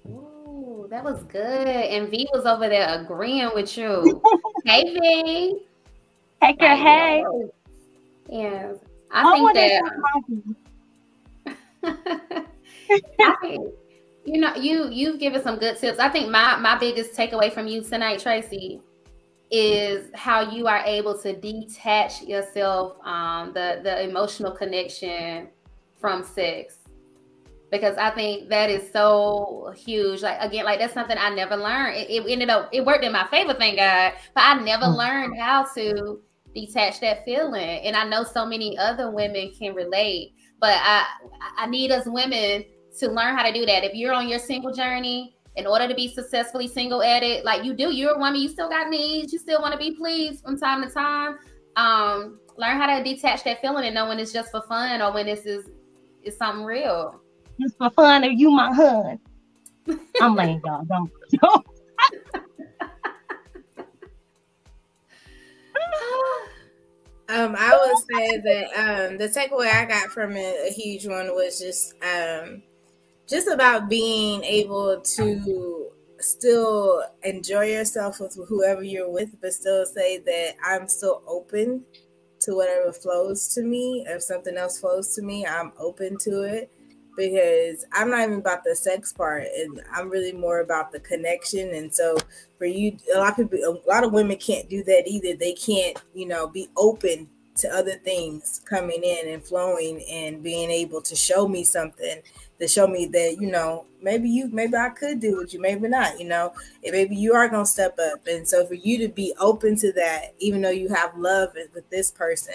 Ooh, 0.09 0.87
that 0.91 1.03
was 1.03 1.23
good. 1.25 1.67
And 1.67 2.09
V 2.09 2.29
was 2.33 2.47
over 2.47 2.69
there 2.69 3.01
agreeing 3.01 3.51
with 3.55 3.77
you. 3.77 4.23
hey, 4.65 4.83
V. 4.85 5.61
Hey, 6.41 6.53
girl, 6.55 6.77
hey. 6.77 7.25
Yeah, 8.29 8.73
I 9.11 9.23
oh, 9.25 9.53
think 9.53 9.55
that. 9.55 9.83
I 13.21 13.37
think, 13.41 13.75
you 14.25 14.41
know, 14.41 14.55
you 14.57 14.89
you've 14.91 15.21
given 15.21 15.43
some 15.43 15.59
good 15.59 15.79
tips. 15.79 15.99
I 15.99 16.09
think 16.09 16.31
my 16.31 16.57
my 16.57 16.77
biggest 16.77 17.17
takeaway 17.17 17.53
from 17.53 17.69
you 17.69 17.83
tonight, 17.83 18.19
Tracy, 18.19 18.81
is 19.51 20.11
how 20.15 20.51
you 20.51 20.67
are 20.67 20.83
able 20.85 21.17
to 21.19 21.35
detach 21.35 22.23
yourself, 22.23 22.97
um, 23.05 23.53
the 23.53 23.81
the 23.83 24.03
emotional 24.03 24.53
connection 24.53 25.49
from 25.99 26.25
sex 26.25 26.79
because 27.71 27.97
I 27.97 28.11
think 28.11 28.49
that 28.49 28.71
is 28.71 28.91
so 28.93 29.73
huge. 29.77 30.23
Like 30.23 30.39
again, 30.41 30.65
like 30.65 30.79
that's 30.79 30.95
something 30.95 31.17
I 31.19 31.31
never 31.31 31.57
learned. 31.57 31.97
It, 31.97 32.11
it 32.11 32.31
ended 32.31 32.51
up 32.51 32.69
it 32.73 32.85
worked 32.85 33.05
in 33.05 33.13
my 33.13 33.27
favor, 33.29 33.55
thank 33.55 33.79
God. 33.79 34.13
But 34.35 34.45
I 34.45 34.61
never 34.63 34.87
mm. 34.87 34.97
learned 34.97 35.39
how 35.39 35.65
to 35.75 36.21
detach 36.55 37.01
that 37.01 37.25
feeling, 37.25 37.81
and 37.81 37.97
I 37.97 38.09
know 38.09 38.25
so 38.25 38.47
many 38.47 38.79
other 38.79 39.11
women 39.11 39.53
can 39.59 39.75
relate. 39.75 40.35
But 40.61 40.75
I 40.75 41.07
I 41.59 41.67
need 41.67 41.91
us 41.91 42.07
women 42.07 42.65
to 42.99 43.09
learn 43.09 43.37
how 43.37 43.43
to 43.43 43.53
do 43.53 43.67
that. 43.67 43.85
If 43.85 43.95
you're 43.95 44.15
on 44.15 44.29
your 44.29 44.39
single 44.39 44.73
journey, 44.73 45.36
in 45.57 45.67
order 45.67 45.89
to 45.89 45.95
be 45.95 46.09
successfully 46.09 46.69
single 46.69 47.03
at 47.03 47.23
it, 47.23 47.45
like 47.45 47.65
you 47.65 47.75
do, 47.75 47.95
you're 47.95 48.15
a 48.15 48.19
woman, 48.19 48.41
you 48.41 48.49
still 48.49 48.69
got 48.69 48.89
needs, 48.89 49.33
you 49.33 49.39
still 49.39 49.61
want 49.61 49.73
to 49.73 49.79
be 49.79 49.95
pleased 49.95 50.45
from 50.45 50.59
time 50.59 50.83
to 50.83 50.91
time. 50.91 51.39
Um, 51.77 52.39
learn 52.57 52.79
how 52.79 52.97
to 52.97 53.05
detach 53.05 53.45
that 53.45 53.61
feeling 53.61 53.85
and 53.85 53.95
know 53.95 54.09
when 54.09 54.19
it's 54.19 54.33
just 54.33 54.51
for 54.51 54.63
fun 54.63 55.03
or 55.03 55.13
when 55.13 55.27
this 55.27 55.45
is 55.47 55.67
is 56.23 56.37
something 56.37 56.65
real 56.65 57.21
just 57.61 57.77
for 57.79 57.91
fun, 57.91 58.25
or 58.25 58.29
you 58.29 58.51
my 58.51 58.73
hun. 58.73 59.19
I'm 60.21 60.35
laying 60.35 60.61
y'all. 60.65 60.85
Don't. 60.85 61.11
don't. 61.41 61.67
um, 67.29 67.55
I 67.57 67.77
would 67.77 67.97
say 68.15 68.39
that 68.39 68.67
um, 68.77 69.19
the 69.19 69.29
takeaway 69.29 69.73
I 69.73 69.85
got 69.85 70.11
from 70.11 70.37
it, 70.37 70.57
a 70.69 70.73
huge 70.73 71.07
one, 71.07 71.29
was 71.35 71.61
just 71.61 71.95
um, 72.03 72.63
just 73.29 73.49
about 73.49 73.89
being 73.89 74.43
able 74.45 75.01
to 75.01 75.91
still 76.21 77.03
enjoy 77.23 77.67
yourself 77.67 78.21
with 78.21 78.39
whoever 78.49 78.83
you're 78.83 79.11
with, 79.11 79.41
but 79.41 79.53
still 79.53 79.85
say 79.87 80.19
that 80.19 80.55
I'm 80.65 80.89
still 80.89 81.23
open 81.27 81.85
to 82.41 82.55
whatever 82.55 82.93
flows 82.93 83.49
to 83.55 83.63
me. 83.63 84.05
If 84.09 84.23
something 84.23 84.57
else 84.57 84.81
flows 84.81 85.15
to 85.17 85.23
me, 85.23 85.47
I'm 85.47 85.73
open 85.79 86.19
to 86.19 86.43
it 86.43 86.71
because 87.17 87.87
I'm 87.93 88.11
not 88.11 88.21
even 88.21 88.39
about 88.39 88.63
the 88.63 88.77
sex 88.77 89.13
part, 89.13 89.45
and 89.57 89.81
I'm 89.93 90.11
really 90.11 90.33
more 90.33 90.61
about 90.61 90.93
the 90.93 91.01
connection. 91.01 91.75
And 91.75 91.93
so, 91.93 92.17
for 92.59 92.67
you, 92.67 92.97
a 93.15 93.19
lot 93.19 93.39
of 93.39 93.51
people, 93.51 93.81
a 93.87 93.91
lot 93.91 94.05
of 94.05 94.13
women 94.13 94.37
can't 94.37 94.69
do 94.69 94.85
that 94.85 95.05
either. 95.07 95.35
They 95.35 95.55
can't, 95.55 96.01
you 96.15 96.27
know, 96.27 96.47
be 96.47 96.69
open 96.77 97.29
to 97.57 97.69
other 97.75 97.97
things 97.97 98.61
coming 98.65 99.03
in 99.03 99.29
and 99.29 99.43
flowing, 99.43 100.03
and 100.11 100.43
being 100.43 100.71
able 100.71 101.01
to 101.03 101.17
show 101.17 101.49
me 101.49 101.65
something 101.65 102.23
to 102.59 102.69
show 102.69 102.87
me 102.87 103.07
that 103.07 103.37
you 103.41 103.51
know 103.51 103.85
maybe 104.03 104.29
you 104.29 104.49
maybe 104.49 104.77
I 104.77 104.91
could 104.91 105.21
do 105.21 105.37
with 105.39 105.53
you, 105.53 105.61
maybe 105.61 105.89
not. 105.89 106.19
You 106.19 106.29
know, 106.29 106.53
and 106.85 106.93
maybe 106.93 107.17
you 107.17 107.35
are 107.35 107.49
gonna 107.49 107.67
step 107.67 107.99
up. 107.99 108.27
And 108.27 108.49
so, 108.49 108.67
for 108.67 108.75
you 108.75 108.99
to 108.99 109.09
be 109.09 109.35
open 109.39 109.77
to 109.77 109.93
that, 109.93 110.35
even 110.39 110.63
though 110.63 110.71
you 110.71 110.89
have 110.89 111.17
love 111.17 111.51
with 111.75 111.89
this 111.91 112.11
person. 112.11 112.55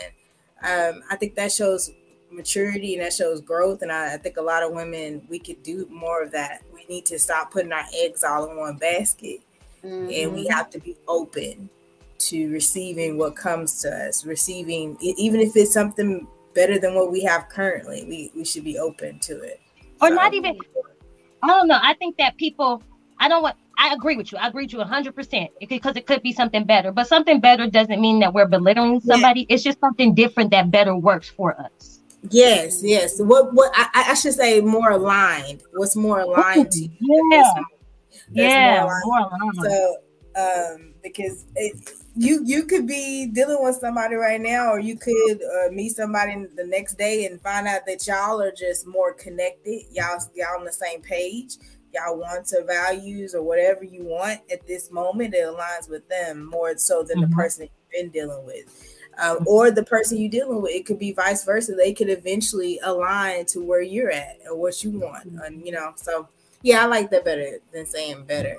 Um, 0.64 1.02
I 1.10 1.16
think 1.16 1.34
that 1.36 1.52
shows 1.52 1.90
maturity 2.30 2.94
and 2.94 3.04
that 3.04 3.14
shows 3.14 3.42
growth. 3.42 3.82
And 3.82 3.92
I, 3.92 4.14
I, 4.14 4.18
think 4.18 4.38
a 4.38 4.42
lot 4.42 4.62
of 4.62 4.72
women 4.72 5.26
we 5.28 5.40
could 5.40 5.64
do 5.64 5.88
more 5.90 6.22
of 6.22 6.32
that. 6.32 6.62
We 6.72 6.86
need 6.86 7.06
to 7.08 7.18
stop 7.18 7.52
putting 7.52 7.74
our 7.74 7.86
eggs 7.96 8.24
all 8.24 8.50
in 8.50 8.58
one 8.58 8.78
basket, 8.78 9.40
mm-hmm. 9.84 10.10
and 10.12 10.34
we 10.34 10.44
mm-hmm. 10.44 10.54
have 10.54 10.70
to 10.72 10.80
be 10.80 10.96
open 11.08 11.70
to 12.30 12.52
receiving 12.52 13.18
what 13.18 13.36
comes 13.36 13.82
to 13.82 14.08
us. 14.08 14.26
Receiving 14.26 14.98
even 15.02 15.40
if 15.40 15.56
it's 15.56 15.74
something 15.74 16.28
better 16.54 16.80
than 16.80 16.96
what 16.96 17.12
we 17.12 17.22
have 17.24 17.50
currently, 17.50 18.06
we 18.08 18.32
we 18.36 18.46
should 18.46 18.64
be 18.64 18.78
open 18.78 19.20
to 19.20 19.42
it. 19.42 19.60
Or 20.02 20.10
so, 20.10 20.16
not 20.16 20.34
even. 20.34 20.58
I 21.44 21.48
don't 21.48 21.68
know. 21.68 21.80
I 21.82 21.94
think 21.96 22.18
that 22.18 22.38
people. 22.38 22.84
I 23.20 23.28
don't 23.28 23.44
want. 23.44 23.56
I 23.78 23.94
agree 23.94 24.16
with 24.16 24.32
you. 24.32 24.38
I 24.38 24.48
agree 24.48 24.66
with 24.66 24.74
you 24.74 24.80
100% 24.80 25.50
because 25.68 25.96
it 25.96 26.06
could 26.06 26.22
be 26.22 26.34
something 26.34 26.66
better. 26.66 26.92
But 26.92 27.08
something 27.08 27.40
better 27.40 27.66
doesn't 27.66 28.00
mean 28.00 28.20
that 28.20 28.32
we're 28.32 28.48
belittling 28.48 29.00
somebody. 29.02 29.42
Yeah. 29.42 29.56
It's 29.56 29.64
just 29.64 29.80
something 29.80 30.14
different 30.14 30.52
that 30.52 30.70
better 30.70 30.96
works 30.96 31.30
for 31.30 31.60
us. 31.60 32.02
Yes, 32.30 32.84
yes. 32.84 33.20
What 33.20 33.54
what 33.54 33.72
I, 33.74 34.10
I 34.10 34.14
should 34.14 34.34
say 34.34 34.62
more 34.62 34.92
aligned. 34.92 35.64
What's 35.74 35.96
more 35.96 36.20
aligned 36.20 36.70
to 36.72 36.82
you? 36.82 37.30
Yeah. 37.32 37.64
yeah, 38.32 38.84
more 38.84 38.92
aligned. 38.92 39.04
More 39.06 39.20
aligned. 39.20 39.72
So 39.72 39.98
um 40.36 40.94
because 41.02 41.46
it, 41.56 41.92
you 42.22 42.42
you 42.46 42.64
could 42.66 42.86
be 42.86 43.26
dealing 43.28 43.64
with 43.64 43.76
somebody 43.76 44.16
right 44.16 44.40
now 44.40 44.72
or 44.72 44.80
you 44.80 44.96
could 44.96 45.42
uh, 45.42 45.72
meet 45.72 45.90
somebody 45.90 46.36
the 46.56 46.66
next 46.66 46.98
day 46.98 47.26
and 47.26 47.42
find 47.42 47.68
out 47.68 47.82
that 47.88 48.06
y'all 48.06 48.42
are 48.42 48.52
just 48.52 48.86
more 48.86 49.14
connected 49.14 49.82
y'all 49.92 50.20
y'all 50.36 50.60
on 50.60 50.66
the 50.66 50.72
same 50.72 51.02
page 51.02 51.56
y'all 51.94 52.18
wants 52.18 52.54
or 52.54 52.64
values 52.64 53.34
or 53.34 53.42
whatever 53.42 53.84
you 53.84 54.04
want 54.04 54.40
at 54.52 54.66
this 54.68 54.92
moment 54.92 55.34
it 55.34 55.46
aligns 55.46 55.90
with 55.90 56.08
them 56.10 56.46
more 56.46 56.78
so 56.78 57.04
than 57.04 57.20
mm-hmm. 57.20 57.32
the 57.32 57.36
person 57.36 57.64
you've 57.64 57.92
been 57.92 58.10
dealing 58.12 58.46
with 58.46 58.92
um, 59.20 59.40
or 59.46 59.72
the 59.72 59.84
person 59.84 60.18
you're 60.18 60.32
dealing 60.32 60.62
with. 60.62 60.72
It 60.72 60.86
could 60.86 60.98
be 60.98 61.12
vice 61.12 61.44
versa. 61.44 61.74
They 61.74 61.94
could 61.94 62.10
eventually 62.10 62.80
align 62.82 63.46
to 63.48 63.60
where 63.60 63.82
you're 63.82 64.10
at 64.10 64.38
or 64.50 64.56
what 64.56 64.84
you 64.86 64.92
want. 64.92 65.26
And 65.26 65.66
you 65.66 65.74
know, 65.74 65.92
so 65.96 66.30
yeah, 66.62 66.84
I 66.84 66.88
like 66.88 67.10
that 67.12 67.26
better 67.26 67.60
than 67.74 67.86
saying 67.86 68.24
better. 68.26 68.56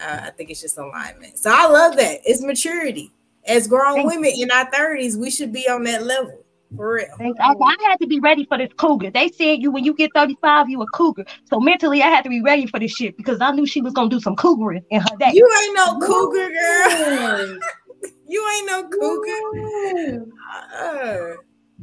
Uh, 0.00 0.20
I 0.24 0.30
think 0.30 0.50
it's 0.50 0.60
just 0.60 0.78
alignment. 0.78 1.38
So 1.38 1.50
I 1.52 1.68
love 1.68 1.96
that. 1.96 2.20
It's 2.24 2.42
maturity. 2.42 3.12
As 3.46 3.68
grown 3.68 4.04
women 4.04 4.32
in 4.36 4.50
our 4.50 4.68
30s, 4.70 5.16
we 5.16 5.30
should 5.30 5.52
be 5.52 5.68
on 5.68 5.84
that 5.84 6.04
level. 6.04 6.44
For 6.74 6.94
real. 6.94 7.06
I, 7.20 7.54
I, 7.54 7.76
had 7.88 8.00
to 8.00 8.06
be 8.06 8.18
ready 8.18 8.44
for 8.44 8.58
this 8.58 8.70
cougar. 8.76 9.10
They 9.10 9.28
said 9.28 9.62
you 9.62 9.70
when 9.70 9.84
you 9.84 9.94
get 9.94 10.10
35, 10.14 10.68
you 10.68 10.82
a 10.82 10.86
cougar. 10.92 11.24
So 11.44 11.60
mentally 11.60 12.02
I 12.02 12.08
had 12.08 12.24
to 12.24 12.30
be 12.30 12.42
ready 12.42 12.66
for 12.66 12.80
this 12.80 12.90
shit 12.90 13.16
because 13.16 13.40
I 13.40 13.52
knew 13.52 13.66
she 13.66 13.80
was 13.80 13.92
gonna 13.92 14.10
do 14.10 14.20
some 14.20 14.34
cougaring 14.34 14.82
in 14.90 15.00
her 15.00 15.16
day. 15.18 15.30
You 15.32 15.48
ain't 15.62 15.76
no 15.76 15.98
cougar 16.00 16.50
girl. 16.50 17.58
you 18.28 18.50
ain't 18.56 18.66
no 18.66 18.88
cougar. 18.88 20.26
Uh, 20.74 21.36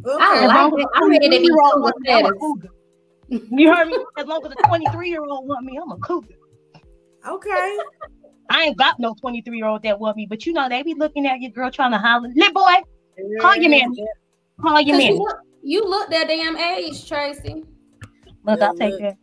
okay. 0.06 0.24
I 0.24 0.46
like 0.48 0.74
it. 0.78 0.88
I'm 0.96 1.10
ready 1.10 1.30
to 1.30 1.40
be 1.40 1.50
cougar 2.40 2.70
You 3.30 3.74
heard 3.74 3.88
me? 3.88 3.98
As 4.18 4.26
long 4.26 4.46
as 4.46 4.52
a 4.52 4.68
23 4.68 5.10
year 5.10 5.24
old 5.24 5.48
want 5.48 5.66
me, 5.66 5.80
I'm 5.82 5.92
a 5.92 5.98
cougar. 5.98 6.36
Okay. 7.28 7.78
I 8.50 8.64
ain't 8.64 8.78
got 8.78 9.00
no 9.00 9.16
23 9.20 9.58
year 9.58 9.66
old 9.66 9.84
that 9.84 10.00
want 10.00 10.18
me, 10.18 10.26
but 10.26 10.46
you 10.46 10.54
know, 10.54 10.68
they 10.70 10.84
be 10.84 10.94
looking 10.94 11.26
at 11.26 11.42
your 11.42 11.52
girl 11.52 11.72
trying 11.72 11.92
to 11.92 11.98
holler. 11.98 12.30
Little 12.36 12.54
boy, 12.54 12.82
call 13.40 13.56
your 13.56 13.70
man. 13.70 13.94
Call 14.62 14.82
your 14.82 14.98
man. 14.98 15.14
You 15.14 15.20
look, 15.20 15.38
you 15.64 15.84
look 15.84 16.10
that 16.10 16.28
damn 16.28 16.58
age, 16.58 17.08
Tracy. 17.08 17.64
Look, 18.44 18.62
I'll 18.62 18.76
take 18.76 19.00
that. 19.00 19.18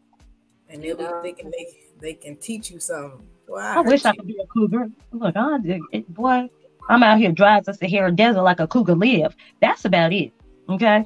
And 0.68 0.82
they'll 0.82 0.96
be 0.96 1.06
thinking 1.22 1.50
they, 1.50 1.66
they 2.00 2.14
can 2.14 2.36
teach 2.36 2.70
you 2.70 2.80
something. 2.80 3.26
Boy, 3.46 3.56
I, 3.56 3.76
I 3.76 3.80
wish 3.80 4.04
you. 4.04 4.10
I 4.10 4.16
could 4.16 4.26
be 4.26 4.38
a 4.42 4.46
cougar. 4.46 4.90
Look, 5.12 5.36
I 5.36 5.58
did 5.58 5.80
it, 5.92 6.12
boy. 6.14 6.48
I'm 6.88 7.02
out 7.02 7.18
here 7.18 7.32
driving 7.32 7.68
us 7.68 7.78
to 7.78 7.88
Sahara 7.88 8.10
Desert 8.10 8.42
like 8.42 8.60
a 8.60 8.66
cougar 8.66 8.94
live. 8.94 9.36
That's 9.60 9.84
about 9.84 10.12
it. 10.12 10.32
Okay. 10.68 11.04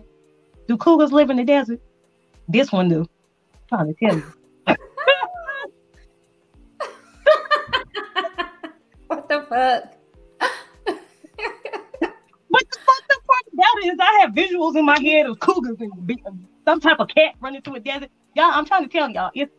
Do 0.68 0.76
cougars 0.76 1.12
live 1.12 1.30
in 1.30 1.36
the 1.36 1.44
desert? 1.44 1.80
This 2.48 2.72
one 2.72 2.88
do. 2.88 3.00
I'm 3.00 3.68
trying 3.68 3.94
to 3.94 4.06
tell 4.06 4.16
you. 4.16 4.24
Fuck? 9.54 9.94
What 12.48 12.64
the 12.70 12.78
fuck 12.78 13.02
the 13.08 13.20
part 13.26 13.42
about 13.52 13.84
it 13.84 13.94
is 13.94 13.98
I 14.00 14.20
have 14.20 14.30
visuals 14.30 14.76
in 14.76 14.84
my 14.84 15.00
head 15.00 15.26
of 15.26 15.40
cougars 15.40 15.76
and 15.80 16.46
some 16.64 16.78
type 16.80 17.00
of 17.00 17.08
cat 17.08 17.34
running 17.40 17.62
through 17.62 17.76
a 17.76 17.80
desert. 17.80 18.10
Y'all, 18.36 18.50
I'm 18.52 18.64
trying 18.64 18.84
to 18.84 18.88
tell 18.88 19.10
y'all, 19.10 19.32
it's 19.34 19.52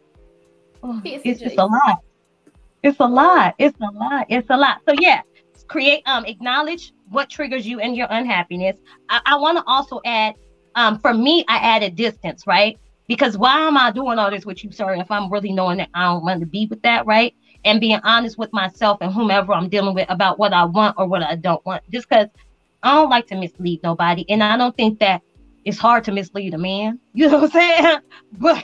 oh, 0.82 1.02
it's 1.04 1.42
just 1.42 1.58
a 1.58 1.66
lot. 1.66 2.00
It's 2.84 3.00
a 3.02 3.08
lot. 3.08 3.56
It's 3.58 3.78
a 3.82 3.92
lot. 3.92 4.28
It's 4.30 4.50
a 4.50 4.56
lot. 4.56 4.82
So 4.88 4.96
yeah, 4.98 5.22
create 5.68 6.04
um 6.06 6.24
acknowledge 6.26 6.94
what 7.10 7.30
triggers 7.30 7.68
you 7.68 7.82
and 7.82 7.98
your 7.98 8.08
unhappiness. 8.10 8.78
I, 9.10 9.20
I 9.26 9.36
want 9.36 9.58
to 9.58 9.64
also 9.68 10.00
add 10.06 10.36
um 10.76 11.00
for 11.00 11.14
me, 11.14 11.44
I 11.50 11.58
added 11.58 11.98
distance, 11.98 12.48
right? 12.48 12.80
Because 13.08 13.38
why 13.38 13.60
am 13.60 13.78
I 13.78 13.92
doing 13.92 14.18
all 14.20 14.32
this 14.32 14.46
with 14.46 14.64
you, 14.64 14.72
sir? 14.72 14.96
If 14.96 15.12
I'm 15.12 15.30
really 15.30 15.52
knowing 15.52 15.80
that 15.80 15.90
I 15.94 16.06
don't 16.06 16.24
want 16.24 16.40
to 16.40 16.46
be 16.46 16.66
with 16.68 16.82
that, 16.84 17.06
right? 17.06 17.36
And 17.66 17.82
being 17.82 18.00
honest 18.04 18.38
with 18.38 18.54
myself 18.54 19.00
and 19.02 19.12
whomever 19.12 19.52
I'm 19.52 19.70
dealing 19.70 19.96
with 19.96 20.10
about 20.10 20.40
what 20.40 20.54
I 20.54 20.64
want 20.64 20.96
or 20.98 21.08
what 21.08 21.24
I 21.24 21.36
don't 21.36 21.66
want. 21.66 21.84
Just 21.92 22.08
because 22.08 22.28
I 22.84 22.94
don't 22.94 23.10
like 23.10 23.28
to 23.28 23.36
mislead 23.36 23.82
nobody. 23.84 24.26
And 24.30 24.44
I 24.44 24.56
don't 24.56 24.78
think 24.78 25.00
that 25.00 25.22
it's 25.66 25.80
hard 25.80 26.04
to 26.06 26.12
mislead 26.12 26.54
a 26.54 26.58
man. 26.58 27.00
You 27.14 27.28
know 27.30 27.40
what 27.40 27.56
I'm 27.56 27.62
saying? 27.62 27.98
But 28.34 28.64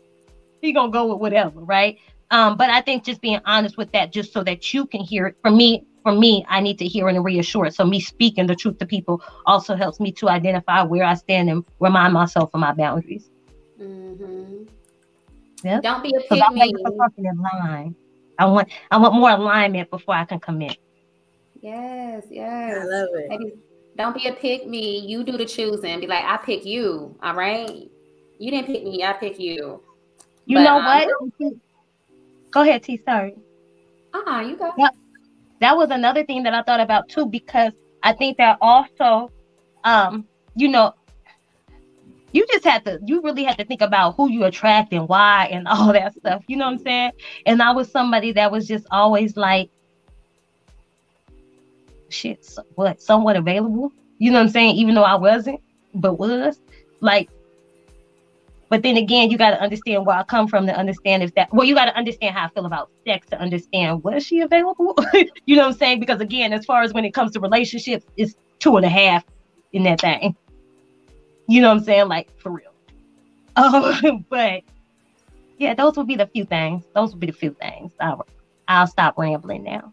he 0.62 0.72
gonna 0.72 0.92
go 0.92 1.06
with 1.06 1.20
whatever, 1.20 1.60
right? 1.60 1.98
Um, 2.30 2.56
but 2.56 2.70
I 2.70 2.80
think 2.80 3.04
just 3.04 3.20
being 3.20 3.40
honest 3.44 3.76
with 3.76 3.90
that, 3.92 4.12
just 4.12 4.32
so 4.32 4.44
that 4.44 4.72
you 4.72 4.86
can 4.86 5.00
hear 5.00 5.26
it. 5.28 5.36
For 5.42 5.50
me, 5.50 5.84
for 6.02 6.12
me, 6.12 6.44
I 6.48 6.60
need 6.60 6.78
to 6.78 6.86
hear 6.86 7.08
and 7.08 7.24
reassure 7.24 7.66
it. 7.66 7.74
So 7.74 7.84
me 7.84 8.00
speaking 8.00 8.46
the 8.46 8.54
truth 8.54 8.78
to 8.78 8.86
people 8.86 9.22
also 9.46 9.74
helps 9.74 9.98
me 9.98 10.12
to 10.12 10.28
identify 10.28 10.82
where 10.82 11.04
I 11.04 11.14
stand 11.14 11.50
and 11.50 11.64
remind 11.80 12.12
myself 12.12 12.50
of 12.52 12.60
my 12.60 12.72
boundaries. 12.72 13.30
Mm-hmm. 13.80 14.64
Yeah. 15.64 15.80
Don't 15.80 16.02
be 16.02 16.14
a 16.14 16.20
pick 16.20 16.50
me. 16.52 16.74
In 18.38 18.44
line. 18.44 18.48
I 18.48 18.52
want 18.52 18.68
I 18.90 18.96
want 18.98 19.14
more 19.14 19.30
alignment 19.30 19.90
before 19.90 20.14
I 20.14 20.24
can 20.24 20.40
commit. 20.40 20.76
Yes, 21.60 22.24
yes. 22.30 22.78
I 22.80 22.84
love 22.84 23.08
it. 23.14 23.58
don't 23.96 24.14
be 24.14 24.28
a 24.28 24.32
pick 24.32 24.66
me. 24.66 25.00
You 25.00 25.24
do 25.24 25.36
the 25.36 25.44
choosing. 25.44 26.00
Be 26.00 26.06
like, 26.06 26.24
I 26.24 26.36
pick 26.36 26.64
you. 26.64 27.16
All 27.22 27.34
right. 27.34 27.90
You 28.38 28.50
didn't 28.50 28.66
pick 28.66 28.84
me. 28.84 29.02
I 29.02 29.12
pick 29.14 29.38
you. 29.38 29.82
You 30.46 30.56
but, 30.56 30.62
know 30.62 30.76
what? 30.76 31.08
Um, 31.20 31.60
go 32.52 32.62
ahead, 32.62 32.82
T. 32.84 33.00
Sorry. 33.04 33.34
Ah, 34.14 34.38
uh 34.38 34.40
you 34.40 34.56
go. 34.56 34.72
Yep. 34.78 34.94
That 35.60 35.76
was 35.76 35.90
another 35.90 36.24
thing 36.24 36.44
that 36.44 36.54
I 36.54 36.62
thought 36.62 36.80
about 36.80 37.08
too, 37.08 37.26
because 37.26 37.72
I 38.04 38.12
think 38.12 38.38
that 38.38 38.58
also, 38.60 39.32
um, 39.82 40.26
you 40.54 40.68
know, 40.68 40.94
you 42.32 42.46
just 42.52 42.64
have 42.64 42.84
to 42.84 42.98
you 43.04 43.20
really 43.22 43.44
have 43.44 43.56
to 43.56 43.64
think 43.64 43.80
about 43.80 44.16
who 44.16 44.30
you 44.30 44.44
attract 44.44 44.92
and 44.92 45.08
why 45.08 45.48
and 45.50 45.66
all 45.68 45.92
that 45.92 46.14
stuff. 46.14 46.42
You 46.46 46.56
know 46.56 46.66
what 46.66 46.72
i'm 46.72 46.78
saying? 46.78 47.12
And 47.46 47.62
i 47.62 47.70
was 47.72 47.90
somebody 47.90 48.32
that 48.32 48.50
was 48.50 48.66
just 48.66 48.86
always 48.90 49.36
like 49.36 49.70
shit 52.08 52.46
what 52.74 53.00
somewhat 53.00 53.36
available? 53.36 53.92
You 54.18 54.30
know 54.30 54.38
what 54.38 54.46
i'm 54.46 54.50
saying? 54.50 54.76
Even 54.76 54.94
though 54.94 55.04
i 55.04 55.14
wasn't 55.14 55.60
but 55.94 56.14
was 56.14 56.60
like 57.00 57.28
but 58.68 58.82
then 58.82 58.98
again 58.98 59.30
you 59.30 59.38
got 59.38 59.50
to 59.50 59.60
understand 59.60 60.04
where 60.04 60.16
i 60.16 60.22
come 60.22 60.46
from 60.46 60.66
to 60.66 60.76
understand 60.76 61.22
if 61.22 61.34
that 61.34 61.48
well 61.52 61.66
you 61.66 61.74
got 61.74 61.86
to 61.86 61.96
understand 61.96 62.36
how 62.36 62.44
i 62.44 62.48
feel 62.50 62.66
about 62.66 62.90
sex 63.06 63.26
to 63.30 63.40
understand 63.40 64.04
was 64.04 64.24
she 64.24 64.40
available? 64.40 64.94
You 65.46 65.56
know 65.56 65.62
what 65.62 65.72
i'm 65.72 65.78
saying? 65.78 66.00
Because 66.00 66.20
again 66.20 66.52
as 66.52 66.66
far 66.66 66.82
as 66.82 66.92
when 66.92 67.04
it 67.06 67.14
comes 67.14 67.32
to 67.32 67.40
relationships 67.40 68.04
it's 68.16 68.34
two 68.58 68.76
and 68.76 68.84
a 68.84 68.88
half 68.90 69.24
in 69.72 69.82
that 69.84 70.00
thing 70.00 70.36
you 71.48 71.62
know 71.62 71.68
what 71.68 71.78
I'm 71.78 71.84
saying? 71.84 72.08
Like 72.08 72.28
for 72.38 72.50
real. 72.52 72.72
Um, 73.56 74.24
but 74.30 74.62
yeah, 75.58 75.74
those 75.74 75.96
would 75.96 76.06
be 76.06 76.16
the 76.16 76.26
few 76.26 76.44
things. 76.44 76.84
Those 76.94 77.12
would 77.12 77.20
be 77.20 77.26
the 77.26 77.32
few 77.32 77.50
things. 77.60 77.92
I'll, 78.00 78.26
I'll 78.68 78.86
stop 78.86 79.18
rambling 79.18 79.64
now. 79.64 79.92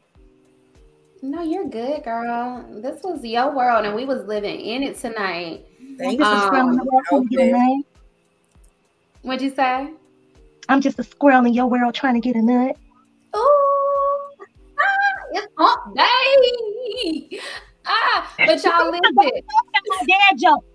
No, 1.22 1.42
you're 1.42 1.68
good, 1.68 2.04
girl. 2.04 2.64
This 2.84 3.02
was 3.02 3.24
your 3.24 3.56
world, 3.56 3.86
and 3.86 3.96
we 3.96 4.06
was 4.06 4.24
living 4.26 4.60
in 4.60 4.84
it 4.84 4.98
tonight. 5.00 5.66
Thank 5.98 6.22
um, 6.22 6.80
you. 7.32 7.84
What'd 9.24 9.42
you 9.42 9.56
say? 9.56 9.92
I'm 10.70 10.82
just 10.82 11.00
a 11.00 11.04
squirrel 11.04 11.46
in 11.46 11.54
your 11.54 11.68
world 11.68 11.96
trying 11.96 12.14
to 12.14 12.20
get 12.20 12.36
a 12.36 12.42
nut. 12.42 12.76
Oh, 13.34 14.30
ah, 14.78 14.84
it's 15.32 15.48
hump 15.58 15.96
day. 15.96 17.40
Ah, 17.88 18.34
but 18.38 18.64
y'all 18.64 18.92
listen. 18.92 19.16
my 19.16 20.06
dad 20.08 20.38
joke. 20.38 20.66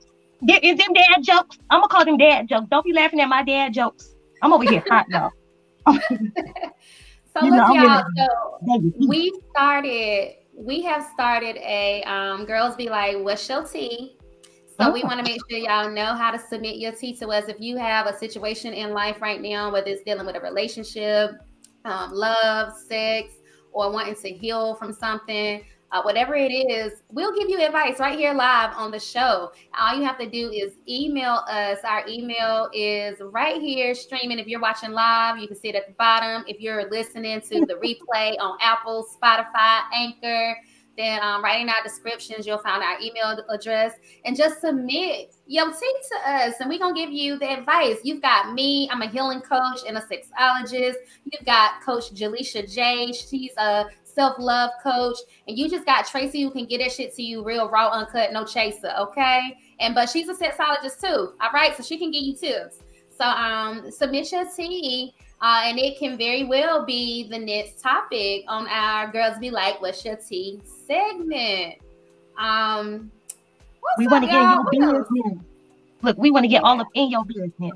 Is 0.48 0.78
them 0.78 0.92
dad 0.92 1.22
jokes? 1.22 1.58
I'm 1.70 1.80
gonna 1.80 1.88
call 1.88 2.04
them 2.04 2.16
dad 2.16 2.48
jokes. 2.48 2.66
Don't 2.70 2.84
be 2.84 2.92
laughing 2.92 3.20
at 3.20 3.28
my 3.28 3.42
dad 3.42 3.74
jokes. 3.74 4.14
I'm 4.42 4.52
over 4.52 4.64
here 4.64 4.82
hot 4.88 5.06
though. 5.10 5.30
so 5.88 7.44
you 7.44 7.50
look, 7.50 7.74
y'all. 7.74 8.04
So 8.66 8.92
we 9.08 9.32
started. 9.50 10.36
We 10.54 10.82
have 10.82 11.06
started 11.14 11.56
a 11.56 12.02
um, 12.04 12.44
girls 12.44 12.76
be 12.76 12.88
like, 12.88 13.16
"What's 13.18 13.48
your 13.48 13.64
tea?" 13.64 14.16
So 14.80 14.88
oh. 14.88 14.92
we 14.92 15.02
want 15.02 15.18
to 15.18 15.30
make 15.30 15.40
sure 15.50 15.58
y'all 15.58 15.90
know 15.90 16.14
how 16.14 16.30
to 16.30 16.38
submit 16.38 16.76
your 16.76 16.92
tea 16.92 17.14
to 17.16 17.28
us. 17.28 17.48
If 17.48 17.60
you 17.60 17.76
have 17.76 18.06
a 18.06 18.16
situation 18.16 18.72
in 18.72 18.94
life 18.94 19.20
right 19.20 19.40
now, 19.40 19.70
whether 19.70 19.88
it's 19.88 20.02
dealing 20.02 20.24
with 20.24 20.36
a 20.36 20.40
relationship, 20.40 21.32
um, 21.84 22.12
love, 22.12 22.72
sex, 22.88 23.34
or 23.72 23.92
wanting 23.92 24.14
to 24.14 24.30
heal 24.30 24.74
from 24.76 24.94
something, 24.94 25.62
uh, 25.92 26.02
whatever 26.02 26.34
it 26.34 26.52
is, 26.52 27.02
we'll 27.10 27.34
give 27.36 27.48
you 27.48 27.60
advice 27.60 27.98
right 27.98 28.18
here 28.18 28.32
live 28.32 28.72
on 28.76 28.90
the 28.90 28.98
show. 28.98 29.52
All 29.78 29.96
you 29.96 30.04
have 30.04 30.18
to 30.18 30.28
do 30.28 30.50
is 30.50 30.74
email 30.88 31.42
us. 31.48 31.78
Our 31.84 32.06
email 32.08 32.70
is 32.72 33.18
right 33.20 33.60
here 33.60 33.94
streaming. 33.94 34.38
If 34.38 34.46
you're 34.46 34.60
watching 34.60 34.90
live, 34.90 35.38
you 35.38 35.48
can 35.48 35.56
see 35.56 35.68
it 35.68 35.74
at 35.74 35.88
the 35.88 35.94
bottom. 35.94 36.44
If 36.46 36.60
you're 36.60 36.88
listening 36.90 37.40
to 37.40 37.66
the 37.66 37.74
replay 37.74 38.36
on 38.38 38.56
Apple, 38.60 39.06
Spotify, 39.20 39.80
Anchor, 39.94 40.56
then 40.96 41.22
um, 41.22 41.42
right 41.42 41.60
in 41.60 41.68
our 41.68 41.82
descriptions, 41.82 42.46
you'll 42.46 42.58
find 42.58 42.82
our 42.82 43.00
email 43.00 43.38
address 43.48 43.94
and 44.24 44.36
just 44.36 44.60
submit 44.60 45.34
your 45.46 45.72
tea 45.72 45.96
to 46.10 46.30
us. 46.30 46.54
And 46.60 46.68
we're 46.68 46.78
going 46.78 46.94
to 46.94 47.00
give 47.00 47.10
you 47.10 47.38
the 47.38 47.50
advice. 47.50 47.98
You've 48.04 48.20
got 48.20 48.52
me, 48.52 48.88
I'm 48.92 49.00
a 49.00 49.08
healing 49.08 49.40
coach 49.40 49.80
and 49.88 49.96
a 49.96 50.02
sexologist. 50.02 50.96
You've 51.24 51.46
got 51.46 51.82
Coach 51.82 52.12
Jelisha 52.12 52.70
J. 52.70 53.12
She's 53.12 53.52
a 53.56 53.86
self 54.14 54.36
love 54.38 54.70
coach, 54.82 55.16
and 55.48 55.58
you 55.58 55.68
just 55.68 55.86
got 55.86 56.06
Tracy 56.06 56.42
who 56.42 56.50
can 56.50 56.66
get 56.66 56.78
that 56.78 56.92
shit 56.92 57.14
to 57.16 57.22
you 57.22 57.44
real 57.44 57.68
raw, 57.68 57.88
uncut, 57.88 58.32
no 58.32 58.44
chaser. 58.44 58.92
Okay, 58.98 59.56
and 59.78 59.94
but 59.94 60.08
she's 60.08 60.28
a 60.28 60.34
sexologist 60.34 61.00
too. 61.00 61.32
All 61.40 61.50
right, 61.52 61.76
so 61.76 61.82
she 61.82 61.98
can 61.98 62.10
give 62.10 62.22
you 62.22 62.36
tips. 62.36 62.78
So 63.16 63.24
um, 63.24 63.90
submit 63.90 64.32
your 64.32 64.46
tea. 64.54 65.14
Uh, 65.42 65.62
and 65.64 65.78
it 65.78 65.98
can 65.98 66.18
very 66.18 66.44
well 66.44 66.84
be 66.84 67.26
the 67.28 67.38
next 67.38 67.80
topic 67.80 68.44
on 68.46 68.66
our 68.68 69.10
girls 69.10 69.38
be 69.38 69.50
like, 69.50 69.80
what's 69.80 70.04
your 70.04 70.16
tea 70.16 70.60
segment? 70.86 71.76
Um, 72.38 73.10
we 73.96 74.06
want 74.06 74.24
to 74.24 74.30
get 74.30 74.40
in 74.40 74.82
your 74.82 75.04
business. 75.04 75.44
Look, 76.02 76.18
we 76.18 76.30
want 76.30 76.44
to 76.44 76.48
get 76.48 76.62
all 76.62 76.80
up 76.80 76.88
in 76.94 77.10
your 77.10 77.24
business. 77.24 77.72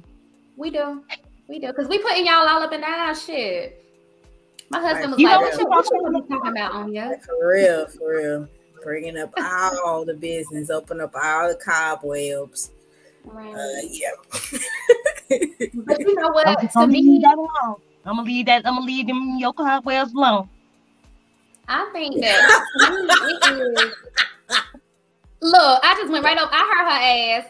We 0.57 0.71
do, 0.71 1.05
we 1.49 1.59
do, 1.59 1.69
because 1.69 1.89
we 1.89 1.99
putting 1.99 2.27
y'all 2.27 2.47
all 2.47 2.63
up 2.63 2.73
in 2.73 2.85
our 2.85 3.15
shit. 3.15 3.84
My 4.75 4.81
husband 4.81 5.13
was 5.13 5.21
you 5.21 5.29
like, 5.29 5.41
know 5.57 5.65
what, 5.67 5.91
what 5.93 6.15
you 6.15 6.27
talking 6.29 6.51
about 6.51 6.73
on 6.73 6.93
you? 6.93 7.17
For 7.25 7.49
real, 7.49 7.87
for 7.87 8.17
real. 8.17 8.49
Bringing 8.83 9.17
up 9.19 9.33
all 9.39 10.05
the 10.05 10.15
business, 10.15 10.69
open 10.69 11.01
up 11.01 11.15
all 11.15 11.49
the 11.49 11.55
cobwebs. 11.55 12.73
Right. 13.25 13.55
Uh, 13.55 13.81
yeah. 13.89 14.11
but 15.75 16.01
you 16.01 16.15
know 16.17 16.29
what? 16.31 16.49
I'm, 16.49 16.69
to 16.69 16.87
me, 16.89 17.21
that 17.23 17.39
alone. 17.39 17.77
I'm 18.05 18.17
gonna 18.17 18.23
leave 18.25 18.47
that. 18.47 18.67
I'm 18.67 18.75
gonna 18.75 18.87
leave 18.87 19.07
them 19.07 19.37
your 19.39 19.53
cobwebs 19.53 20.13
alone. 20.13 20.49
I 21.69 21.89
think 21.93 22.21
that 22.21 22.65
it 22.81 23.79
is. 23.79 23.95
Look, 25.41 25.81
I 25.85 25.95
just 25.95 26.11
went 26.11 26.25
right 26.25 26.37
up. 26.37 26.51
I 26.53 26.65
heard 26.75 26.89
her 26.91 27.01
ass. 27.31 27.47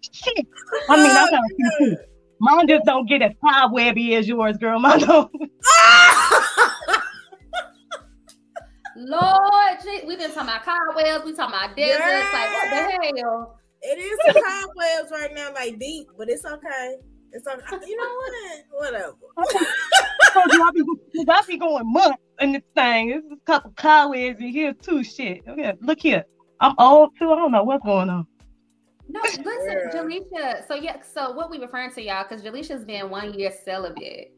Shit. 0.12 0.46
I 0.88 0.96
mean, 0.96 1.06
I 1.06 1.30
got 1.30 1.32
a 1.32 1.54
few 1.56 1.70
too. 1.78 1.96
Mine 2.40 2.66
just 2.66 2.86
don't 2.86 3.06
get 3.06 3.22
as 3.22 3.32
cobwebby 3.44 4.14
as 4.14 4.26
yours, 4.26 4.56
girl. 4.56 4.80
Mine 4.80 5.00
don't. 5.00 5.30
Lord, 8.96 9.78
gee, 9.82 10.00
we've 10.06 10.18
been 10.18 10.32
talking 10.32 10.48
about 10.48 10.64
cobwebs. 10.64 11.24
We 11.24 11.34
talking 11.34 11.54
about 11.54 11.76
deserts. 11.76 12.00
Like 12.00 12.52
what 12.52 12.70
the 12.70 12.76
hell? 13.20 13.58
It 13.82 13.98
is 13.98 14.18
some 14.26 14.42
cobwebs 14.42 15.10
right 15.10 15.34
now, 15.34 15.52
like 15.54 15.78
deep, 15.78 16.08
but 16.18 16.28
it's 16.28 16.44
okay. 16.44 16.96
It's 17.32 17.46
okay. 17.46 17.76
You 17.86 17.96
know 17.96 18.14
what? 18.14 18.32
Whatever. 18.70 19.14
told 20.32 20.52
you 20.52 20.62
I 20.62 20.70
be, 20.72 20.84
I 21.28 21.42
be 21.46 21.56
going 21.58 21.92
months 21.92 22.22
in 22.40 22.52
this 22.52 22.62
thing. 22.74 23.08
There's 23.08 23.24
a 23.32 23.36
couple 23.46 23.72
cobwebs 23.76 24.40
in 24.40 24.48
here 24.48 24.72
too. 24.74 25.04
Shit. 25.04 25.42
Okay, 25.46 25.74
look 25.80 26.00
here. 26.00 26.24
I'm 26.60 26.74
old 26.78 27.10
too. 27.18 27.32
I 27.32 27.36
don't 27.36 27.52
know 27.52 27.64
what's 27.64 27.84
going 27.84 28.10
on. 28.10 28.26
No, 29.12 29.20
listen, 29.24 29.44
Yeah. 29.44 29.90
Jelisha. 29.92 30.68
So 30.68 30.74
yeah, 30.74 30.96
so 31.02 31.32
what 31.32 31.50
we 31.50 31.58
referring 31.58 31.92
to 31.92 32.02
y'all 32.02 32.24
because 32.28 32.42
Jelisha's 32.44 32.84
been 32.84 33.10
one 33.10 33.34
year 33.34 33.52
celibate. 33.64 34.32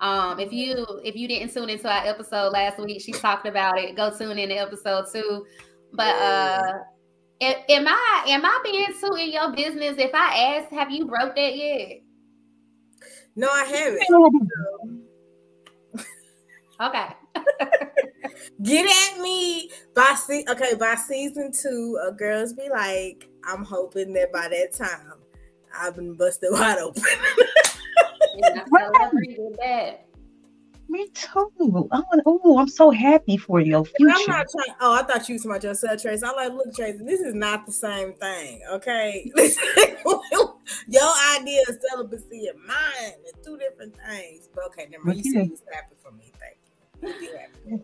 Um, 0.00 0.40
if 0.40 0.52
you 0.52 0.84
if 1.04 1.14
you 1.14 1.28
didn't 1.28 1.52
tune 1.52 1.70
into 1.70 1.88
our 1.88 2.06
episode 2.06 2.50
last 2.52 2.78
week, 2.78 3.00
she 3.00 3.12
talked 3.12 3.46
about 3.46 3.78
it. 3.78 3.96
Go 3.96 4.10
tune 4.16 4.38
in 4.38 4.48
to 4.48 4.54
episode 4.56 5.06
two. 5.12 5.46
But 5.92 6.14
uh, 6.16 6.72
a- 7.42 7.72
am 7.72 7.86
I 7.86 8.24
am 8.28 8.44
I 8.44 8.60
being 8.64 8.86
too 9.00 9.14
in 9.14 9.30
your 9.32 9.52
business? 9.52 9.96
If 9.98 10.10
I 10.14 10.56
ask, 10.58 10.70
have 10.72 10.90
you 10.90 11.06
broke 11.06 11.36
that 11.36 11.56
yet? 11.56 12.00
No, 13.36 13.48
I 13.50 13.64
haven't. 13.64 15.00
Okay. 16.80 17.06
Get 18.62 18.86
at 19.14 19.20
me 19.22 19.70
by 19.94 20.14
se- 20.16 20.44
okay 20.50 20.74
by 20.74 20.96
season 20.96 21.52
two. 21.52 21.98
Uh, 22.04 22.10
girls 22.10 22.52
be 22.52 22.68
like, 22.68 23.28
I'm 23.46 23.64
hoping 23.64 24.12
that 24.14 24.32
by 24.32 24.48
that 24.48 24.72
time 24.72 25.14
I've 25.76 25.96
been 25.96 26.14
busted 26.14 26.48
wide 26.52 26.78
open. 26.78 27.02
And 28.34 28.60
I 28.60 28.64
totally 28.64 29.34
agree 29.34 29.36
with. 29.38 29.94
Me 30.88 31.08
too. 31.14 31.50
Oh, 32.26 32.58
I'm 32.58 32.68
so 32.68 32.90
happy 32.90 33.36
for 33.38 33.58
your 33.60 33.78
I'm 33.80 33.84
future. 33.96 34.12
not 34.28 34.46
trying. 34.50 34.76
Oh, 34.80 34.94
I 34.94 35.02
thought 35.02 35.28
you 35.28 35.34
was 35.36 35.44
about 35.46 35.62
yourself, 35.64 36.00
Tracy. 36.02 36.24
I'm 36.24 36.36
like, 36.36 36.52
look, 36.52 36.74
Tracy, 36.74 36.98
this 37.04 37.20
is 37.20 37.34
not 37.34 37.64
the 37.64 37.72
same 37.72 38.12
thing. 38.14 38.60
Okay, 38.70 39.32
your 40.88 41.12
idea 41.40 41.62
of 41.68 41.78
celibacy 41.90 42.48
and 42.48 42.58
mine 42.66 42.76
are 43.12 43.42
two 43.42 43.56
different 43.56 43.94
things. 44.08 44.48
But 44.54 44.66
okay, 44.66 44.86
never 44.90 45.04
mind. 45.04 45.24
You 45.24 45.32
Okay. 45.32 45.46
see, 45.48 45.52
it's 45.54 45.62
happy 45.72 45.94
for 46.02 46.12
me. 46.12 46.30
Thank 46.38 47.20
you. 47.22 47.28
Happy. 47.32 47.82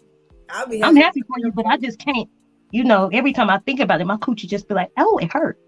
I'll 0.51 0.67
be 0.67 0.79
happy. 0.79 0.83
I'm 0.83 0.97
happy 0.97 1.23
for 1.23 1.39
you, 1.39 1.53
but 1.53 1.67
I 1.67 1.79
just 1.79 1.99
can't. 1.99 2.29
You 2.71 2.85
know, 2.85 3.09
every 3.13 3.33
time 3.33 3.51
I 3.51 3.59
think 3.59 3.81
about 3.81 4.01
it, 4.01 4.07
my 4.07 4.17
coochie 4.17 4.47
just 4.49 4.69
be 4.69 4.75
like, 4.75 4.91
"Oh, 4.97 5.19
it 5.19 5.33
hurt. 5.33 5.59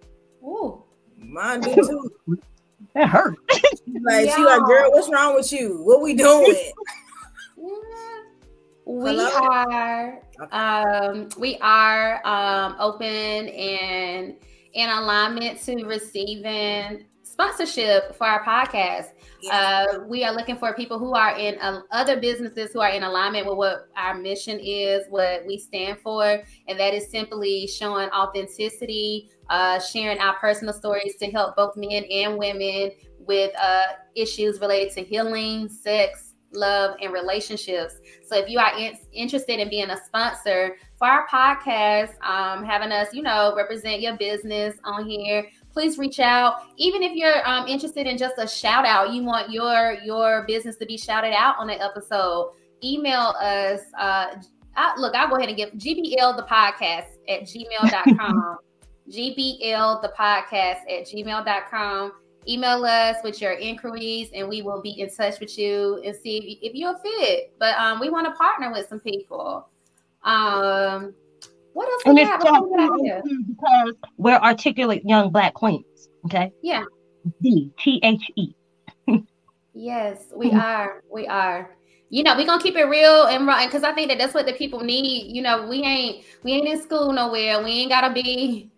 Ooh. 0.42 0.82
Mine 1.18 1.61
do 1.62 1.74
too. 1.74 2.38
That 2.94 3.09
hurt." 3.09 3.36
Like 4.05 4.20
she 4.20 4.26
Yeah. 4.26 4.44
like, 4.44 4.62
girl, 4.64 4.90
what's 4.92 5.11
wrong 5.11 5.34
with 5.34 5.53
you? 5.53 5.82
What 5.82 6.00
we 6.03 6.14
doing? 6.14 6.55
Yeah. 6.57 6.72
We 8.84 9.20
are 9.20 10.20
Okay. 10.40 10.57
um 10.57 11.28
we 11.38 11.57
are 11.59 12.20
um 12.26 12.74
open 12.80 13.07
and 13.48 14.34
in 14.72 14.90
alignment 14.90 15.61
to 15.62 15.84
receiving 15.84 17.05
sponsorship 17.32 18.14
for 18.14 18.26
our 18.26 18.44
podcast. 18.44 19.12
Uh, 19.50 20.00
we 20.06 20.22
are 20.22 20.34
looking 20.34 20.56
for 20.56 20.74
people 20.74 20.98
who 20.98 21.14
are 21.14 21.36
in 21.36 21.58
uh, 21.60 21.80
other 21.90 22.20
businesses 22.20 22.72
who 22.72 22.80
are 22.80 22.90
in 22.90 23.02
alignment 23.02 23.46
with 23.46 23.56
what 23.56 23.88
our 23.96 24.14
mission 24.14 24.60
is, 24.62 25.06
what 25.08 25.44
we 25.46 25.58
stand 25.58 25.98
for, 25.98 26.42
and 26.68 26.78
that 26.78 26.92
is 26.94 27.10
simply 27.10 27.66
showing 27.66 28.08
authenticity, 28.10 29.30
uh, 29.48 29.80
sharing 29.80 30.18
our 30.18 30.36
personal 30.36 30.74
stories 30.74 31.16
to 31.16 31.30
help 31.30 31.56
both 31.56 31.74
men 31.76 32.04
and 32.04 32.38
women 32.38 32.92
with 33.18 33.52
uh, 33.60 33.84
issues 34.14 34.60
related 34.60 34.92
to 34.92 35.02
healing, 35.02 35.68
sex, 35.68 36.34
love, 36.54 36.96
and 37.00 37.12
relationships. 37.12 37.96
So 38.26 38.36
if 38.36 38.48
you 38.48 38.58
are 38.58 38.78
in- 38.78 38.98
interested 39.12 39.58
in 39.58 39.68
being 39.68 39.90
a 39.90 39.96
sponsor 40.04 40.76
for 40.98 41.08
our 41.08 41.26
podcast, 41.26 42.14
um, 42.22 42.64
having 42.64 42.92
us, 42.92 43.08
you 43.12 43.22
know, 43.22 43.54
represent 43.56 44.00
your 44.00 44.16
business 44.16 44.76
on 44.84 45.08
here, 45.08 45.46
please 45.72 45.98
reach 45.98 46.20
out. 46.20 46.62
Even 46.76 47.02
if 47.02 47.12
you're 47.14 47.46
um, 47.48 47.66
interested 47.66 48.06
in 48.06 48.18
just 48.18 48.34
a 48.38 48.46
shout 48.46 48.84
out, 48.84 49.12
you 49.12 49.22
want 49.22 49.50
your 49.50 49.96
your 50.04 50.44
business 50.46 50.76
to 50.76 50.86
be 50.86 50.96
shouted 50.96 51.32
out 51.34 51.56
on 51.58 51.70
an 51.70 51.80
episode, 51.80 52.52
email 52.84 53.34
us. 53.40 53.80
Uh, 53.98 54.36
I, 54.74 54.94
look, 54.98 55.14
I'll 55.14 55.28
go 55.28 55.36
ahead 55.36 55.48
and 55.48 55.56
give 55.56 55.70
GBL 55.70 56.36
the 56.36 56.46
podcast 56.50 57.08
at 57.28 57.42
gmail.com. 57.42 58.58
GBL 59.10 60.00
the 60.02 60.12
podcast 60.18 60.80
at 60.88 61.06
gmail.com. 61.06 62.12
Email 62.48 62.84
us 62.84 63.16
with 63.22 63.40
your 63.40 63.52
inquiries 63.52 64.30
and 64.34 64.48
we 64.48 64.62
will 64.62 64.80
be 64.80 65.00
in 65.00 65.10
touch 65.10 65.38
with 65.38 65.56
you 65.58 66.00
and 66.04 66.16
see 66.16 66.38
if, 66.38 66.70
if 66.70 66.74
you're 66.74 66.98
fit. 66.98 67.52
But 67.58 67.78
um, 67.78 68.00
we 68.00 68.10
want 68.10 68.26
to 68.26 68.32
partner 68.32 68.72
with 68.72 68.88
some 68.88 69.00
people. 69.00 69.68
Um, 70.24 71.14
what 71.72 71.88
else 71.92 72.02
And 72.06 72.14
we 72.16 72.22
it's 72.22 72.30
have? 72.30 72.42
just 72.42 72.60
What 72.60 72.70
we 72.70 72.76
got 72.76 73.00
here? 73.00 73.22
because 73.46 73.94
we're 74.16 74.36
articulate 74.36 75.02
young 75.04 75.30
black 75.30 75.54
queens. 75.54 76.08
Okay. 76.26 76.52
Yeah. 76.62 76.84
D 77.40 77.70
T 77.78 78.00
H 78.02 78.30
E. 78.36 78.54
Yes, 79.74 80.32
we 80.36 80.50
Mhm. 80.50 80.62
are. 80.62 81.02
We 81.10 81.26
are. 81.26 81.76
You 82.10 82.22
know, 82.22 82.36
we're 82.36 82.44
gonna 82.46 82.62
keep 82.62 82.76
it 82.76 82.84
real 82.84 83.24
and 83.24 83.46
right 83.46 83.66
because 83.66 83.84
I 83.84 83.92
think 83.92 84.08
that 84.08 84.18
that's 84.18 84.34
what 84.34 84.44
the 84.44 84.52
people 84.52 84.80
need. 84.80 85.34
You 85.34 85.40
know, 85.42 85.66
we 85.66 85.82
ain't 85.82 86.24
we 86.42 86.52
ain't 86.52 86.68
in 86.68 86.82
school 86.82 87.10
nowhere. 87.12 87.62
We 87.62 87.70
ain't 87.70 87.90
gotta 87.90 88.12
be, 88.12 88.70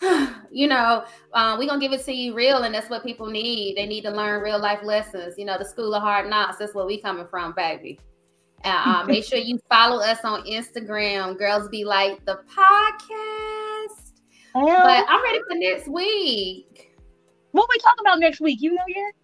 you 0.50 0.66
know, 0.68 1.04
uh, 1.34 1.56
we're 1.58 1.68
gonna 1.68 1.80
give 1.80 1.92
it 1.92 2.02
to 2.06 2.12
you 2.12 2.32
real, 2.34 2.62
and 2.62 2.74
that's 2.74 2.88
what 2.88 3.02
people 3.04 3.26
need. 3.26 3.76
They 3.76 3.84
need 3.84 4.02
to 4.02 4.10
learn 4.10 4.42
real 4.42 4.58
life 4.58 4.80
lessons. 4.82 5.34
You 5.36 5.44
know, 5.44 5.58
the 5.58 5.66
school 5.66 5.94
of 5.94 6.02
hard 6.02 6.30
knocks. 6.30 6.56
That's 6.56 6.74
where 6.74 6.86
we 6.86 6.98
coming 6.98 7.26
from, 7.28 7.52
baby. 7.52 7.98
Uh, 8.64 9.04
make 9.06 9.24
sure 9.24 9.38
you 9.38 9.58
follow 9.68 10.02
us 10.02 10.18
on 10.24 10.44
Instagram. 10.44 11.38
Girls 11.38 11.68
be 11.68 11.84
like 11.84 12.24
the 12.24 12.40
podcast. 12.54 14.12
But 14.54 15.04
I'm 15.08 15.22
ready 15.22 15.38
for 15.48 15.54
next 15.56 15.88
week. 15.88 16.96
what 17.52 17.68
we 17.70 17.78
talking 17.78 18.00
about 18.00 18.18
next 18.18 18.40
week? 18.40 18.60
You 18.60 18.74
know 18.74 18.82
yet? 18.88 19.14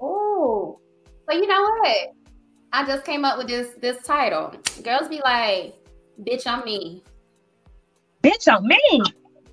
Oh, 0.00 0.78
but 1.26 1.36
you 1.36 1.46
know 1.46 1.60
what? 1.62 2.12
I 2.72 2.84
just 2.86 3.04
came 3.04 3.24
up 3.24 3.38
with 3.38 3.48
this 3.48 3.70
this 3.80 4.02
title. 4.04 4.52
Girls 4.82 5.08
be 5.08 5.20
like, 5.24 5.74
"Bitch, 6.22 6.46
I'm 6.46 6.64
me." 6.64 7.02
Bitch, 8.22 8.46
I'm 8.52 8.66
me. 8.66 8.78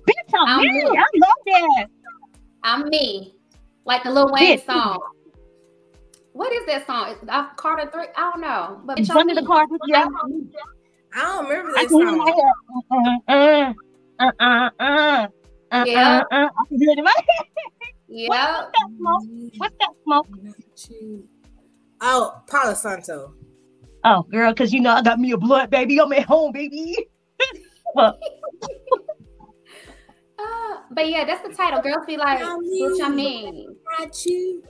Bitch, 0.06 0.34
I'm 0.34 0.48
I'm 0.48 0.60
me. 0.60 0.72
me. 0.72 0.82
I 0.98 1.06
love 1.16 1.30
that. 1.46 1.86
I'm 2.62 2.88
me, 2.88 3.34
like 3.84 4.02
the 4.04 4.10
Lil 4.10 4.30
Wayne 4.32 4.58
Bitch. 4.58 4.66
song. 4.66 5.00
What 6.34 6.52
is 6.52 6.66
that 6.66 6.84
song? 6.84 7.10
Is 7.10 7.16
uh, 7.28 7.46
Carter 7.54 7.88
Three? 7.92 8.06
I 8.16 8.30
don't 8.32 8.40
know. 8.40 8.80
But 8.84 8.98
bitch, 8.98 9.08
I'm 9.08 9.16
One 9.16 9.26
me. 9.28 9.32
of 9.34 9.38
the 9.38 9.46
cards. 9.46 9.70
Yeah. 9.86 10.08
I 11.14 11.22
don't 11.22 11.48
remember 11.48 11.70
I 11.78 11.82
that 11.82 11.88
can 11.88 12.00
hear 12.00 12.08
it 12.08 12.12
in 12.12 12.18
song. 12.18 12.24
my 13.28 13.38
head. 13.38 13.72
Uh, 14.18 14.24
uh, 14.24 14.30
uh, 14.48 14.70
uh, 14.80 15.28
uh, 15.70 15.84
Yeah. 15.86 16.22
uh, 16.30 16.34
uh. 16.34 16.48
I 16.58 16.64
can 16.68 16.78
hear 16.80 16.90
it 16.90 16.98
in 16.98 17.04
my 17.04 17.12
head. 17.16 17.46
Yeah. 18.08 18.28
What's 18.28 18.72
that 18.72 18.88
smoke? 18.98 19.22
What's 19.58 19.74
that 19.78 19.90
smoke? 20.02 20.26
Oh, 22.00 22.42
Palo 22.50 22.74
Santo. 22.74 23.34
Oh, 24.02 24.22
girl, 24.24 24.52
because 24.52 24.72
you 24.72 24.80
know 24.80 24.90
I 24.90 25.02
got 25.02 25.20
me 25.20 25.30
a 25.30 25.38
blood 25.38 25.70
baby. 25.70 26.00
I'm 26.00 26.12
at 26.12 26.24
home, 26.24 26.50
baby. 26.52 26.96
Uh, 30.36 30.78
but 30.90 31.08
yeah, 31.08 31.24
that's 31.24 31.46
the 31.46 31.54
title. 31.54 31.80
Girls 31.80 32.04
be 32.06 32.16
like, 32.16 32.40
what 32.40 32.58
you 32.68 32.88
mean? 32.88 33.02
I'm 33.04 33.16
me. 33.16 33.50
me." 33.52 33.68
Got 33.98 34.26
you. 34.26 34.62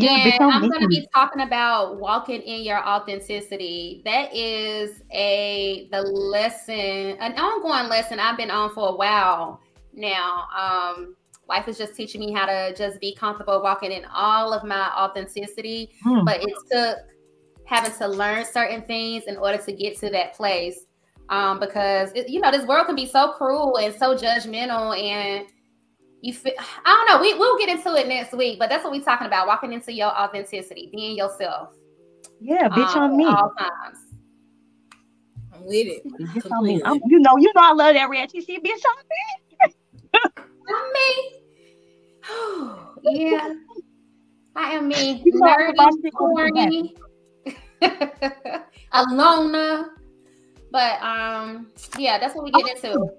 Yeah, 0.00 0.34
and 0.34 0.44
I'm, 0.44 0.64
I'm 0.64 0.68
going 0.68 0.82
to 0.82 0.88
be 0.88 1.06
talking 1.14 1.42
about 1.42 1.98
walking 1.98 2.42
in 2.42 2.62
your 2.62 2.86
authenticity. 2.86 4.02
That 4.04 4.34
is 4.34 5.02
a 5.12 5.88
the 5.92 6.02
lesson, 6.02 7.16
an 7.20 7.38
ongoing 7.38 7.88
lesson 7.88 8.20
I've 8.20 8.36
been 8.36 8.50
on 8.50 8.72
for 8.74 8.88
a 8.88 8.96
while 8.96 9.60
now. 9.92 10.46
Um, 10.56 11.16
life 11.48 11.68
is 11.68 11.78
just 11.78 11.94
teaching 11.94 12.20
me 12.20 12.32
how 12.32 12.46
to 12.46 12.74
just 12.74 13.00
be 13.00 13.14
comfortable 13.14 13.62
walking 13.62 13.92
in 13.92 14.04
all 14.06 14.52
of 14.52 14.64
my 14.64 14.90
authenticity. 14.96 15.92
Hmm. 16.02 16.24
But 16.24 16.42
it 16.42 16.54
took 16.70 16.98
having 17.64 17.92
to 17.98 18.08
learn 18.08 18.44
certain 18.44 18.82
things 18.82 19.24
in 19.26 19.36
order 19.36 19.58
to 19.58 19.72
get 19.72 19.98
to 19.98 20.10
that 20.10 20.34
place. 20.34 20.80
Um, 21.28 21.58
because 21.58 22.12
it, 22.14 22.28
you 22.28 22.40
know 22.40 22.52
this 22.52 22.64
world 22.66 22.86
can 22.86 22.94
be 22.94 23.06
so 23.06 23.32
cruel 23.32 23.78
and 23.78 23.92
so 23.92 24.14
judgmental 24.14 24.96
and 24.96 25.46
you 26.20 26.32
feel 26.32 26.52
I 26.58 27.04
don't 27.06 27.16
know. 27.16 27.20
We 27.20 27.34
we'll 27.34 27.58
get 27.58 27.68
into 27.68 27.94
it 27.94 28.08
next 28.08 28.32
week, 28.32 28.58
but 28.58 28.68
that's 28.68 28.84
what 28.84 28.92
we're 28.92 29.02
talking 29.02 29.26
about: 29.26 29.46
walking 29.46 29.72
into 29.72 29.92
your 29.92 30.08
authenticity, 30.08 30.90
being 30.94 31.16
yourself. 31.16 31.70
Yeah, 32.40 32.68
bitch, 32.68 32.94
um, 32.96 33.02
I'm 33.12 33.16
me. 33.16 33.26
all 33.26 33.52
times. 33.58 33.98
I'm 35.54 35.64
with 35.64 35.86
it. 35.86 36.02
Bitch, 36.06 36.52
I'm 36.52 36.64
me. 36.64 36.82
I'm, 36.84 37.00
you 37.06 37.18
know, 37.18 37.36
you 37.38 37.52
know, 37.54 37.62
I 37.62 37.72
love 37.72 37.94
that 37.94 38.10
red. 38.10 38.32
You 38.32 38.42
see, 38.42 38.58
bitch, 38.58 38.82
I'm 38.88 40.22
I'm 40.68 40.92
me. 40.92 41.32
yeah, 43.30 43.54
I 44.54 44.70
am 44.72 44.88
me. 44.88 45.22
You 45.24 45.32
know, 45.38 45.46
Nerdy, 45.46 45.92
stick 45.98 46.18
with 46.18 46.36
the 46.36 46.50
corny, 46.50 46.94
a 48.92 49.04
loner. 49.04 49.92
But 50.70 51.00
um, 51.02 51.68
yeah, 51.98 52.18
that's 52.18 52.34
what 52.34 52.44
we 52.44 52.50
get 52.50 52.76
into. 52.76 52.98
Oh, 52.98 53.10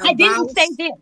I 0.00 0.12
didn't 0.14 0.50
say 0.50 0.68
this. 0.76 0.92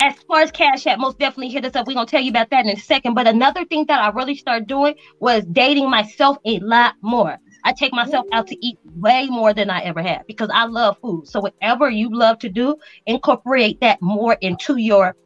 As 0.00 0.14
far 0.28 0.40
as 0.42 0.52
Cash 0.52 0.86
App, 0.86 1.00
most 1.00 1.18
definitely 1.18 1.48
hit 1.48 1.64
us 1.64 1.74
up. 1.74 1.86
We're 1.86 1.94
gonna 1.94 2.06
tell 2.06 2.20
you 2.20 2.30
about 2.30 2.50
that 2.50 2.64
in 2.64 2.70
a 2.70 2.80
second. 2.80 3.14
But 3.14 3.26
another 3.26 3.64
thing 3.64 3.84
that 3.86 4.00
I 4.00 4.10
really 4.10 4.36
started 4.36 4.68
doing 4.68 4.94
was 5.18 5.44
dating 5.46 5.90
myself 5.90 6.38
a 6.44 6.60
lot 6.60 6.94
more. 7.02 7.36
I 7.64 7.72
take 7.72 7.92
myself 7.92 8.24
out 8.32 8.46
to 8.46 8.66
eat 8.66 8.78
way 8.94 9.26
more 9.26 9.52
than 9.52 9.70
I 9.70 9.80
ever 9.80 10.00
have 10.00 10.26
because 10.28 10.48
I 10.52 10.66
love 10.66 10.98
food. 11.02 11.26
So 11.26 11.40
whatever 11.40 11.90
you 11.90 12.10
love 12.16 12.38
to 12.40 12.48
do, 12.48 12.76
incorporate 13.06 13.80
that 13.80 14.00
more 14.00 14.34
into 14.40 14.76
your 14.76 15.16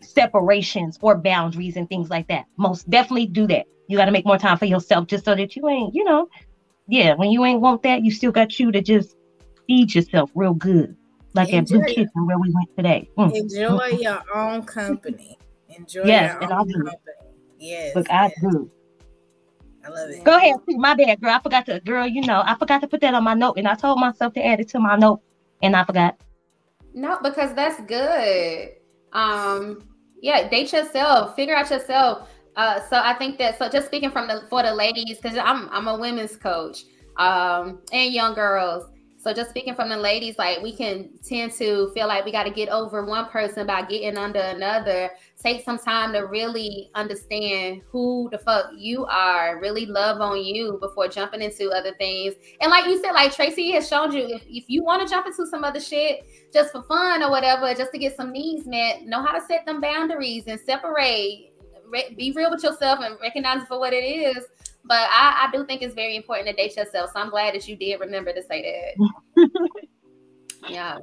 separations 0.00 0.98
or 1.02 1.18
boundaries 1.18 1.76
and 1.76 1.88
things 1.88 2.08
like 2.08 2.28
that. 2.28 2.46
Most 2.56 2.88
definitely 2.88 3.26
do 3.26 3.48
that. 3.48 3.66
You 3.88 3.96
got 3.96 4.04
to 4.04 4.12
make 4.12 4.24
more 4.24 4.38
time 4.38 4.56
for 4.56 4.66
yourself 4.66 5.08
just 5.08 5.24
so 5.24 5.34
that 5.34 5.56
you 5.56 5.68
ain't, 5.68 5.94
you 5.94 6.04
know, 6.04 6.28
yeah, 6.86 7.14
when 7.14 7.30
you 7.32 7.44
ain't 7.44 7.60
want 7.60 7.82
that, 7.82 8.04
you 8.04 8.12
still 8.12 8.32
got 8.32 8.58
you 8.60 8.70
to 8.70 8.80
just 8.80 9.16
feed 9.66 9.92
yourself 9.94 10.30
real 10.34 10.54
good. 10.54 10.96
Like 11.34 11.52
at 11.52 11.66
Blue 11.66 11.84
Kitchen 11.84 12.26
where 12.26 12.38
we 12.38 12.50
went 12.50 12.76
today. 12.76 13.08
Mm. 13.16 13.36
Enjoy 13.36 13.90
mm. 13.90 14.02
your 14.02 14.22
own 14.34 14.62
company. 14.64 15.38
Enjoy 15.68 16.04
yes, 16.04 16.32
your 16.34 16.42
and 16.42 16.52
own 16.52 16.58
I 16.58 16.64
do. 16.64 16.72
company. 16.72 17.14
Yes. 17.58 17.94
Look, 17.94 18.10
I 18.10 18.32
do. 18.40 18.70
I 19.84 19.88
love 19.88 20.10
it. 20.10 20.24
Go 20.24 20.36
ahead. 20.36 20.56
My 20.68 20.94
bad, 20.94 21.20
girl. 21.20 21.30
I 21.30 21.40
forgot 21.40 21.66
to, 21.66 21.80
girl, 21.80 22.06
you 22.06 22.22
know, 22.22 22.42
I 22.44 22.56
forgot 22.56 22.80
to 22.80 22.88
put 22.88 23.00
that 23.02 23.14
on 23.14 23.24
my 23.24 23.34
note 23.34 23.54
and 23.58 23.68
I 23.68 23.74
told 23.74 24.00
myself 24.00 24.34
to 24.34 24.44
add 24.44 24.60
it 24.60 24.68
to 24.70 24.80
my 24.80 24.96
note 24.96 25.20
and 25.62 25.76
I 25.76 25.84
forgot. 25.84 26.18
No, 26.94 27.18
because 27.22 27.54
that's 27.54 27.80
good. 27.82 28.70
Um, 29.12 29.84
yeah, 30.20 30.48
date 30.48 30.72
yourself, 30.72 31.36
figure 31.36 31.54
out 31.54 31.70
yourself. 31.70 32.28
Uh, 32.56 32.80
so 32.88 33.00
I 33.02 33.14
think 33.14 33.38
that 33.38 33.58
so 33.58 33.68
just 33.68 33.86
speaking 33.86 34.10
from 34.10 34.26
the 34.26 34.44
for 34.50 34.62
the 34.62 34.74
ladies, 34.74 35.18
because 35.20 35.38
I'm 35.38 35.68
I'm 35.70 35.86
a 35.86 35.96
women's 35.96 36.36
coach, 36.36 36.84
um, 37.16 37.80
and 37.92 38.12
young 38.12 38.34
girls. 38.34 38.90
So 39.22 39.34
just 39.34 39.50
speaking 39.50 39.74
from 39.74 39.90
the 39.90 39.98
ladies, 39.98 40.38
like 40.38 40.62
we 40.62 40.74
can 40.74 41.10
tend 41.22 41.52
to 41.52 41.90
feel 41.92 42.08
like 42.08 42.24
we 42.24 42.32
got 42.32 42.44
to 42.44 42.50
get 42.50 42.70
over 42.70 43.04
one 43.04 43.26
person 43.26 43.66
by 43.66 43.82
getting 43.82 44.16
under 44.16 44.38
another. 44.38 45.10
Take 45.36 45.62
some 45.62 45.78
time 45.78 46.14
to 46.14 46.20
really 46.20 46.90
understand 46.94 47.82
who 47.90 48.30
the 48.32 48.38
fuck 48.38 48.70
you 48.74 49.04
are, 49.04 49.60
really 49.60 49.84
love 49.84 50.22
on 50.22 50.42
you 50.42 50.78
before 50.80 51.06
jumping 51.06 51.42
into 51.42 51.68
other 51.68 51.92
things. 51.96 52.34
And 52.62 52.70
like 52.70 52.86
you 52.86 52.98
said, 52.98 53.12
like 53.12 53.34
Tracy 53.34 53.70
has 53.72 53.86
shown 53.86 54.10
you, 54.12 54.26
if, 54.26 54.42
if 54.48 54.64
you 54.68 54.82
want 54.82 55.06
to 55.06 55.08
jump 55.08 55.26
into 55.26 55.46
some 55.46 55.64
other 55.64 55.80
shit 55.80 56.26
just 56.50 56.72
for 56.72 56.82
fun 56.84 57.22
or 57.22 57.30
whatever, 57.30 57.74
just 57.74 57.92
to 57.92 57.98
get 57.98 58.16
some 58.16 58.32
needs 58.32 58.66
met, 58.66 59.02
know 59.02 59.22
how 59.22 59.38
to 59.38 59.46
set 59.46 59.66
them 59.66 59.82
boundaries 59.82 60.44
and 60.46 60.58
separate. 60.60 61.52
Re- 61.86 62.14
be 62.16 62.32
real 62.32 62.50
with 62.50 62.62
yourself 62.62 63.00
and 63.02 63.18
recognize 63.20 63.62
it 63.62 63.68
for 63.68 63.78
what 63.78 63.92
it 63.92 64.04
is 64.04 64.46
but 64.84 64.98
I, 65.10 65.46
I 65.46 65.56
do 65.56 65.64
think 65.66 65.82
it's 65.82 65.94
very 65.94 66.16
important 66.16 66.48
to 66.48 66.54
date 66.54 66.76
yourself. 66.76 67.10
So 67.12 67.20
I'm 67.20 67.30
glad 67.30 67.54
that 67.54 67.68
you 67.68 67.76
did 67.76 68.00
remember 68.00 68.32
to 68.32 68.42
say 68.42 68.94
that. 69.36 69.48
yeah. 70.68 70.98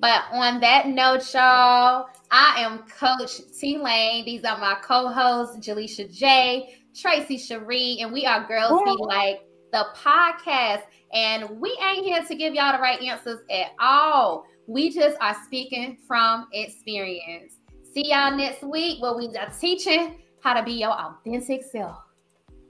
But 0.00 0.22
on 0.32 0.60
that 0.60 0.86
note, 0.86 1.32
y'all, 1.34 2.06
I 2.30 2.54
am 2.58 2.84
Coach 2.88 3.40
T 3.58 3.78
Lane. 3.78 4.24
These 4.24 4.44
are 4.44 4.58
my 4.58 4.76
co-hosts, 4.82 5.56
Jelisha 5.56 6.12
J, 6.12 6.74
Tracy 6.94 7.36
Sharee, 7.36 8.02
and 8.02 8.12
we 8.12 8.24
are 8.24 8.46
Girls 8.46 8.80
Be 8.84 8.96
Like 9.00 9.40
the 9.72 9.86
podcast. 9.96 10.82
And 11.12 11.58
we 11.58 11.76
ain't 11.82 12.04
here 12.04 12.22
to 12.22 12.34
give 12.34 12.54
y'all 12.54 12.72
the 12.72 12.82
right 12.82 13.00
answers 13.00 13.40
at 13.50 13.72
all. 13.80 14.44
We 14.66 14.90
just 14.90 15.16
are 15.20 15.36
speaking 15.44 15.98
from 16.06 16.46
experience. 16.52 17.54
See 17.94 18.10
y'all 18.10 18.36
next 18.36 18.62
week 18.62 19.02
where 19.02 19.16
we 19.16 19.28
are 19.36 19.50
teaching 19.58 20.22
how 20.42 20.54
to 20.54 20.62
be 20.62 20.72
your 20.72 20.90
authentic 20.90 21.64
self. 21.64 21.98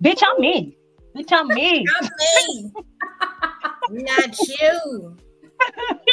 Bitch, 0.02 0.22
I'm 0.24 0.40
me. 0.40 0.78
Bitch, 1.16 1.32
I'm 1.32 1.52
me. 1.52 1.84
I'm 2.00 2.08
me. 2.18 2.72
Not 4.04 4.38
you. 4.48 5.16